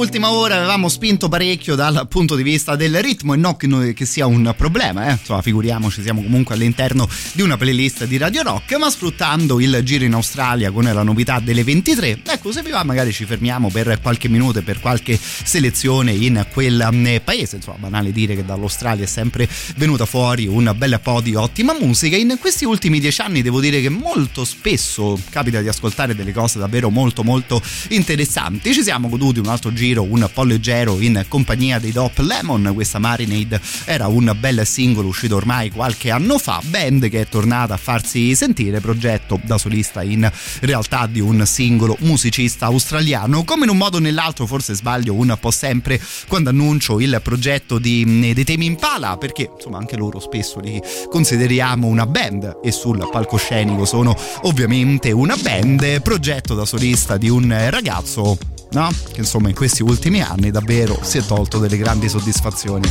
Ultima 0.00 0.30
ora 0.30 0.56
avevamo 0.56 0.88
spinto 0.88 1.28
parecchio 1.28 1.74
dal 1.74 2.08
punto 2.08 2.34
di 2.34 2.42
vista 2.42 2.74
del 2.74 3.02
ritmo 3.02 3.34
e 3.34 3.36
non 3.36 3.54
che, 3.58 4.06
sia 4.06 4.24
un 4.24 4.54
problema, 4.56 5.08
eh? 5.08 5.12
insomma 5.12 5.42
figuriamoci 5.42 6.00
siamo 6.00 6.22
comunque 6.22 6.54
all'interno 6.54 7.06
di 7.32 7.42
una 7.42 7.58
playlist 7.58 8.06
di 8.06 8.16
Radio 8.16 8.42
Rock, 8.42 8.78
ma 8.78 8.88
sfruttando 8.88 9.60
il 9.60 9.78
giro 9.82 10.04
in 10.04 10.14
Australia 10.14 10.70
con 10.70 10.84
la 10.84 11.02
novità 11.02 11.38
delle 11.38 11.62
23, 11.64 12.22
ecco 12.26 12.50
se 12.50 12.62
vi 12.62 12.70
va 12.70 12.82
magari 12.82 13.12
ci 13.12 13.26
fermiamo 13.26 13.68
per 13.68 14.00
qualche 14.00 14.30
minuto 14.30 14.62
per 14.62 14.80
qualche 14.80 15.18
selezione 15.20 16.12
in 16.12 16.46
quel 16.50 16.80
eh, 17.04 17.20
paese, 17.20 17.56
insomma 17.56 17.76
banale 17.76 18.10
dire 18.10 18.34
che 18.34 18.44
dall'Australia 18.44 19.04
è 19.04 19.08
sempre 19.08 19.46
venuta 19.76 20.06
fuori 20.06 20.46
un 20.46 20.72
bel 20.76 20.98
po' 21.02 21.20
di 21.20 21.34
ottima 21.34 21.76
musica, 21.78 22.16
in 22.16 22.38
questi 22.40 22.64
ultimi 22.64 23.00
dieci 23.00 23.20
anni 23.20 23.42
devo 23.42 23.60
dire 23.60 23.82
che 23.82 23.90
molto 23.90 24.46
spesso 24.46 25.20
capita 25.28 25.60
di 25.60 25.68
ascoltare 25.68 26.14
delle 26.14 26.32
cose 26.32 26.58
davvero 26.58 26.88
molto 26.88 27.22
molto 27.22 27.60
interessanti, 27.88 28.72
ci 28.72 28.82
siamo 28.82 29.10
goduti 29.10 29.40
un 29.40 29.48
altro 29.48 29.70
giro 29.74 29.88
un 29.98 30.28
po' 30.32 30.44
leggero 30.44 31.00
in 31.00 31.24
compagnia 31.28 31.78
dei 31.78 31.92
Dop 31.92 32.18
Lemon. 32.18 32.70
Questa 32.74 32.98
Marinade 32.98 33.60
era 33.84 34.06
un 34.06 34.34
bel 34.38 34.66
singolo 34.66 35.08
uscito 35.08 35.36
ormai 35.36 35.70
qualche 35.70 36.10
anno 36.10 36.38
fa, 36.38 36.60
band 36.64 37.08
che 37.08 37.22
è 37.22 37.28
tornata 37.28 37.74
a 37.74 37.76
farsi 37.76 38.34
sentire, 38.34 38.80
progetto 38.80 39.40
da 39.42 39.58
solista 39.58 40.02
in 40.02 40.30
realtà 40.60 41.06
di 41.06 41.20
un 41.20 41.44
singolo 41.46 41.96
musicista 42.00 42.66
australiano. 42.66 43.44
Come 43.44 43.64
in 43.64 43.70
un 43.70 43.76
modo 43.76 43.96
o 43.96 44.00
nell'altro, 44.00 44.46
forse 44.46 44.74
sbaglio 44.74 45.14
un 45.14 45.36
po' 45.40 45.50
sempre 45.50 46.00
quando 46.28 46.50
annuncio 46.50 47.00
il 47.00 47.20
progetto 47.22 47.78
di, 47.78 48.32
dei 48.34 48.44
temi 48.44 48.66
Impala, 48.66 49.16
perché 49.16 49.50
insomma 49.54 49.78
anche 49.78 49.96
loro 49.96 50.20
spesso 50.20 50.60
li 50.60 50.80
consideriamo 51.08 51.86
una 51.86 52.06
band 52.06 52.58
e 52.62 52.70
sul 52.70 53.08
palcoscenico 53.10 53.84
sono 53.84 54.16
ovviamente 54.42 55.10
una 55.10 55.36
band, 55.36 56.02
progetto 56.02 56.54
da 56.54 56.64
solista 56.64 57.16
di 57.16 57.28
un 57.28 57.54
ragazzo 57.70 58.59
no? 58.72 58.88
Che 59.12 59.20
insomma 59.20 59.48
in 59.48 59.54
questi 59.54 59.82
ultimi 59.82 60.20
anni 60.22 60.50
davvero 60.50 60.98
si 61.02 61.18
è 61.18 61.22
tolto 61.22 61.58
delle 61.58 61.76
grandi 61.76 62.08
soddisfazioni. 62.08 62.88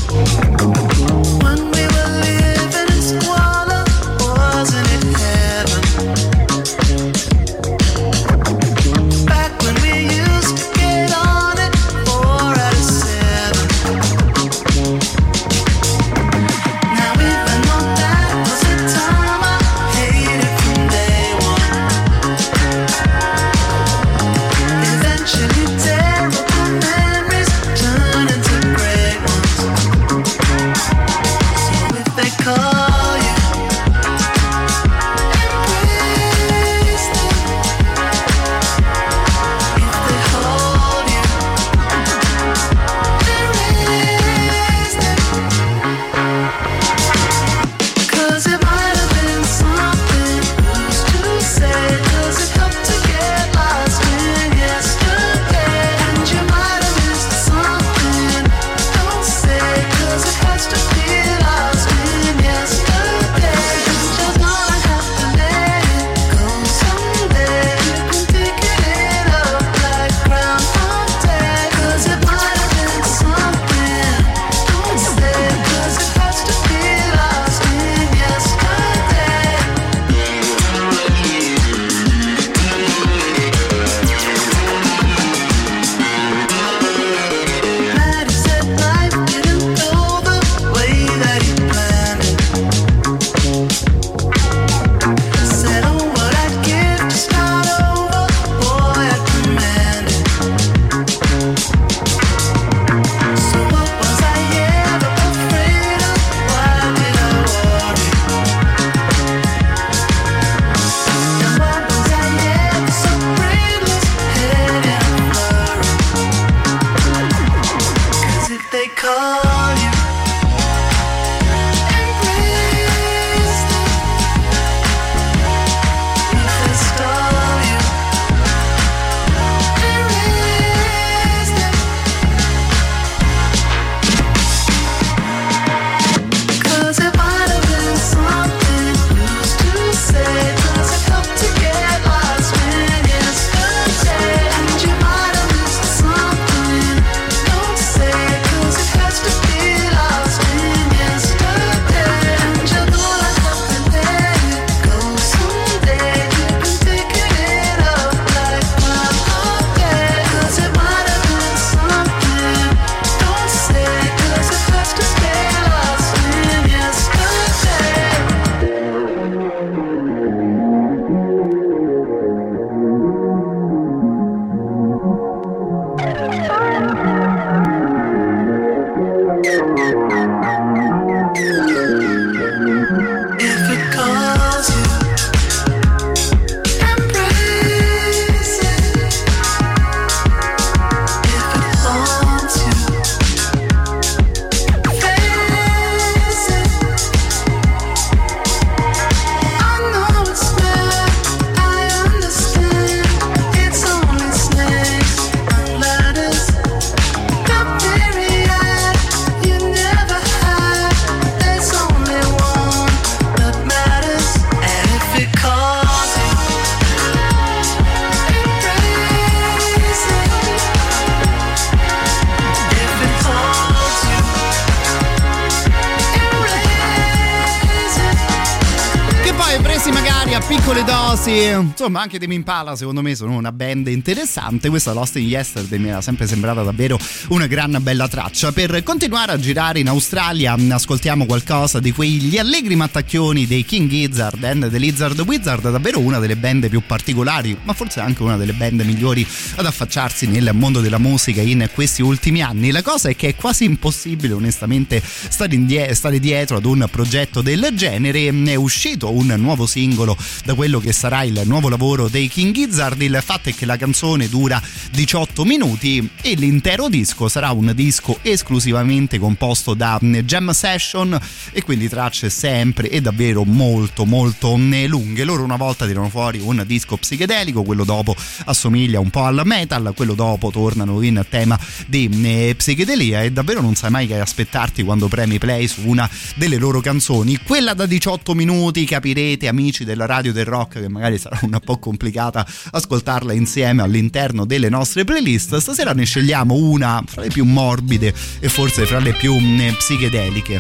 Insomma 231.90 232.02
anche 232.04 232.20
Demi 232.20 232.36
Impala 232.36 232.76
secondo 232.76 233.02
me 233.02 233.16
sono 233.16 233.36
una 233.36 233.52
band 233.52 233.88
interessante, 233.88 234.70
questa 234.70 234.94
Lost 234.94 235.16
in 235.16 235.26
Yesterday 235.26 235.80
mi 235.80 235.90
era 235.90 236.02
sempre 236.02 236.28
sembrata 236.28 236.62
davvero 236.62 237.00
una 237.30 237.48
gran 237.48 237.80
bella 237.82 238.08
traccia. 238.08 238.52
Per 238.52 238.84
continuare 238.84 239.32
a 239.32 239.40
girare 239.40 239.80
in 239.80 239.88
Australia 239.88 240.56
ascoltiamo 240.70 241.26
qualcosa 241.26 241.80
di 241.80 241.92
quegli 241.92 242.38
allegri 242.38 242.76
mattacchioni 242.76 243.48
dei 243.48 243.66
King 243.66 243.90
Gizzard 243.90 244.44
and 244.44 244.70
the 244.70 244.78
Lizard 244.78 245.20
Wizard, 245.22 245.72
davvero 245.72 246.00
una 246.00 246.20
delle 246.20 246.36
band 246.36 246.70
più 246.70 246.84
particolari, 246.86 247.58
ma 247.64 247.74
forse 247.74 248.02
anche 248.02 248.22
una 248.22 248.38
delle 248.38 248.54
band 248.54 248.82
migliori 248.82 249.26
ad 249.56 249.66
affacciarsi 249.66 250.28
nel 250.28 250.52
mondo 250.54 250.82
della 250.82 251.00
musica 251.00 251.42
in 251.42 251.68
questi 251.74 252.04
ultimi 252.04 252.44
anni. 252.44 252.70
La 252.70 252.84
cosa 252.84 253.10
è 253.10 253.16
che 253.16 253.30
è 253.30 253.36
quasi 253.36 253.64
impossibile 253.64 254.34
onestamente 254.34 255.02
stare, 255.04 255.56
indie- 255.56 255.96
stare 255.96 256.20
dietro 256.20 256.58
ad 256.58 256.66
un 256.66 256.88
progetto 256.92 257.42
del 257.42 257.70
genere, 257.74 258.30
è 258.30 258.56
uscito 258.56 259.12
un 259.12 259.34
nuovo 259.38 259.66
singolo 259.66 260.16
da 260.46 260.54
quello 260.54 260.80
che 260.80 260.94
sarà 260.94 261.24
il 261.24 261.42
nuovo 261.46 261.68
lavoro 261.68 261.78
dei 262.10 262.28
King 262.28 262.54
Gizzard. 262.54 263.02
Il 263.02 263.20
fatto 263.24 263.50
è 263.50 263.56
che 263.56 263.66
la 263.66 263.76
canzone 263.76 264.30
dura 264.30 264.62
18 264.92 265.44
minuti 265.44 266.08
e 266.22 266.36
l'intero 266.36 266.88
disco 266.88 267.28
sarà 267.28 267.52
un 267.52 267.72
disco 267.74 268.20
esclusivamente 268.22 269.18
composto 269.18 269.74
da 269.74 269.98
mm, 270.04 270.18
jam 270.20 270.52
session 270.52 271.20
e 271.52 271.64
quindi 271.64 271.90
tracce 271.90 272.30
sempre 272.30 272.90
e 272.90 273.02
davvero 273.02 273.44
molto 273.44 274.06
molto 274.06 274.56
mm, 274.56 274.86
lunghe. 274.86 275.24
Loro 275.24 275.44
una 275.44 275.56
volta 275.56 275.88
tirano 275.88 276.10
fuori 276.10 276.40
un 276.40 276.64
disco 276.68 276.98
psichedelico, 276.98 277.64
quello 277.64 277.84
dopo 277.84 278.16
assomiglia 278.46 279.00
un 279.00 279.10
po' 279.10 279.24
al 279.24 279.42
metal, 279.46 279.94
quello 279.96 280.14
dopo 280.14 280.52
tornano 280.52 281.02
in 281.02 281.26
tema 281.30 281.60
di 281.88 282.10
mm, 282.14 282.52
psichedelia 282.58 283.24
e 283.24 283.32
davvero 283.32 283.62
non 283.62 283.76
sai 283.76 283.90
mai 283.90 284.06
che 284.06 284.20
aspettarti 284.20 284.84
quando 284.84 285.08
premi 285.08 285.40
play 285.40 285.66
su 285.68 285.88
una 285.88 286.10
delle 286.36 286.58
loro 286.58 286.82
canzoni. 286.82 287.40
Quella 287.42 287.74
da 287.74 287.86
18 287.86 288.36
minuti 288.36 288.84
capirete 288.86 289.48
amici 289.48 289.84
della 289.84 290.06
radio 290.06 290.18
radio 290.20 290.34
del 290.34 290.46
rock 290.46 290.80
che 290.82 290.90
magari 290.90 291.18
sarà 291.18 291.40
un 291.44 291.54
po' 291.70 291.78
complicata 291.78 292.48
ascoltarla 292.72 293.32
insieme 293.34 293.84
all'interno 293.84 294.46
delle 294.46 294.70
nostre 294.70 295.04
playlist. 295.04 295.58
Stasera 295.58 295.94
ne 295.94 296.04
scegliamo 296.04 296.56
una 296.56 297.04
fra 297.06 297.22
le 297.22 297.28
più 297.28 297.46
morbide 297.46 298.12
e 298.40 298.50
forse 298.50 298.88
fra 298.88 298.98
le 298.98 299.14
più 299.14 299.36
psichedeliche, 299.78 300.60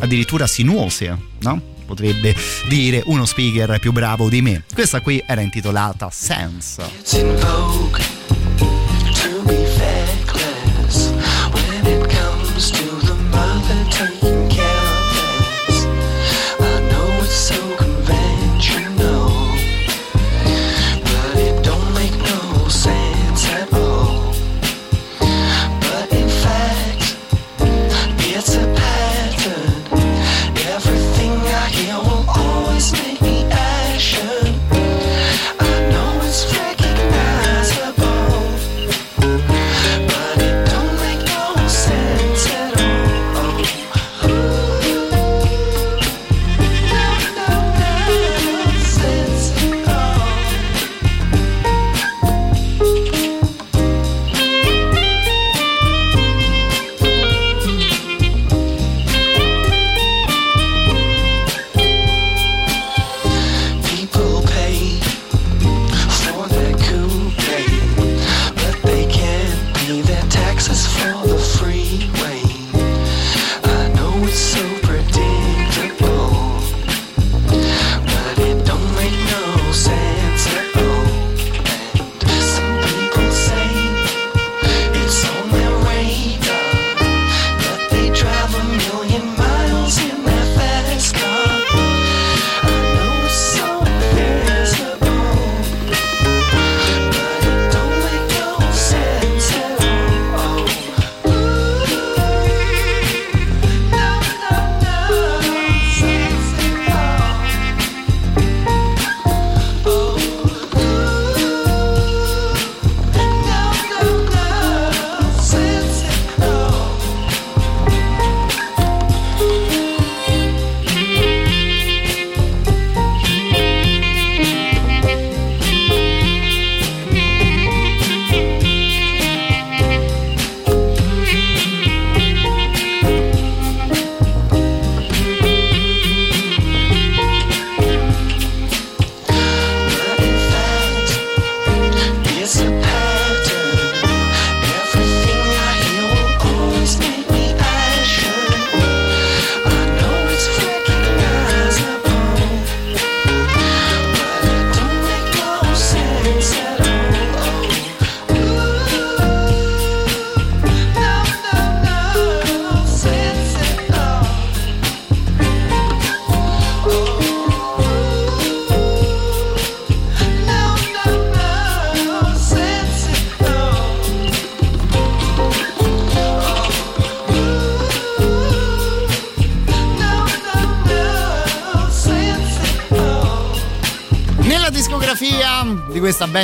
addirittura 0.00 0.46
sinuose, 0.46 1.18
no? 1.40 1.72
Potrebbe 1.84 2.34
dire 2.68 3.02
uno 3.06 3.26
speaker 3.26 3.78
più 3.80 3.92
bravo 3.92 4.28
di 4.28 4.42
me. 4.42 4.62
Questa 4.72 5.00
qui 5.00 5.22
era 5.26 5.40
intitolata 5.40 6.08
Sense. 6.10 6.82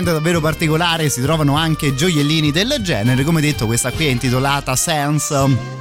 Band 0.00 0.12
davvero 0.12 0.40
particolare 0.40 1.08
si 1.10 1.20
trovano 1.20 1.56
anche 1.56 1.94
gioiellini 1.94 2.50
del 2.50 2.76
genere. 2.80 3.22
Come 3.22 3.40
detto, 3.40 3.66
questa 3.66 3.90
qui 3.90 4.06
è 4.06 4.10
intitolata 4.10 4.74
Sense 4.74 5.79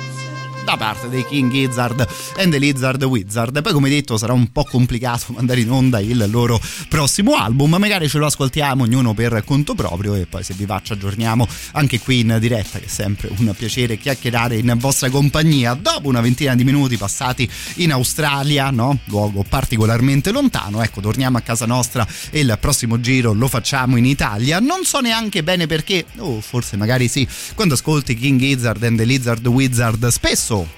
parte 0.79 1.09
dei 1.09 1.25
King 1.25 1.51
Gizzard 1.51 2.07
and 2.37 2.51
the 2.53 2.57
Lizard 2.57 3.03
Wizard. 3.03 3.61
Poi, 3.61 3.73
come 3.73 3.89
detto, 3.89 4.17
sarà 4.17 4.31
un 4.31 4.49
po' 4.49 4.63
complicato 4.63 5.33
mandare 5.35 5.59
in 5.59 5.69
onda 5.69 5.99
il 5.99 6.25
loro 6.29 6.59
prossimo 6.87 7.35
album. 7.35 7.75
Magari 7.75 8.07
ce 8.07 8.17
lo 8.17 8.25
ascoltiamo 8.25 8.83
ognuno 8.83 9.13
per 9.13 9.43
conto 9.45 9.75
proprio 9.75 10.15
e 10.15 10.25
poi 10.25 10.41
se 10.41 10.53
vi 10.53 10.65
va 10.65 10.79
ci 10.81 10.93
aggiorniamo 10.93 11.45
anche 11.73 11.99
qui 11.99 12.21
in 12.21 12.37
diretta, 12.39 12.79
che 12.79 12.85
è 12.85 12.87
sempre 12.87 13.29
un 13.35 13.53
piacere 13.57 13.97
chiacchierare 13.97 14.55
in 14.55 14.73
vostra 14.77 15.09
compagnia. 15.09 15.73
Dopo 15.73 16.07
una 16.07 16.21
ventina 16.21 16.55
di 16.55 16.63
minuti 16.63 16.95
passati 16.95 17.47
in 17.75 17.91
Australia, 17.91 18.69
no? 18.69 18.99
luogo 19.05 19.43
particolarmente 19.43 20.31
lontano, 20.31 20.81
ecco, 20.81 21.01
torniamo 21.01 21.37
a 21.37 21.41
casa 21.41 21.65
nostra 21.65 22.07
e 22.29 22.39
il 22.39 22.57
prossimo 22.61 23.01
giro 23.01 23.33
lo 23.33 23.49
facciamo 23.49 23.97
in 23.97 24.05
Italia. 24.05 24.59
Non 24.59 24.85
so 24.85 25.01
neanche 25.01 25.43
bene 25.43 25.67
perché, 25.67 26.05
o 26.19 26.37
oh, 26.37 26.41
forse 26.41 26.77
magari 26.77 27.09
sì, 27.09 27.27
quando 27.53 27.73
ascolti 27.73 28.15
King 28.15 28.39
Gizzard 28.39 28.81
and 28.81 28.97
the 28.97 29.03
Lizard 29.03 29.45
Wizard 29.45 30.07
spesso 30.07 30.68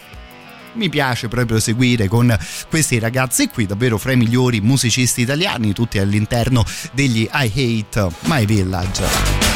mi 0.74 0.90
piace 0.90 1.28
proprio 1.28 1.60
seguire 1.60 2.08
con 2.08 2.36
questi 2.70 3.00
ragazzi 3.00 3.48
qui, 3.48 3.66
davvero 3.66 3.98
fra 3.98 4.12
i 4.12 4.18
migliori 4.18 4.62
musicisti 4.62 5.22
italiani, 5.22 5.74
tutti 5.74 6.00
all'interno 6.00 6.66
degli 6.92 7.30
I 7.32 7.84
Hate 7.90 8.10
My 8.26 8.46
Village. 8.46 9.51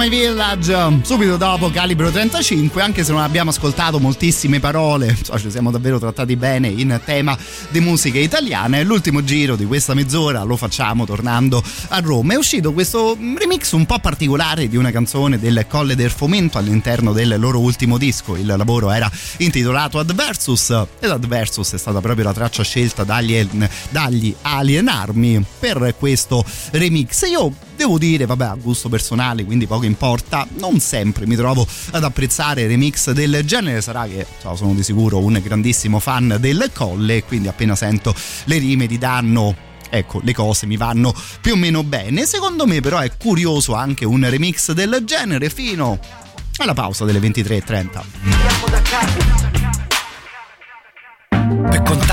My 0.00 0.08
Village, 0.08 1.00
subito 1.02 1.36
dopo 1.36 1.68
Calibro 1.68 2.10
35, 2.10 2.80
anche 2.80 3.04
se 3.04 3.12
non 3.12 3.20
abbiamo 3.20 3.50
ascoltato 3.50 3.98
moltissime 3.98 4.58
parole, 4.58 5.14
so, 5.22 5.38
ci 5.38 5.50
siamo 5.50 5.70
davvero 5.70 5.98
trattati 5.98 6.36
bene 6.36 6.68
in 6.68 6.98
tema 7.04 7.36
di 7.68 7.80
musica 7.80 8.18
italiana. 8.18 8.82
L'ultimo 8.82 9.22
giro 9.22 9.56
di 9.56 9.66
questa 9.66 9.92
mezz'ora 9.92 10.42
lo 10.42 10.56
facciamo 10.56 11.04
tornando 11.04 11.62
a 11.88 12.00
Roma. 12.00 12.32
È 12.32 12.36
uscito 12.36 12.72
questo 12.72 13.14
remix 13.36 13.72
un 13.72 13.84
po' 13.84 13.98
particolare 13.98 14.70
di 14.70 14.78
una 14.78 14.90
canzone 14.90 15.38
del 15.38 15.66
Colle 15.68 15.94
del 15.94 16.10
Fomento 16.10 16.56
all'interno 16.56 17.12
del 17.12 17.38
loro 17.38 17.58
ultimo 17.58 17.98
disco. 17.98 18.36
Il 18.36 18.46
lavoro 18.46 18.90
era 18.90 19.10
intitolato 19.36 19.98
Adversus 19.98 20.70
ed 20.98 21.10
Adversus 21.10 21.74
è 21.74 21.78
stata 21.78 22.00
proprio 22.00 22.24
la 22.24 22.32
traccia 22.32 22.62
scelta 22.62 23.04
dagli, 23.04 23.46
dagli 23.90 24.34
Alien 24.40 24.88
Army 24.88 25.44
per 25.58 25.94
questo 25.98 26.42
remix. 26.70 27.28
Io 27.28 27.52
devo 27.80 27.96
dire, 27.96 28.26
vabbè, 28.26 28.44
a 28.44 28.56
gusto 28.60 28.90
personale, 28.90 29.42
quindi 29.42 29.66
poco 29.66 29.86
importa, 29.86 30.46
non 30.58 30.80
sempre 30.80 31.26
mi 31.26 31.34
trovo 31.34 31.66
ad 31.92 32.04
apprezzare 32.04 32.66
remix 32.66 33.10
del 33.12 33.42
genere, 33.46 33.80
sarà 33.80 34.04
che 34.04 34.26
cioè, 34.42 34.54
sono 34.54 34.74
di 34.74 34.82
sicuro 34.82 35.18
un 35.18 35.40
grandissimo 35.42 35.98
fan 35.98 36.36
del 36.38 36.70
Colle, 36.74 37.24
quindi 37.24 37.48
appena 37.48 37.74
sento 37.74 38.14
le 38.44 38.58
rime 38.58 38.86
di 38.86 38.98
danno 38.98 39.68
ecco 39.92 40.20
le 40.22 40.32
cose 40.32 40.66
mi 40.66 40.76
vanno 40.76 41.12
più 41.40 41.54
o 41.54 41.56
meno 41.56 41.82
bene. 41.82 42.26
Secondo 42.26 42.66
me 42.66 42.82
però 42.82 42.98
è 42.98 43.10
curioso 43.16 43.74
anche 43.74 44.04
un 44.04 44.28
remix 44.28 44.72
del 44.72 45.02
genere 45.04 45.48
fino 45.48 45.98
alla 46.58 46.74
pausa 46.74 47.06
delle 47.06 47.18
23.30 47.18 48.69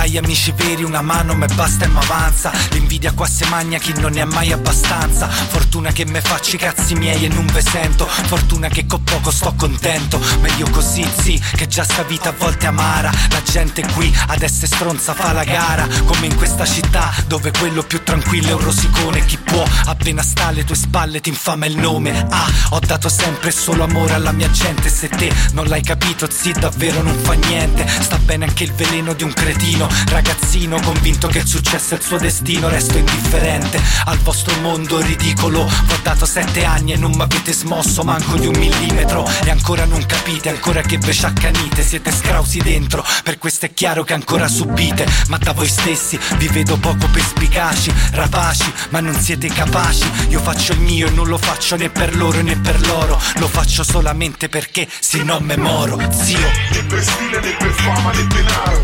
gli 0.08 0.18
amici 0.18 0.54
veri 0.56 0.84
una 0.84 1.02
mano 1.02 1.34
me 1.34 1.48
basta 1.48 1.84
e 1.84 1.88
m'avanza 1.88 2.52
L'invidia 2.72 3.12
qua 3.14 3.28
se 3.28 3.45
magna 3.48 3.78
chi 3.78 3.94
non 3.99 4.12
ne 4.14 4.22
ha 4.22 4.26
mai 4.26 4.52
abbastanza. 4.52 5.28
Fortuna 5.28 5.91
che 5.91 6.06
me 6.06 6.22
faccio 6.22 6.56
i 6.56 6.60
cazzi 6.60 6.95
miei 6.95 7.26
e 7.26 7.28
non 7.28 7.45
ve 7.48 7.62
sento. 7.62 8.06
Fortuna 8.06 8.68
che 8.70 8.86
con 8.86 9.04
poco 9.04 9.32
sto 9.32 9.54
contento. 9.56 10.20
Meglio 10.41 10.70
così 10.70 11.06
sì 11.22 11.41
che 11.56 11.68
già 11.68 11.84
sta 11.84 12.04
vita 12.04 12.30
a 12.30 12.34
volte 12.38 12.68
amara. 12.68 13.12
La 13.30 13.41
gente 13.44 13.86
qui 13.94 14.16
adesso 14.28 14.66
è 14.66 14.68
stronza 14.68 15.14
fa 15.14 15.34
la 15.34 15.44
gara. 15.44 15.88
Come 16.06 16.28
in 16.28 16.36
questa 16.36 16.66
città 16.66 17.14
dove 17.28 17.52
quello 17.52 17.84
più 17.84 18.02
tranquillo 18.04 18.49
è 18.49 18.54
un 18.54 18.64
rosicone. 18.64 19.26
Chi 19.26 19.36
può. 19.48 19.64
Appena 19.86 20.22
sta 20.22 20.48
alle 20.48 20.64
tue 20.64 20.76
spalle 20.76 21.22
ti 21.22 21.30
infama 21.30 21.65
il 21.65 21.78
nome. 21.78 22.28
Ah 22.30 22.57
ho 22.72 22.80
dato 22.80 23.07
sempre 23.10 23.52
solo 23.52 23.84
amore 23.84 24.14
alla 24.14 24.32
mia 24.32 24.49
gente. 24.52 24.90
Se 24.90 25.07
te 25.07 25.32
non 25.53 25.68
l'hai 25.68 25.82
capito 25.82 26.28
zi 26.30 26.52
davvero 26.52 27.02
non 27.02 27.18
fa 27.18 27.34
niente. 27.34 27.88
Sta 27.88 28.18
bene 28.18 28.45
anche 28.45 28.64
il 28.64 28.74
veleno 28.74 29.14
di 29.14 29.24
un 29.24 29.34
cretino. 29.34 29.88
Ragazzino 30.10 30.80
convinto 30.82 31.28
che 31.28 31.40
il 31.40 31.48
successo 31.48 31.94
è 31.94 31.98
il 31.98 32.03
suo 32.03 32.18
destino. 32.18 32.68
Resto 32.68 32.98
indifferente 32.98 33.82
al 34.06 34.18
vostro 34.19 34.53
mondo 34.61 34.99
ridicolo. 34.99 35.61
Ho 35.61 35.99
dato 36.02 36.26
sette 36.26 36.65
anni 36.65 36.94
e 36.94 36.98
non 36.98 37.11
mi 37.11 37.22
avete 37.22 37.53
smosso 37.53 38.03
manco 38.03 38.38
di 38.38 38.48
un 38.48 38.57
millimetro. 38.57 39.28
E 39.44 39.49
ancora 39.49 39.86
non 39.86 40.06
capite, 40.06 40.49
ancora 40.49 40.82
che 40.82 40.98
ve 40.98 41.11
sciaccanite. 41.11 41.84
Siete 41.84 42.11
scrausi 42.11 42.60
dentro, 42.60 43.03
per 43.24 43.38
questo 43.38 43.65
è 43.65 43.74
chiaro 43.74 44.03
che 44.03 44.14
ancora 44.14 44.48
subite 44.48 45.06
Ma 45.28 45.38
da 45.38 45.53
voi 45.53 45.68
stessi 45.68 46.19
vi 46.38 46.48
vedo 46.48 46.78
poco 46.78 47.07
perspicaci 47.07 47.94
Rapaci, 48.11 48.72
ma 48.90 48.99
non 48.99 49.14
siete 49.14 49.36
capaci. 49.45 50.09
Io 50.30 50.41
faccio 50.41 50.73
il 50.73 50.80
mio 50.80 51.07
e 51.07 51.11
non 51.11 51.27
lo 51.27 51.38
faccio 51.38 51.76
né 51.76 51.89
per 51.89 52.15
loro 52.15 52.41
né 52.41 52.57
per 52.57 52.81
loro. 52.88 53.22
Lo 53.35 53.47
faccio 53.47 53.84
solamente 53.84 54.49
perché 54.49 54.88
se 54.99 55.22
no 55.23 55.39
me 55.39 55.55
moro, 55.55 55.99
zio. 56.11 56.39
Né 56.72 56.84
per 56.84 57.03
stile 57.03 57.39
né 57.39 57.55
per 57.57 57.72
fama 57.72 58.11
né 58.11 58.27
denaro. 58.27 58.81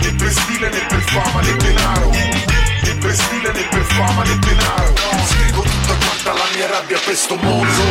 Né 0.00 0.12
per 0.16 0.32
stile 0.32 0.68
né 0.70 0.86
per 0.88 1.02
fama 1.02 1.42
né 1.42 1.56
denaro. 1.56 2.10
Né 2.10 2.94
per 3.00 3.14
stile 3.14 3.52
né 3.52 3.62
per 3.68 3.84
fama 3.84 4.24
né 4.24 4.38
denaro. 4.38 4.94
Scrivo 5.28 5.62
tutta 5.62 5.94
quanta 5.94 6.32
la 6.32 6.48
mia 6.56 6.66
rabbia 6.66 6.98
per 7.04 7.16
sto 7.16 7.36
mondo. 7.36 7.82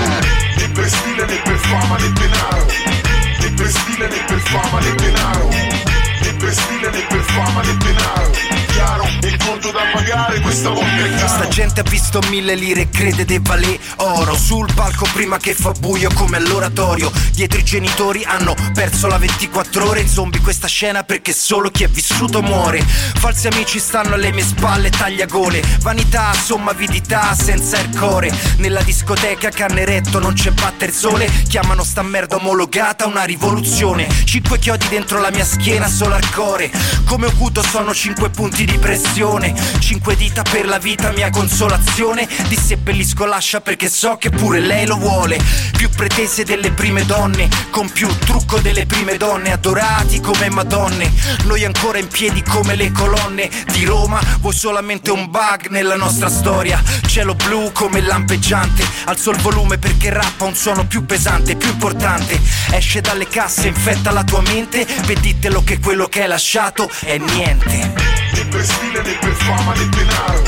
Né 0.58 0.68
per 0.70 0.90
stile 0.90 1.26
né 1.26 1.42
per 1.44 1.58
fama 1.58 1.98
né 1.98 2.10
denaro 2.10 2.33
è 10.64 10.76
caro 10.76 11.18
Questa 11.18 11.48
gente 11.48 11.80
ha 11.82 11.84
visto 11.84 12.20
mille 12.30 12.56
lire 12.56 12.82
e 12.82 12.90
crede 12.90 13.26
de 13.26 13.40
valè 13.42 13.78
oro. 13.98 14.36
Sul 14.36 14.72
palco 14.74 15.08
prima 15.14 15.38
che 15.38 15.54
fa 15.54 15.72
buio 15.72 16.10
come 16.14 16.38
all'oratorio. 16.38 17.12
Dietro 17.32 17.60
i 17.60 17.64
genitori 17.64 18.24
hanno 18.24 18.56
perso 18.74 19.08
la 19.08 19.18
24 19.18 19.88
ore. 19.88 20.08
Zombie 20.08 20.42
questa 20.42 20.68
scena 20.68 21.04
perché 21.04 21.34
solo 21.34 21.70
chi 21.70 21.84
è 21.84 21.88
vissuto 21.88 22.42
muore. 22.42 22.82
Falsi 22.84 23.48
amici 23.48 23.80
stanno 23.80 24.14
alle 24.16 24.32
mie 24.32 24.44
spalle 24.44 24.90
tagliagole 24.90 25.62
Vanità, 25.82 26.34
somma 26.34 26.72
avidità 26.72 27.34
senza 27.36 27.80
il 27.80 27.96
core 27.98 28.32
Nella 28.58 28.82
discoteca 28.82 29.50
canneretto 29.50 30.20
non 30.20 30.34
c'è 30.34 30.52
batter 30.52 30.92
sole. 30.92 31.30
Chiamano 31.48 31.84
sta 31.84 32.02
merda 32.02 32.36
omologata 32.36 33.06
una 33.06 33.24
rivoluzione. 33.24 34.08
Cinque 34.24 34.60
chiodi 34.60 34.88
dentro 34.90 35.20
la 35.20 35.32
mia 35.32 35.46
schiena 35.46 35.88
solo 35.88 36.16
al 36.16 36.30
core 36.32 36.70
Come 37.06 37.28
Okuto 37.28 37.62
sono 37.64 37.94
cinque 37.94 38.30
punti 38.30 38.66
di 38.66 38.78
pressione. 38.78 39.54
Cinque 39.80 40.16
dita 40.16 40.42
per 40.54 40.68
la 40.68 40.78
vita 40.78 41.10
mia 41.10 41.32
consolazione. 41.32 42.28
Di 42.48 42.56
seppellisco 42.56 43.26
lascia 43.26 43.60
perché 43.60 43.90
so 43.90 44.18
che 44.18 44.30
pure 44.30 44.60
lei 44.60 44.86
lo 44.86 44.98
vuole. 44.98 45.42
Più 45.76 45.90
pretese 45.90 46.44
delle 46.44 46.72
prime 46.72 47.06
donne 47.06 47.50
Con 47.72 47.90
più 47.90 48.08
trucco 48.20 48.60
delle 48.60 48.86
prime 48.86 49.18
donne. 49.18 49.52
Adorati 49.52 50.22
come 50.22 50.52
madonne 50.52 51.12
Noi 51.46 51.66
ancora 51.66 51.98
in 51.98 52.08
piedi 52.08 52.44
come 52.44 52.76
le 52.76 52.92
colonne 52.92 53.50
Di 53.72 53.84
Roma. 53.84 54.22
Vuoi 54.42 54.54
solamente 54.54 55.10
un 55.10 55.32
bug 55.32 55.70
nella 55.70 55.96
nostra 55.96 56.30
storia? 56.30 56.80
Cielo 57.08 57.34
blu 57.34 57.72
come 57.72 58.02
lampeggiante 58.02 58.86
Alzo 59.06 59.32
il 59.32 59.38
volume 59.38 59.80
perché 59.80 60.12
rappa 60.12 60.46
un 60.46 60.56
suono 60.56 60.86
più 60.86 61.04
pesante 61.04 61.56
Più 61.56 61.70
importante. 61.70 62.40
Esce 62.72 63.02
dalle 63.02 63.28
casse, 63.28 63.70
infetta 63.70 64.12
la 64.12 64.24
tua 64.24 64.42
mente 64.42 64.86
Veditelo 65.06 65.64
che 65.64 65.80
quello 65.80 66.06
che 66.06 66.22
hai 66.22 66.28
lasciato 66.28 66.88
è 67.06 67.18
niente 67.18 68.23
Né 68.44 68.50
per 68.50 68.66
stile 68.66 69.02
né 69.04 69.14
per 69.22 69.34
fama 69.36 69.74
né 69.74 69.86
denaro. 69.86 70.44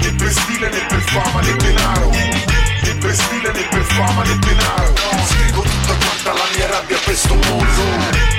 Né 0.00 0.12
per 0.16 0.32
stile 0.32 0.68
né 0.70 0.80
per 0.88 1.00
fama 1.12 1.42
né 1.42 1.52
denaro. 1.58 2.10
Né 2.10 2.94
per 3.02 3.14
stile 3.14 3.52
né 3.52 3.62
per 3.64 3.84
fama 3.84 4.24
né 4.24 4.34
denaro. 4.38 4.94
Scrivo 5.28 5.62
tutta 5.62 5.94
quanta 5.94 6.32
la 6.32 6.46
mia 6.56 6.66
rabbia 6.68 6.96
per 7.04 7.14
sto 7.14 7.34
mondo. 7.34 7.84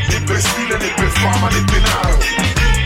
Né 0.09 0.19
per 0.25 0.41
stile 0.41 0.77
né 0.79 0.89
per 0.95 1.09
fama 1.11 1.49
né 1.51 1.61
denaro. 1.69 2.17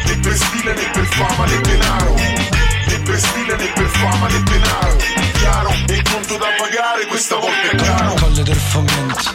Né 0.05 0.15
per 0.21 0.35
stile 0.35 0.73
né 0.73 0.89
per 0.91 1.05
fama 1.05 1.45
né 1.47 1.57
denaro. 1.61 2.15
Né 2.15 2.99
per 3.05 3.19
stile 3.19 3.55
né 3.55 3.67
per 3.67 3.88
fama 3.88 4.27
né 4.27 4.39
denaro. 4.43 4.97
Chiaro, 5.39 5.69
il 5.88 6.03
conto 6.03 6.38
da 6.38 6.47
pagare 6.57 7.05
questa 7.07 7.38
volta 7.38 7.69
è 7.71 7.75
caro 7.77 8.13
Colle 8.15 8.43
del 8.43 8.55
fomento. 8.55 9.31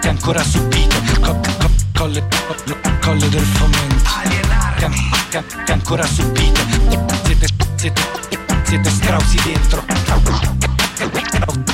Che 0.00 0.08
ancora 0.08 0.42
co- 1.20 1.40
colle, 1.94 2.28
colle 3.02 3.28
del 3.28 3.44
fomento. 3.44 4.10
Che, 4.78 4.88
che- 5.30 5.44
che 5.64 5.72
ancora 5.72 6.06
subite. 6.06 6.60
Siete, 7.24 7.46
siete, 7.76 8.02
siete 8.64 8.90
scrausi 8.90 9.36
dentro. 9.44 9.84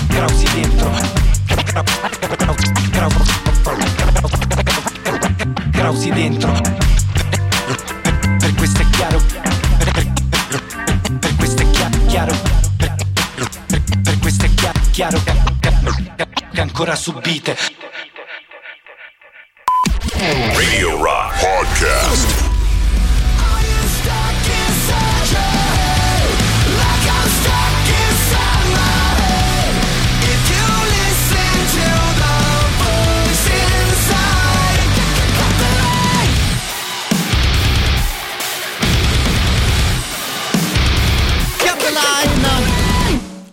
Scrausi 0.08 0.46
dentro. 0.54 0.90
Scrausi 5.72 6.10
dentro. 6.10 6.52
Per 8.38 8.54
questo 8.54 8.80
è 8.82 8.90
chiaro. 8.90 9.20
Per 11.20 11.36
questo 11.36 11.62
è 11.62 11.70
chia- 11.70 11.90
chiaro. 12.06 12.34
Per, 14.02 14.18
questo 14.20 14.44
è 14.44 14.54
chia- 14.54 14.72
chiaro. 14.90 15.20
Che 16.52 16.60
ancora 16.60 16.94
subite 16.96 17.56
Radio 20.16 20.96
Rock 21.02 21.32
Podcast. 21.34 22.47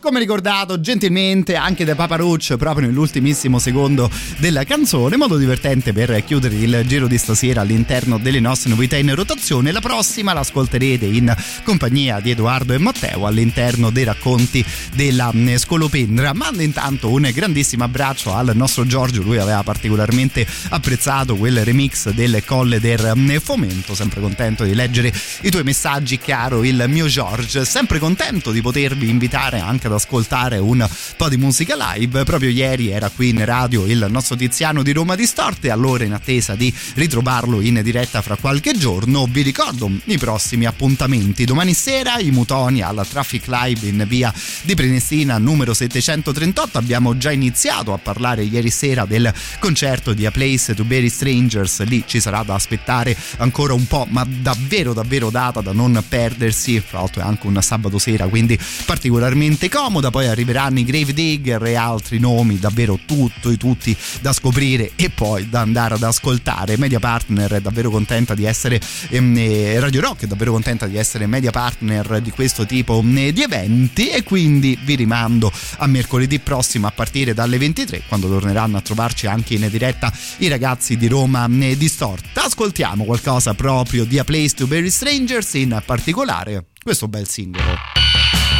Come 0.05 0.19
ricordato 0.19 0.79
gentilmente 0.79 1.55
anche 1.55 1.83
da 1.83 1.95
Papa 1.95 2.15
Roach 2.15 2.57
proprio 2.57 2.85
nell'ultimissimo 2.85 3.57
secondo 3.57 4.07
della 4.37 4.63
canzone, 4.63 5.17
modo 5.17 5.35
divertente 5.35 5.93
per 5.93 6.23
chiudere 6.23 6.53
il 6.53 6.83
giro 6.85 7.07
di 7.07 7.17
stasera 7.17 7.61
all'interno 7.61 8.19
delle 8.19 8.39
nostre 8.39 8.69
novità 8.69 8.97
in 8.97 9.15
rotazione. 9.15 9.71
La 9.71 9.79
prossima 9.79 10.31
l'ascolterete 10.33 11.05
in 11.05 11.35
compagnia 11.63 12.19
di 12.19 12.29
Edoardo 12.29 12.73
e 12.73 12.77
Matteo 12.77 13.25
all'interno 13.25 13.89
dei 13.89 14.03
racconti 14.03 14.63
della 14.93 15.31
mm, 15.33 15.55
Scolopendra. 15.55 16.35
Mando 16.35 16.61
intanto 16.61 17.09
un 17.09 17.27
grandissimo 17.33 17.85
abbraccio 17.85 18.31
al 18.31 18.51
nostro 18.53 18.85
Giorgio, 18.85 19.23
lui 19.23 19.39
aveva 19.39 19.63
particolarmente 19.63 20.45
apprezzato 20.69 21.35
quel 21.35 21.65
remix 21.65 22.11
del 22.11 22.43
Colle 22.45 22.79
del 22.79 23.11
mm, 23.15 23.37
Fomento, 23.37 23.95
sempre 23.95 24.21
contento 24.21 24.65
di 24.65 24.75
leggere 24.75 25.11
i 25.41 25.49
tuoi 25.49 25.63
messaggi, 25.63 26.19
caro 26.19 26.63
il 26.63 26.85
mio 26.89 27.07
Giorgio, 27.07 27.65
sempre 27.65 27.97
contento 27.97 28.51
di 28.51 28.61
potervi 28.61 29.09
invitare 29.09 29.59
anche 29.59 29.87
ad 29.87 29.93
ascoltare 29.95 30.57
un 30.57 30.87
po' 31.17 31.29
di 31.29 31.37
musica 31.37 31.75
live. 31.93 32.23
Proprio 32.23 32.49
ieri 32.49 32.89
era 32.89 33.09
qui 33.09 33.29
in 33.29 33.43
radio 33.43 33.85
il 33.85 34.05
nostro 34.09 34.35
Tiziano 34.35 34.83
di 34.83 34.91
Roma 34.91 35.15
Distorte, 35.15 35.69
allora 35.69 36.03
in 36.03 36.13
attesa 36.13 36.55
di 36.55 36.73
ritrovarlo 36.95 37.61
in 37.61 37.81
diretta 37.83 38.21
fra 38.21 38.35
qualche 38.35 38.73
giorno. 38.77 39.27
Vi 39.29 39.41
ricordo 39.41 39.89
i 40.05 40.17
prossimi 40.17 40.65
appuntamenti. 40.65 41.45
Domani 41.45 41.73
sera 41.73 42.19
i 42.19 42.31
Mutoni 42.31 42.81
alla 42.81 43.05
Traffic 43.05 43.47
Live 43.47 43.87
in 43.87 44.05
via 44.07 44.33
di 44.61 44.75
Prenestina 44.75 45.37
numero 45.37 45.73
738. 45.73 46.77
Abbiamo 46.77 47.17
già 47.17 47.31
iniziato 47.31 47.93
a 47.93 47.97
parlare 47.97 48.43
ieri 48.43 48.69
sera 48.69 49.05
del 49.05 49.33
concerto 49.59 50.13
di 50.13 50.25
A 50.25 50.31
Place 50.31 50.73
to 50.73 50.83
Bury 50.83 51.09
Strangers. 51.09 51.83
Lì 51.83 52.03
ci 52.05 52.19
sarà 52.19 52.43
da 52.43 52.55
aspettare 52.55 53.15
ancora 53.37 53.73
un 53.73 53.87
po', 53.87 54.05
ma 54.09 54.25
davvero 54.27 54.93
davvero 54.93 55.29
data 55.29 55.61
da 55.61 55.71
non 55.71 56.03
perdersi. 56.07 56.79
Fra 56.79 56.99
l'altro 56.99 57.21
è 57.21 57.25
anche 57.25 57.47
un 57.47 57.61
sabato 57.61 57.97
sera, 57.97 58.27
quindi 58.27 58.57
particolarmente 58.85 59.69
comoda. 59.85 60.09
Poi 60.09 60.27
arriveranno 60.27 60.79
i 60.79 60.83
Grave 60.83 61.13
Digger 61.13 61.63
e 61.63 61.75
altri 61.75 62.17
nomi, 62.19 62.57
davvero 62.57 62.97
tutto 63.05 63.51
e 63.51 63.57
tutti 63.57 63.95
da 64.19 64.33
scoprire 64.33 64.91
e 64.95 65.11
poi 65.11 65.47
da 65.47 65.61
andare 65.61 65.93
ad 65.93 66.03
ascoltare. 66.03 66.77
Media 66.77 66.99
Partner 66.99 67.53
è 67.53 67.61
davvero 67.61 67.91
contenta 67.91 68.33
di 68.33 68.45
essere 68.45 68.81
ehm, 69.09 69.37
eh, 69.37 69.79
Radio 69.79 70.01
Rock 70.01 70.23
è 70.23 70.27
davvero 70.27 70.51
contenta 70.51 70.87
di 70.87 70.97
essere 70.97 71.27
media 71.27 71.51
partner 71.51 72.19
di 72.21 72.31
questo 72.31 72.65
tipo 72.65 72.99
ehm, 72.99 73.29
di 73.29 73.43
eventi 73.43 74.09
e 74.09 74.23
quindi 74.23 74.77
vi 74.83 74.95
rimando 74.95 75.51
a 75.77 75.87
mercoledì 75.87 76.39
prossimo 76.39 76.87
a 76.87 76.91
partire 76.91 77.33
dalle 77.33 77.57
23 77.57 78.03
quando 78.07 78.27
torneranno 78.27 78.77
a 78.77 78.81
trovarci 78.81 79.27
anche 79.27 79.53
in 79.53 79.67
diretta 79.69 80.11
i 80.37 80.47
ragazzi 80.47 80.97
di 80.97 81.07
Roma 81.07 81.45
ehm, 81.45 81.73
Distorta. 81.73 82.45
Ascoltiamo 82.45 83.03
qualcosa 83.03 83.53
proprio 83.53 84.05
di 84.05 84.17
A 84.17 84.23
Place 84.23 84.55
to 84.55 84.65
Bury 84.65 84.89
Strangers, 84.89 85.53
in 85.53 85.79
particolare 85.85 86.65
questo 86.81 87.07
bel 87.07 87.27
singolo. 87.27 88.54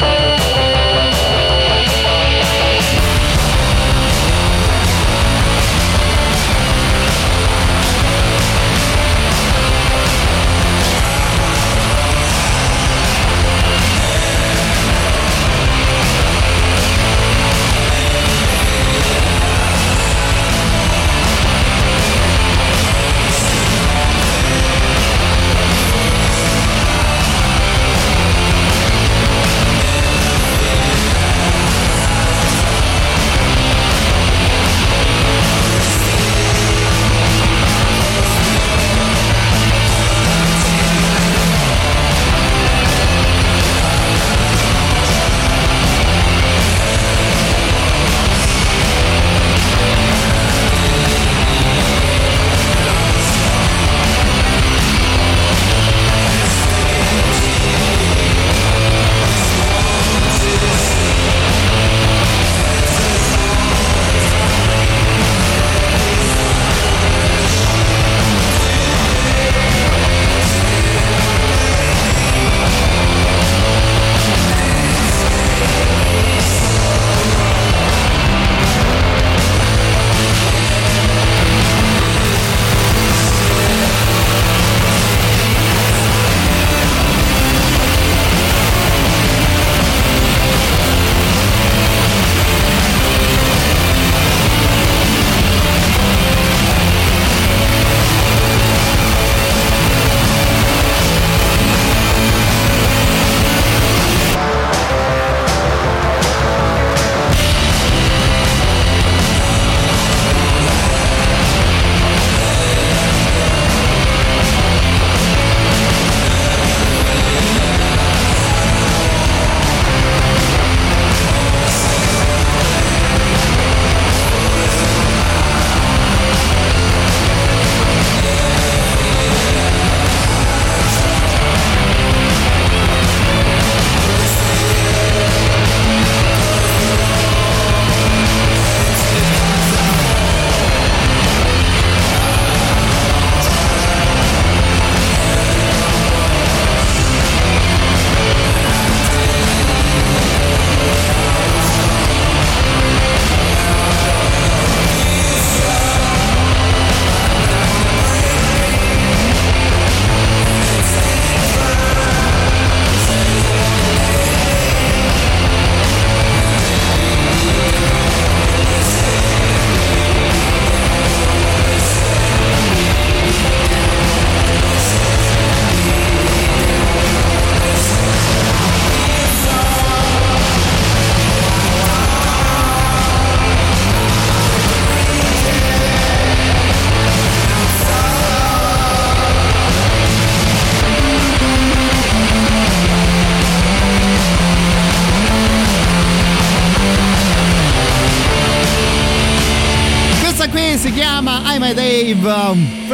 Fra 0.00 0.69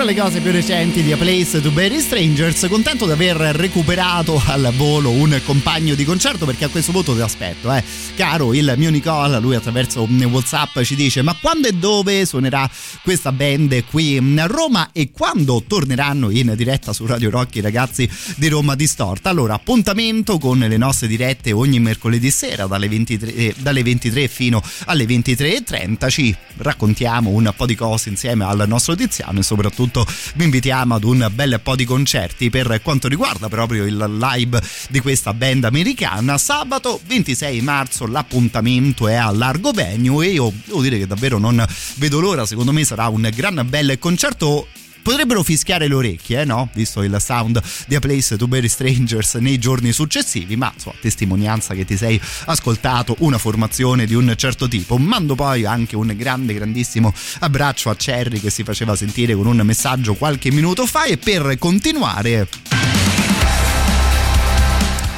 le 0.07 0.15
cose 0.15 0.41
più 0.41 0.53
recenti 0.53 1.03
di 1.03 1.11
A 1.11 1.17
Place 1.17 1.61
to 1.61 1.73
Bury 1.73 1.99
Strangers, 1.99 2.69
contento 2.69 3.07
di 3.07 3.11
aver 3.11 3.37
recuperato 3.57 4.41
al 4.47 4.73
volo 4.77 5.11
un 5.11 5.41
compagno 5.45 5.97
di 5.97 6.05
concerto 6.05 6.47
perché 6.47 6.67
a 6.67 6.69
questo 6.69 6.93
punto 6.93 7.13
ti 7.13 7.21
aspetto, 7.21 7.73
eh. 7.75 7.83
Caro 8.15 8.55
il 8.55 8.73
mio 8.77 8.91
Nicola, 8.91 9.41
lui 9.41 9.57
attraverso 9.57 10.07
WhatsApp 10.09 10.83
ci 10.83 10.95
dice 10.95 11.23
"Ma 11.23 11.37
quando 11.41 11.67
e 11.67 11.73
dove 11.73 12.25
suonerà 12.25 12.71
questa 13.03 13.33
band 13.33 13.85
qui 13.91 14.17
a 14.37 14.47
Roma 14.47 14.91
e 14.93 15.11
quando 15.11 15.65
torneranno 15.67 16.31
in 16.31 16.55
diretta 16.57 16.93
su 16.93 17.05
Radio 17.05 17.29
Rock 17.31 17.57
i 17.57 17.61
ragazzi 17.61 18.09
di 18.37 18.47
Roma 18.47 18.77
Distorta?". 18.77 19.29
Allora, 19.29 19.55
appuntamento 19.55 20.39
con 20.39 20.59
le 20.59 20.77
nostre 20.77 21.09
dirette 21.09 21.51
ogni 21.51 21.81
mercoledì 21.81 22.31
sera 22.31 22.67
dalle 22.67 22.89
23, 22.89 23.35
eh, 23.35 23.55
dalle 23.59 23.83
23 23.83 24.29
fino 24.29 24.63
alle 24.85 25.05
23:30 25.05 26.09
ci 26.09 26.33
raccontiamo 26.59 27.31
un 27.31 27.53
po' 27.57 27.67
di 27.67 27.75
cose 27.75 28.09
insieme 28.09 28.45
al 28.45 28.65
nostro 28.67 28.95
Tiziano 28.95 29.41
e 29.41 29.43
soprattutto 29.43 30.07
vi 30.35 30.45
invitiamo 30.45 30.95
ad 30.95 31.05
un 31.05 31.29
bel 31.33 31.61
po' 31.63 31.77
di 31.77 31.85
concerti 31.85 32.51
per 32.51 32.81
quanto 32.83 33.09
riguarda 33.09 33.49
proprio 33.49 33.85
il 33.85 33.97
live 33.97 34.61
di 34.89 35.01
questa 35.01 35.35
band 35.35 35.65
americana. 35.65 36.39
Sabato 36.39 37.01
26 37.07 37.61
marzo 37.61 38.07
l'appuntamento 38.07 39.09
è 39.09 39.15
a 39.15 39.31
Largo 39.31 39.73
Venue 39.73 40.27
e 40.27 40.31
io 40.31 40.53
devo 40.65 40.83
dire 40.83 40.99
che 40.99 41.07
davvero 41.07 41.39
non 41.39 41.65
vedo 41.97 42.21
l'ora, 42.21 42.47
secondo 42.47 42.73
me 42.73 42.85
sarà 42.85 43.09
un 43.09 43.29
gran 43.35 43.65
bel 43.69 43.99
concerto 43.99 44.69
potrebbero 45.07 45.45
fischiare 45.45 45.87
le 45.87 45.95
orecchie, 45.95 46.41
eh, 46.41 46.45
no? 46.45 46.69
Visto 46.73 47.01
il 47.03 47.17
sound 47.21 47.63
di 47.87 47.95
A 47.95 48.01
Place 48.01 48.37
to 48.37 48.49
Bury 48.49 48.67
Strangers 48.67 49.35
nei 49.35 49.57
giorni 49.57 49.93
successivi, 49.93 50.57
ma 50.57 50.73
insomma, 50.75 50.97
testimonianza 51.01 51.75
che 51.75 51.85
ti 51.85 51.97
sei 51.97 52.21
ascoltato 52.47 53.15
una 53.21 53.39
formazione 53.39 54.05
di 54.05 54.15
un 54.15 54.35
certo 54.37 54.67
tipo. 54.67 54.99
Mando 54.99 55.37
poi 55.37 55.65
anche 55.65 55.95
un 55.95 56.13
grande, 56.17 56.55
grandissimo 56.55 57.15
abbraccio 57.39 57.89
a 57.89 57.95
Cherry 57.95 58.41
che 58.41 58.51
si 58.51 58.65
faceva 58.65 58.97
sentire 58.97 59.37
con 59.37 59.47
un 59.47 59.61
messaggio 59.63 60.15
qualche 60.15 60.51
minuto 60.51 60.87
fa 60.87 61.05
e 61.05 61.19
per 61.19 61.57
continuare 61.57 62.49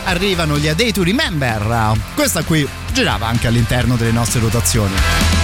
arrivano 0.05 0.59
gli 0.59 0.69
A 0.69 0.75
Day 0.75 0.93
to 0.93 1.03
Remember. 1.03 1.95
Questa 2.15 2.43
qui 2.43 2.67
girava 2.93 3.27
anche 3.27 3.47
all'interno 3.47 3.97
delle 3.97 4.13
nostre 4.13 4.41
rotazioni. 4.41 5.38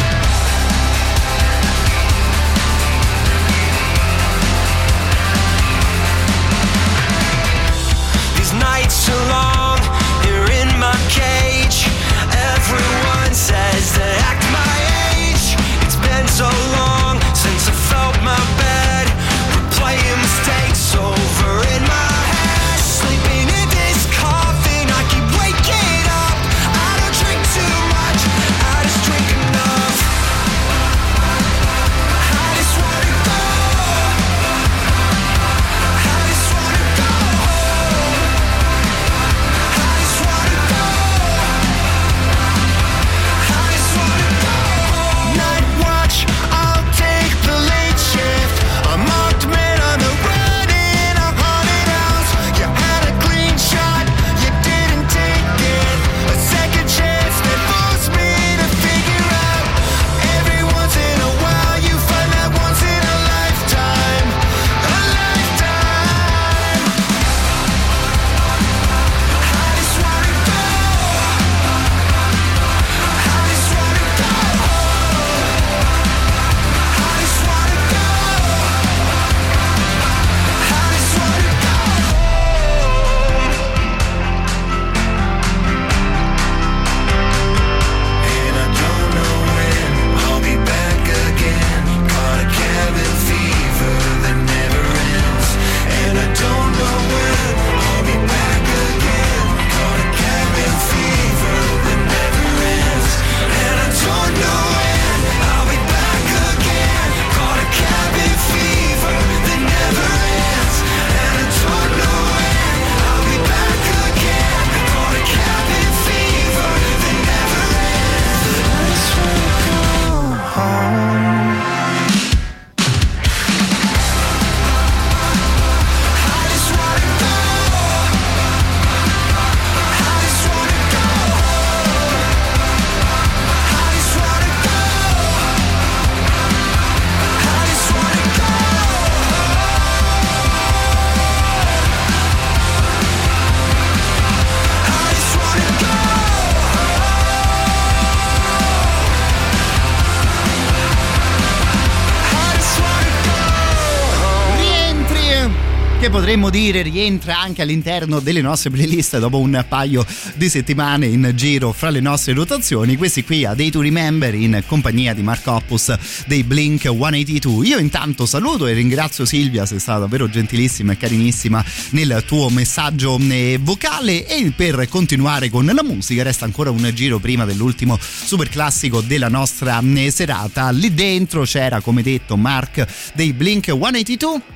Potremmo 156.24 156.48
dire 156.48 156.80
rientra 156.80 157.38
anche 157.38 157.60
all'interno 157.60 158.18
delle 158.18 158.40
nostre 158.40 158.70
playlist 158.70 159.18
dopo 159.18 159.40
un 159.40 159.62
paio 159.68 160.06
di 160.36 160.48
settimane 160.48 161.04
in 161.04 161.32
giro 161.34 161.70
fra 161.70 161.90
le 161.90 162.00
nostre 162.00 162.32
rotazioni. 162.32 162.96
Questi 162.96 163.24
qui 163.24 163.44
a 163.44 163.52
Day 163.52 163.68
to 163.68 163.82
Remember 163.82 164.34
in 164.34 164.62
compagnia 164.66 165.12
di 165.12 165.20
Marco 165.20 165.52
Oppus 165.52 165.94
dei 166.26 166.42
Blink 166.42 166.84
182. 166.84 167.66
Io 167.66 167.76
intanto 167.78 168.24
saluto 168.24 168.66
e 168.66 168.72
ringrazio 168.72 169.26
Silvia, 169.26 169.66
sei 169.66 169.78
stata 169.78 169.98
davvero 169.98 170.26
gentilissima 170.26 170.92
e 170.92 170.96
carinissima 170.96 171.62
nel 171.90 172.24
tuo 172.26 172.48
messaggio 172.48 173.18
eh, 173.20 173.58
vocale 173.60 174.26
e 174.26 174.50
per 174.56 174.88
continuare 174.88 175.50
con 175.50 175.66
la 175.66 175.82
musica 175.82 176.22
resta 176.22 176.46
ancora 176.46 176.70
un 176.70 176.90
giro 176.94 177.18
prima 177.18 177.44
dell'ultimo 177.44 177.98
super 178.00 178.48
classico 178.48 179.02
della 179.02 179.28
nostra 179.28 179.78
eh, 179.94 180.10
serata. 180.10 180.70
Lì 180.70 180.94
dentro 180.94 181.42
c'era 181.42 181.82
come 181.82 182.00
detto 182.00 182.38
Mark 182.38 183.12
dei 183.12 183.34
Blink 183.34 183.66
182 183.66 184.53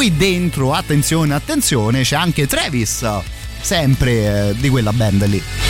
qui 0.00 0.16
dentro, 0.16 0.72
attenzione, 0.72 1.34
attenzione, 1.34 2.00
c'è 2.00 2.16
anche 2.16 2.46
Travis, 2.46 3.06
sempre 3.60 4.48
eh, 4.48 4.54
di 4.56 4.70
quella 4.70 4.94
band 4.94 5.26
lì. 5.26 5.69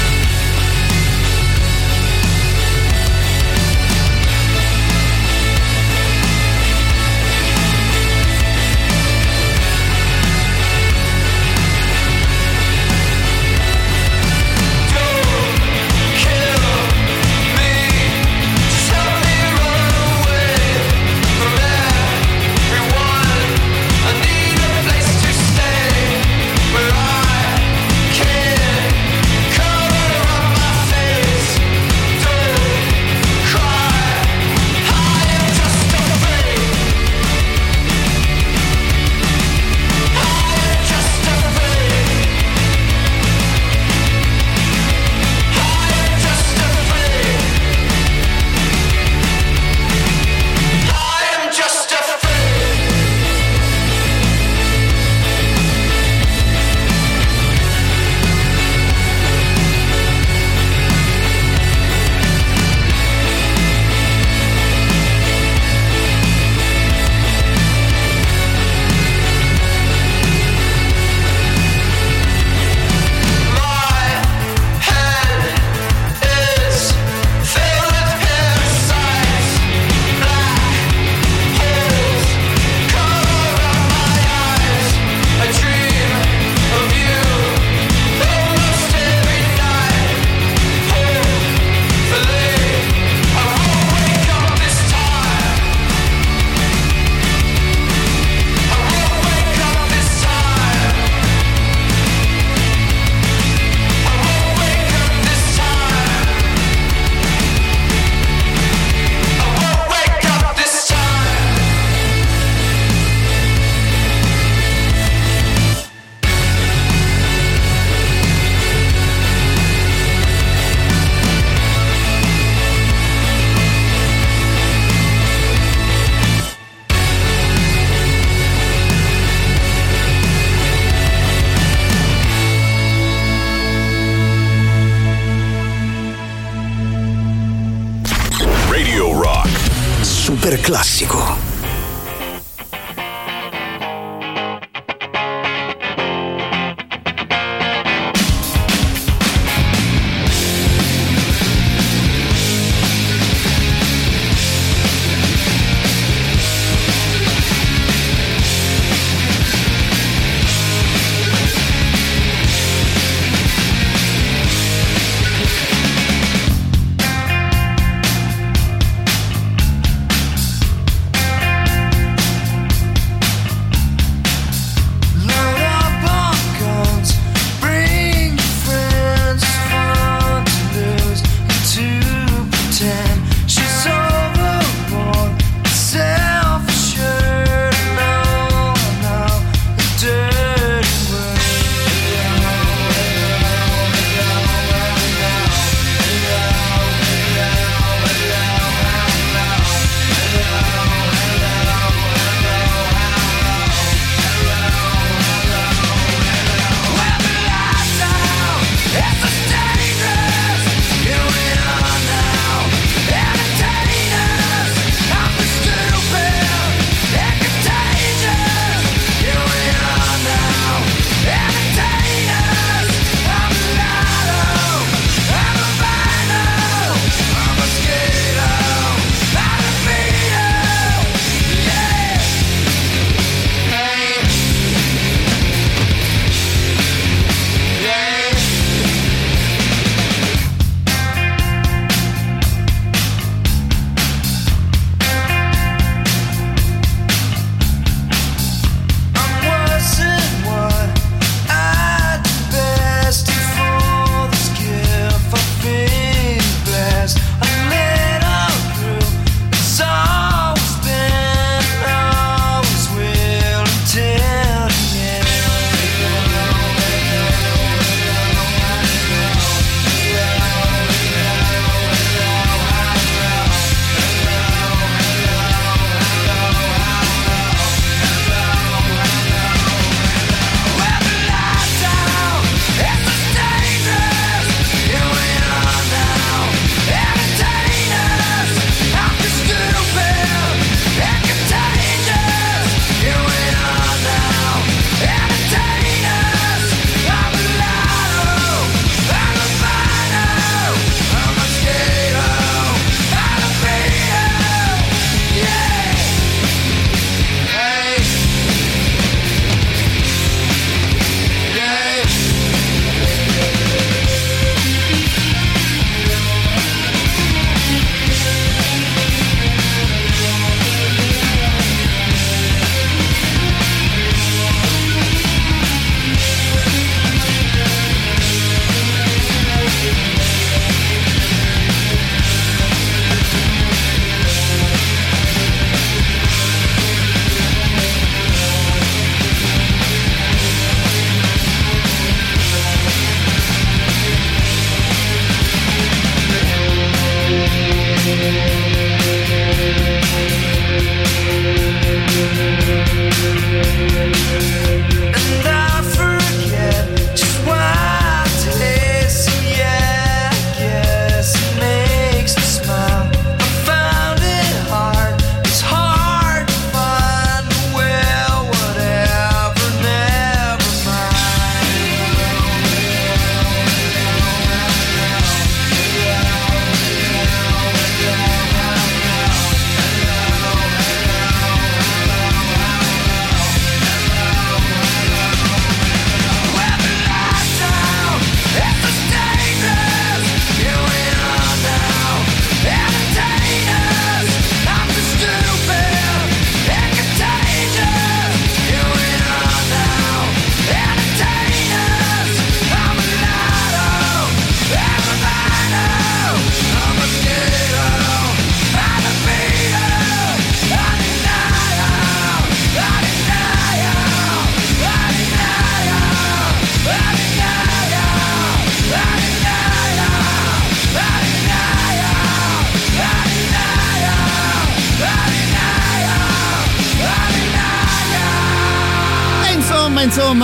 classico. 140.70 141.29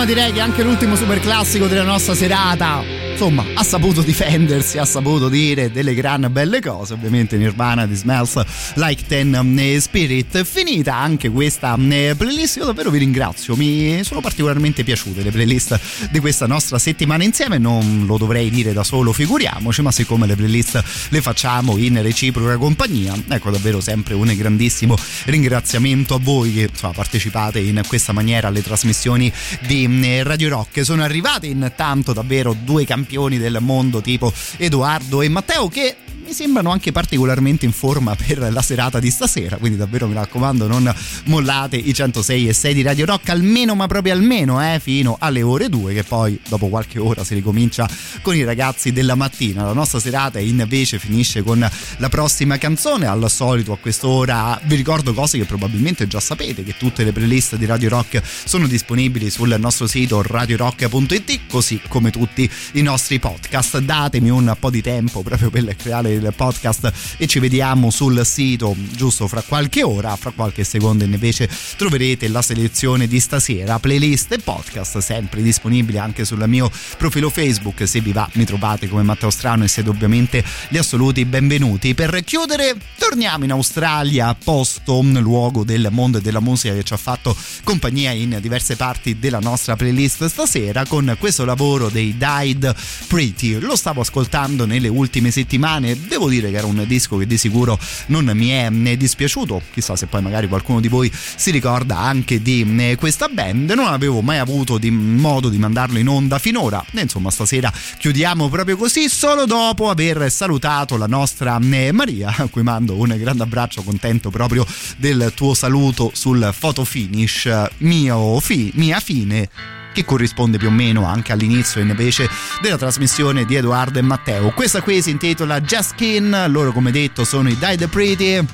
direi 0.05 0.31
che 0.31 0.41
anche 0.41 0.63
l'ultimo 0.63 0.95
super 0.95 1.19
classico 1.19 1.67
della 1.67 1.83
nostra 1.83 2.13
serata 2.13 3.06
insomma 3.19 3.43
ha 3.55 3.63
saputo 3.63 4.03
difendersi, 4.03 4.77
ha 4.77 4.85
saputo 4.85 5.27
dire 5.27 5.71
delle 5.71 5.95
gran 5.95 6.27
belle 6.31 6.61
cose, 6.61 6.93
ovviamente 6.93 7.35
Nirvana 7.35 7.87
di 7.87 7.95
Smells 7.95 8.39
Like 8.75 9.05
Ten 9.07 9.79
Spirit. 9.79 10.43
Finita 10.43 10.95
anche 10.95 11.31
questa 11.31 11.75
playlist, 11.75 12.57
io 12.57 12.65
davvero 12.65 12.91
vi 12.91 12.99
ringrazio, 12.99 13.55
mi 13.55 14.03
sono 14.03 14.21
particolarmente 14.21 14.83
piaciute 14.83 15.23
le 15.23 15.31
playlist 15.31 16.09
di 16.11 16.19
questa 16.19 16.45
nostra 16.45 16.77
settimana 16.77 17.23
insieme, 17.23 17.57
non 17.57 18.03
lo 18.05 18.19
dovrei 18.19 18.51
dire 18.51 18.71
da 18.71 18.83
solo, 18.83 19.11
figuriamoci, 19.11 19.81
ma 19.81 19.91
siccome 19.91 20.27
le 20.27 20.35
playlist 20.35 20.83
le 21.09 21.21
facciamo 21.21 21.75
in 21.77 21.99
reciproca 21.99 22.55
compagnia, 22.57 23.15
ecco 23.29 23.49
davvero 23.49 23.81
sempre 23.81 24.13
un 24.13 24.31
grandissimo 24.37 24.95
ringraziamento 25.25 26.13
a 26.13 26.19
voi 26.21 26.53
che 26.53 26.69
insomma, 26.69 26.93
partecipate 26.93 27.57
in 27.57 27.81
questa 27.87 28.13
maniera 28.13 28.49
alle 28.49 28.61
trasmissioni 28.61 29.33
di 29.65 30.21
Radio 30.21 30.49
Rock. 30.49 30.85
Sono 30.85 31.01
arrivate 31.01 31.47
intanto 31.47 32.13
davvero 32.13 32.55
due 32.63 32.85
campioni 32.85 33.05
del 33.37 33.57
mondo 33.61 34.01
tipo 34.01 34.31
Edoardo 34.57 35.21
e 35.21 35.29
Matteo 35.29 35.67
che 35.69 35.95
mi 36.27 36.33
sembrano 36.33 36.71
anche 36.71 36.91
particolarmente 36.91 37.63
in 37.63 37.71
forma 37.71 38.13
per 38.13 38.51
la 38.51 38.61
serata 38.61 38.99
di 38.99 39.09
stasera, 39.09 39.55
quindi 39.55 39.77
davvero 39.77 40.09
mi 40.09 40.13
raccomando 40.13 40.67
non 40.67 40.93
mollate 41.25 41.77
i 41.77 41.93
106 41.93 42.49
e 42.49 42.53
6 42.53 42.73
di 42.73 42.81
Radio 42.81 43.05
Rock 43.05 43.29
almeno 43.29 43.75
ma 43.75 43.87
proprio 43.87 44.11
almeno 44.11 44.61
eh, 44.61 44.81
fino 44.81 45.15
alle 45.21 45.41
ore 45.41 45.69
2 45.69 45.93
che 45.93 46.03
poi 46.03 46.37
dopo 46.49 46.67
qualche 46.67 46.99
ora 46.99 47.23
si 47.23 47.33
ricomincia 47.33 47.89
con 48.21 48.35
i 48.35 48.43
ragazzi 48.43 48.91
della 48.91 49.15
mattina. 49.15 49.63
La 49.63 49.71
nostra 49.71 50.01
serata 50.01 50.37
invece 50.39 50.99
finisce 50.99 51.43
con 51.43 51.65
la 51.97 52.09
prossima 52.09 52.57
canzone, 52.57 53.07
al 53.07 53.31
solito 53.31 53.71
a 53.71 53.77
quest'ora 53.77 54.59
vi 54.65 54.75
ricordo 54.75 55.13
cose 55.13 55.37
che 55.37 55.45
probabilmente 55.45 56.07
già 56.07 56.19
sapete, 56.19 56.65
che 56.65 56.75
tutte 56.77 57.05
le 57.05 57.13
playlist 57.13 57.55
di 57.55 57.65
Radio 57.65 57.87
Rock 57.87 58.21
sono 58.23 58.67
disponibili 58.67 59.29
sul 59.29 59.55
nostro 59.57 59.87
sito 59.87 60.21
radiorock.it 60.21 61.39
così 61.47 61.79
come 61.87 62.11
tutti 62.11 62.49
i 62.73 62.81
nostri 62.81 63.17
podcast. 63.17 63.77
Datemi 63.79 64.29
un 64.29 64.53
po' 64.59 64.69
di 64.69 64.81
tempo 64.81 65.21
proprio 65.21 65.49
per 65.49 65.73
creare 65.77 66.16
il 66.17 66.33
podcast 66.35 66.91
e 67.17 67.27
ci 67.27 67.39
vediamo 67.39 67.89
sul 67.89 68.25
sito 68.25 68.75
giusto 68.91 69.27
fra 69.27 69.41
qualche 69.41 69.83
ora, 69.83 70.15
fra 70.15 70.31
qualche 70.31 70.63
secondo 70.63 71.03
invece 71.03 71.49
troverete 71.77 72.27
la 72.27 72.41
selezione 72.41 73.07
di 73.07 73.19
stasera, 73.19 73.79
playlist 73.79 74.31
e 74.33 74.39
podcast 74.39 74.97
sempre 74.99 75.41
disponibili 75.41 75.97
anche 75.97 76.25
sul 76.25 76.43
mio 76.47 76.69
profilo 76.97 77.29
Facebook, 77.29 77.87
se 77.87 78.01
vi 78.01 78.11
va 78.11 78.29
mi 78.33 78.45
trovate 78.45 78.87
come 78.87 79.03
Matteo 79.03 79.29
Strano 79.29 79.63
e 79.63 79.67
siete 79.67 79.89
ovviamente 79.89 80.43
gli 80.69 80.77
assoluti 80.77 81.25
benvenuti. 81.25 81.93
Per 81.93 82.23
chiudere 82.23 82.75
torniamo 82.97 83.43
in 83.45 83.51
Australia, 83.51 84.35
posto, 84.35 85.01
luogo 85.01 85.63
del 85.63 85.87
mondo 85.91 86.17
e 86.17 86.21
della 86.21 86.39
musica 86.39 86.73
che 86.73 86.83
ci 86.83 86.93
ha 86.93 86.97
fatto 86.97 87.35
compagnia 87.63 88.11
in 88.11 88.37
diverse 88.41 88.75
parti 88.75 89.19
della 89.19 89.39
nostra 89.39 89.75
playlist 89.75 90.25
stasera 90.25 90.85
con 90.85 91.15
questo 91.19 91.45
lavoro 91.45 91.89
dei 91.89 92.15
Died 92.17 92.75
Pretty. 93.07 93.59
Lo 93.59 93.75
stavo 93.75 94.01
ascoltando 94.01 94.65
nelle 94.65 94.87
ultime 94.87 95.31
settimane 95.31 96.06
devo 96.07 96.29
dire 96.29 96.49
che 96.49 96.57
era 96.57 96.67
un 96.67 96.83
disco 96.87 97.17
che 97.17 97.27
di 97.27 97.37
sicuro 97.37 97.79
non 98.07 98.29
mi 98.33 98.49
è 98.49 98.97
dispiaciuto. 98.97 99.61
Chissà 99.71 99.95
se 99.95 100.07
poi 100.07 100.21
magari 100.21 100.47
qualcuno 100.47 100.79
di 100.79 100.87
voi 100.87 101.11
si 101.13 101.51
ricorda 101.51 101.97
anche 101.97 102.41
di 102.41 102.65
eh, 102.77 102.95
questa 102.95 103.27
band. 103.27 103.71
Non 103.71 103.87
avevo 103.87 104.21
mai 104.21 104.39
avuto 104.39 104.77
di 104.77 104.89
modo 104.91 105.49
di 105.49 105.57
mandarlo 105.57 105.97
in 105.97 106.07
onda 106.07 106.39
finora. 106.39 106.83
E 106.93 107.01
insomma 107.01 107.29
stasera 107.29 107.71
chiudiamo 107.97 108.49
proprio 108.49 108.77
così 108.77 109.09
solo 109.09 109.45
dopo 109.45 109.89
aver 109.89 110.31
salutato 110.31 110.97
la 110.97 111.07
nostra 111.07 111.59
eh, 111.59 111.91
Maria 111.91 112.33
a 112.37 112.47
cui 112.47 112.63
mando 112.63 112.95
un 112.95 113.15
grande 113.17 113.43
abbraccio 113.43 113.83
contento 113.83 114.29
proprio 114.29 114.65
del 114.97 115.31
tuo 115.35 115.53
saluto 115.53 116.11
sul 116.13 116.53
photo 116.57 116.83
finish 116.83 117.49
mio 117.79 118.39
fi, 118.39 118.71
mia 118.75 118.99
fine 118.99 119.76
che 119.97 120.05
corrisponde 120.05 120.59
più 120.59 120.67
o 120.67 120.71
meno 120.71 121.05
anche 121.05 121.31
all'inizio 121.31 121.81
invece 121.81 122.29
della 122.61 122.77
trasmissione 122.77 123.45
di 123.45 123.55
Edoardo 123.55 123.97
e 123.97 124.03
Matteo. 124.03 124.51
Questa 124.51 124.79
qui 124.81 125.01
si 125.01 125.09
intitola 125.09 125.59
Just 125.59 125.93
Skin, 125.93 126.45
loro 126.49 126.71
come 126.71 126.91
detto 126.91 127.23
sono 127.23 127.49
i 127.49 127.57
Die 127.57 127.77
the 127.77 127.87
Pretty. 127.87 128.45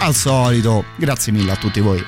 Al 0.00 0.14
solito, 0.14 0.84
grazie 0.96 1.32
mille 1.32 1.52
a 1.52 1.56
tutti 1.56 1.80
voi. 1.80 2.04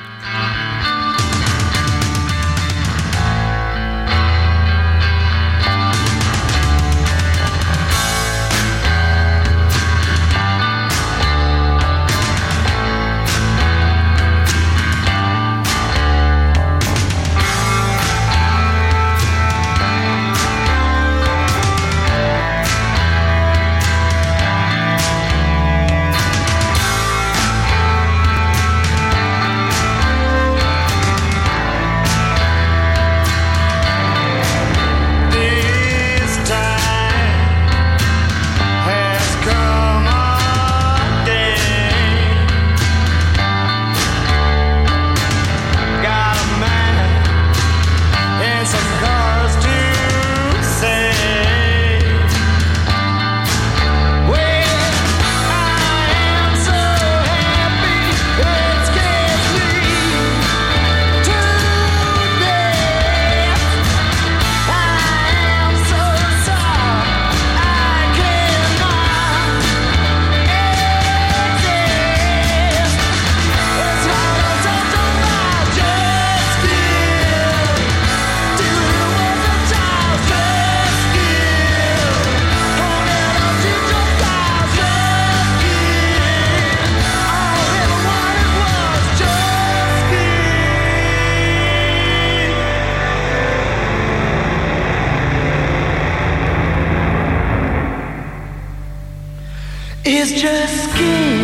She's 100.25 100.41
just 100.41 100.85
skin. 100.85 101.44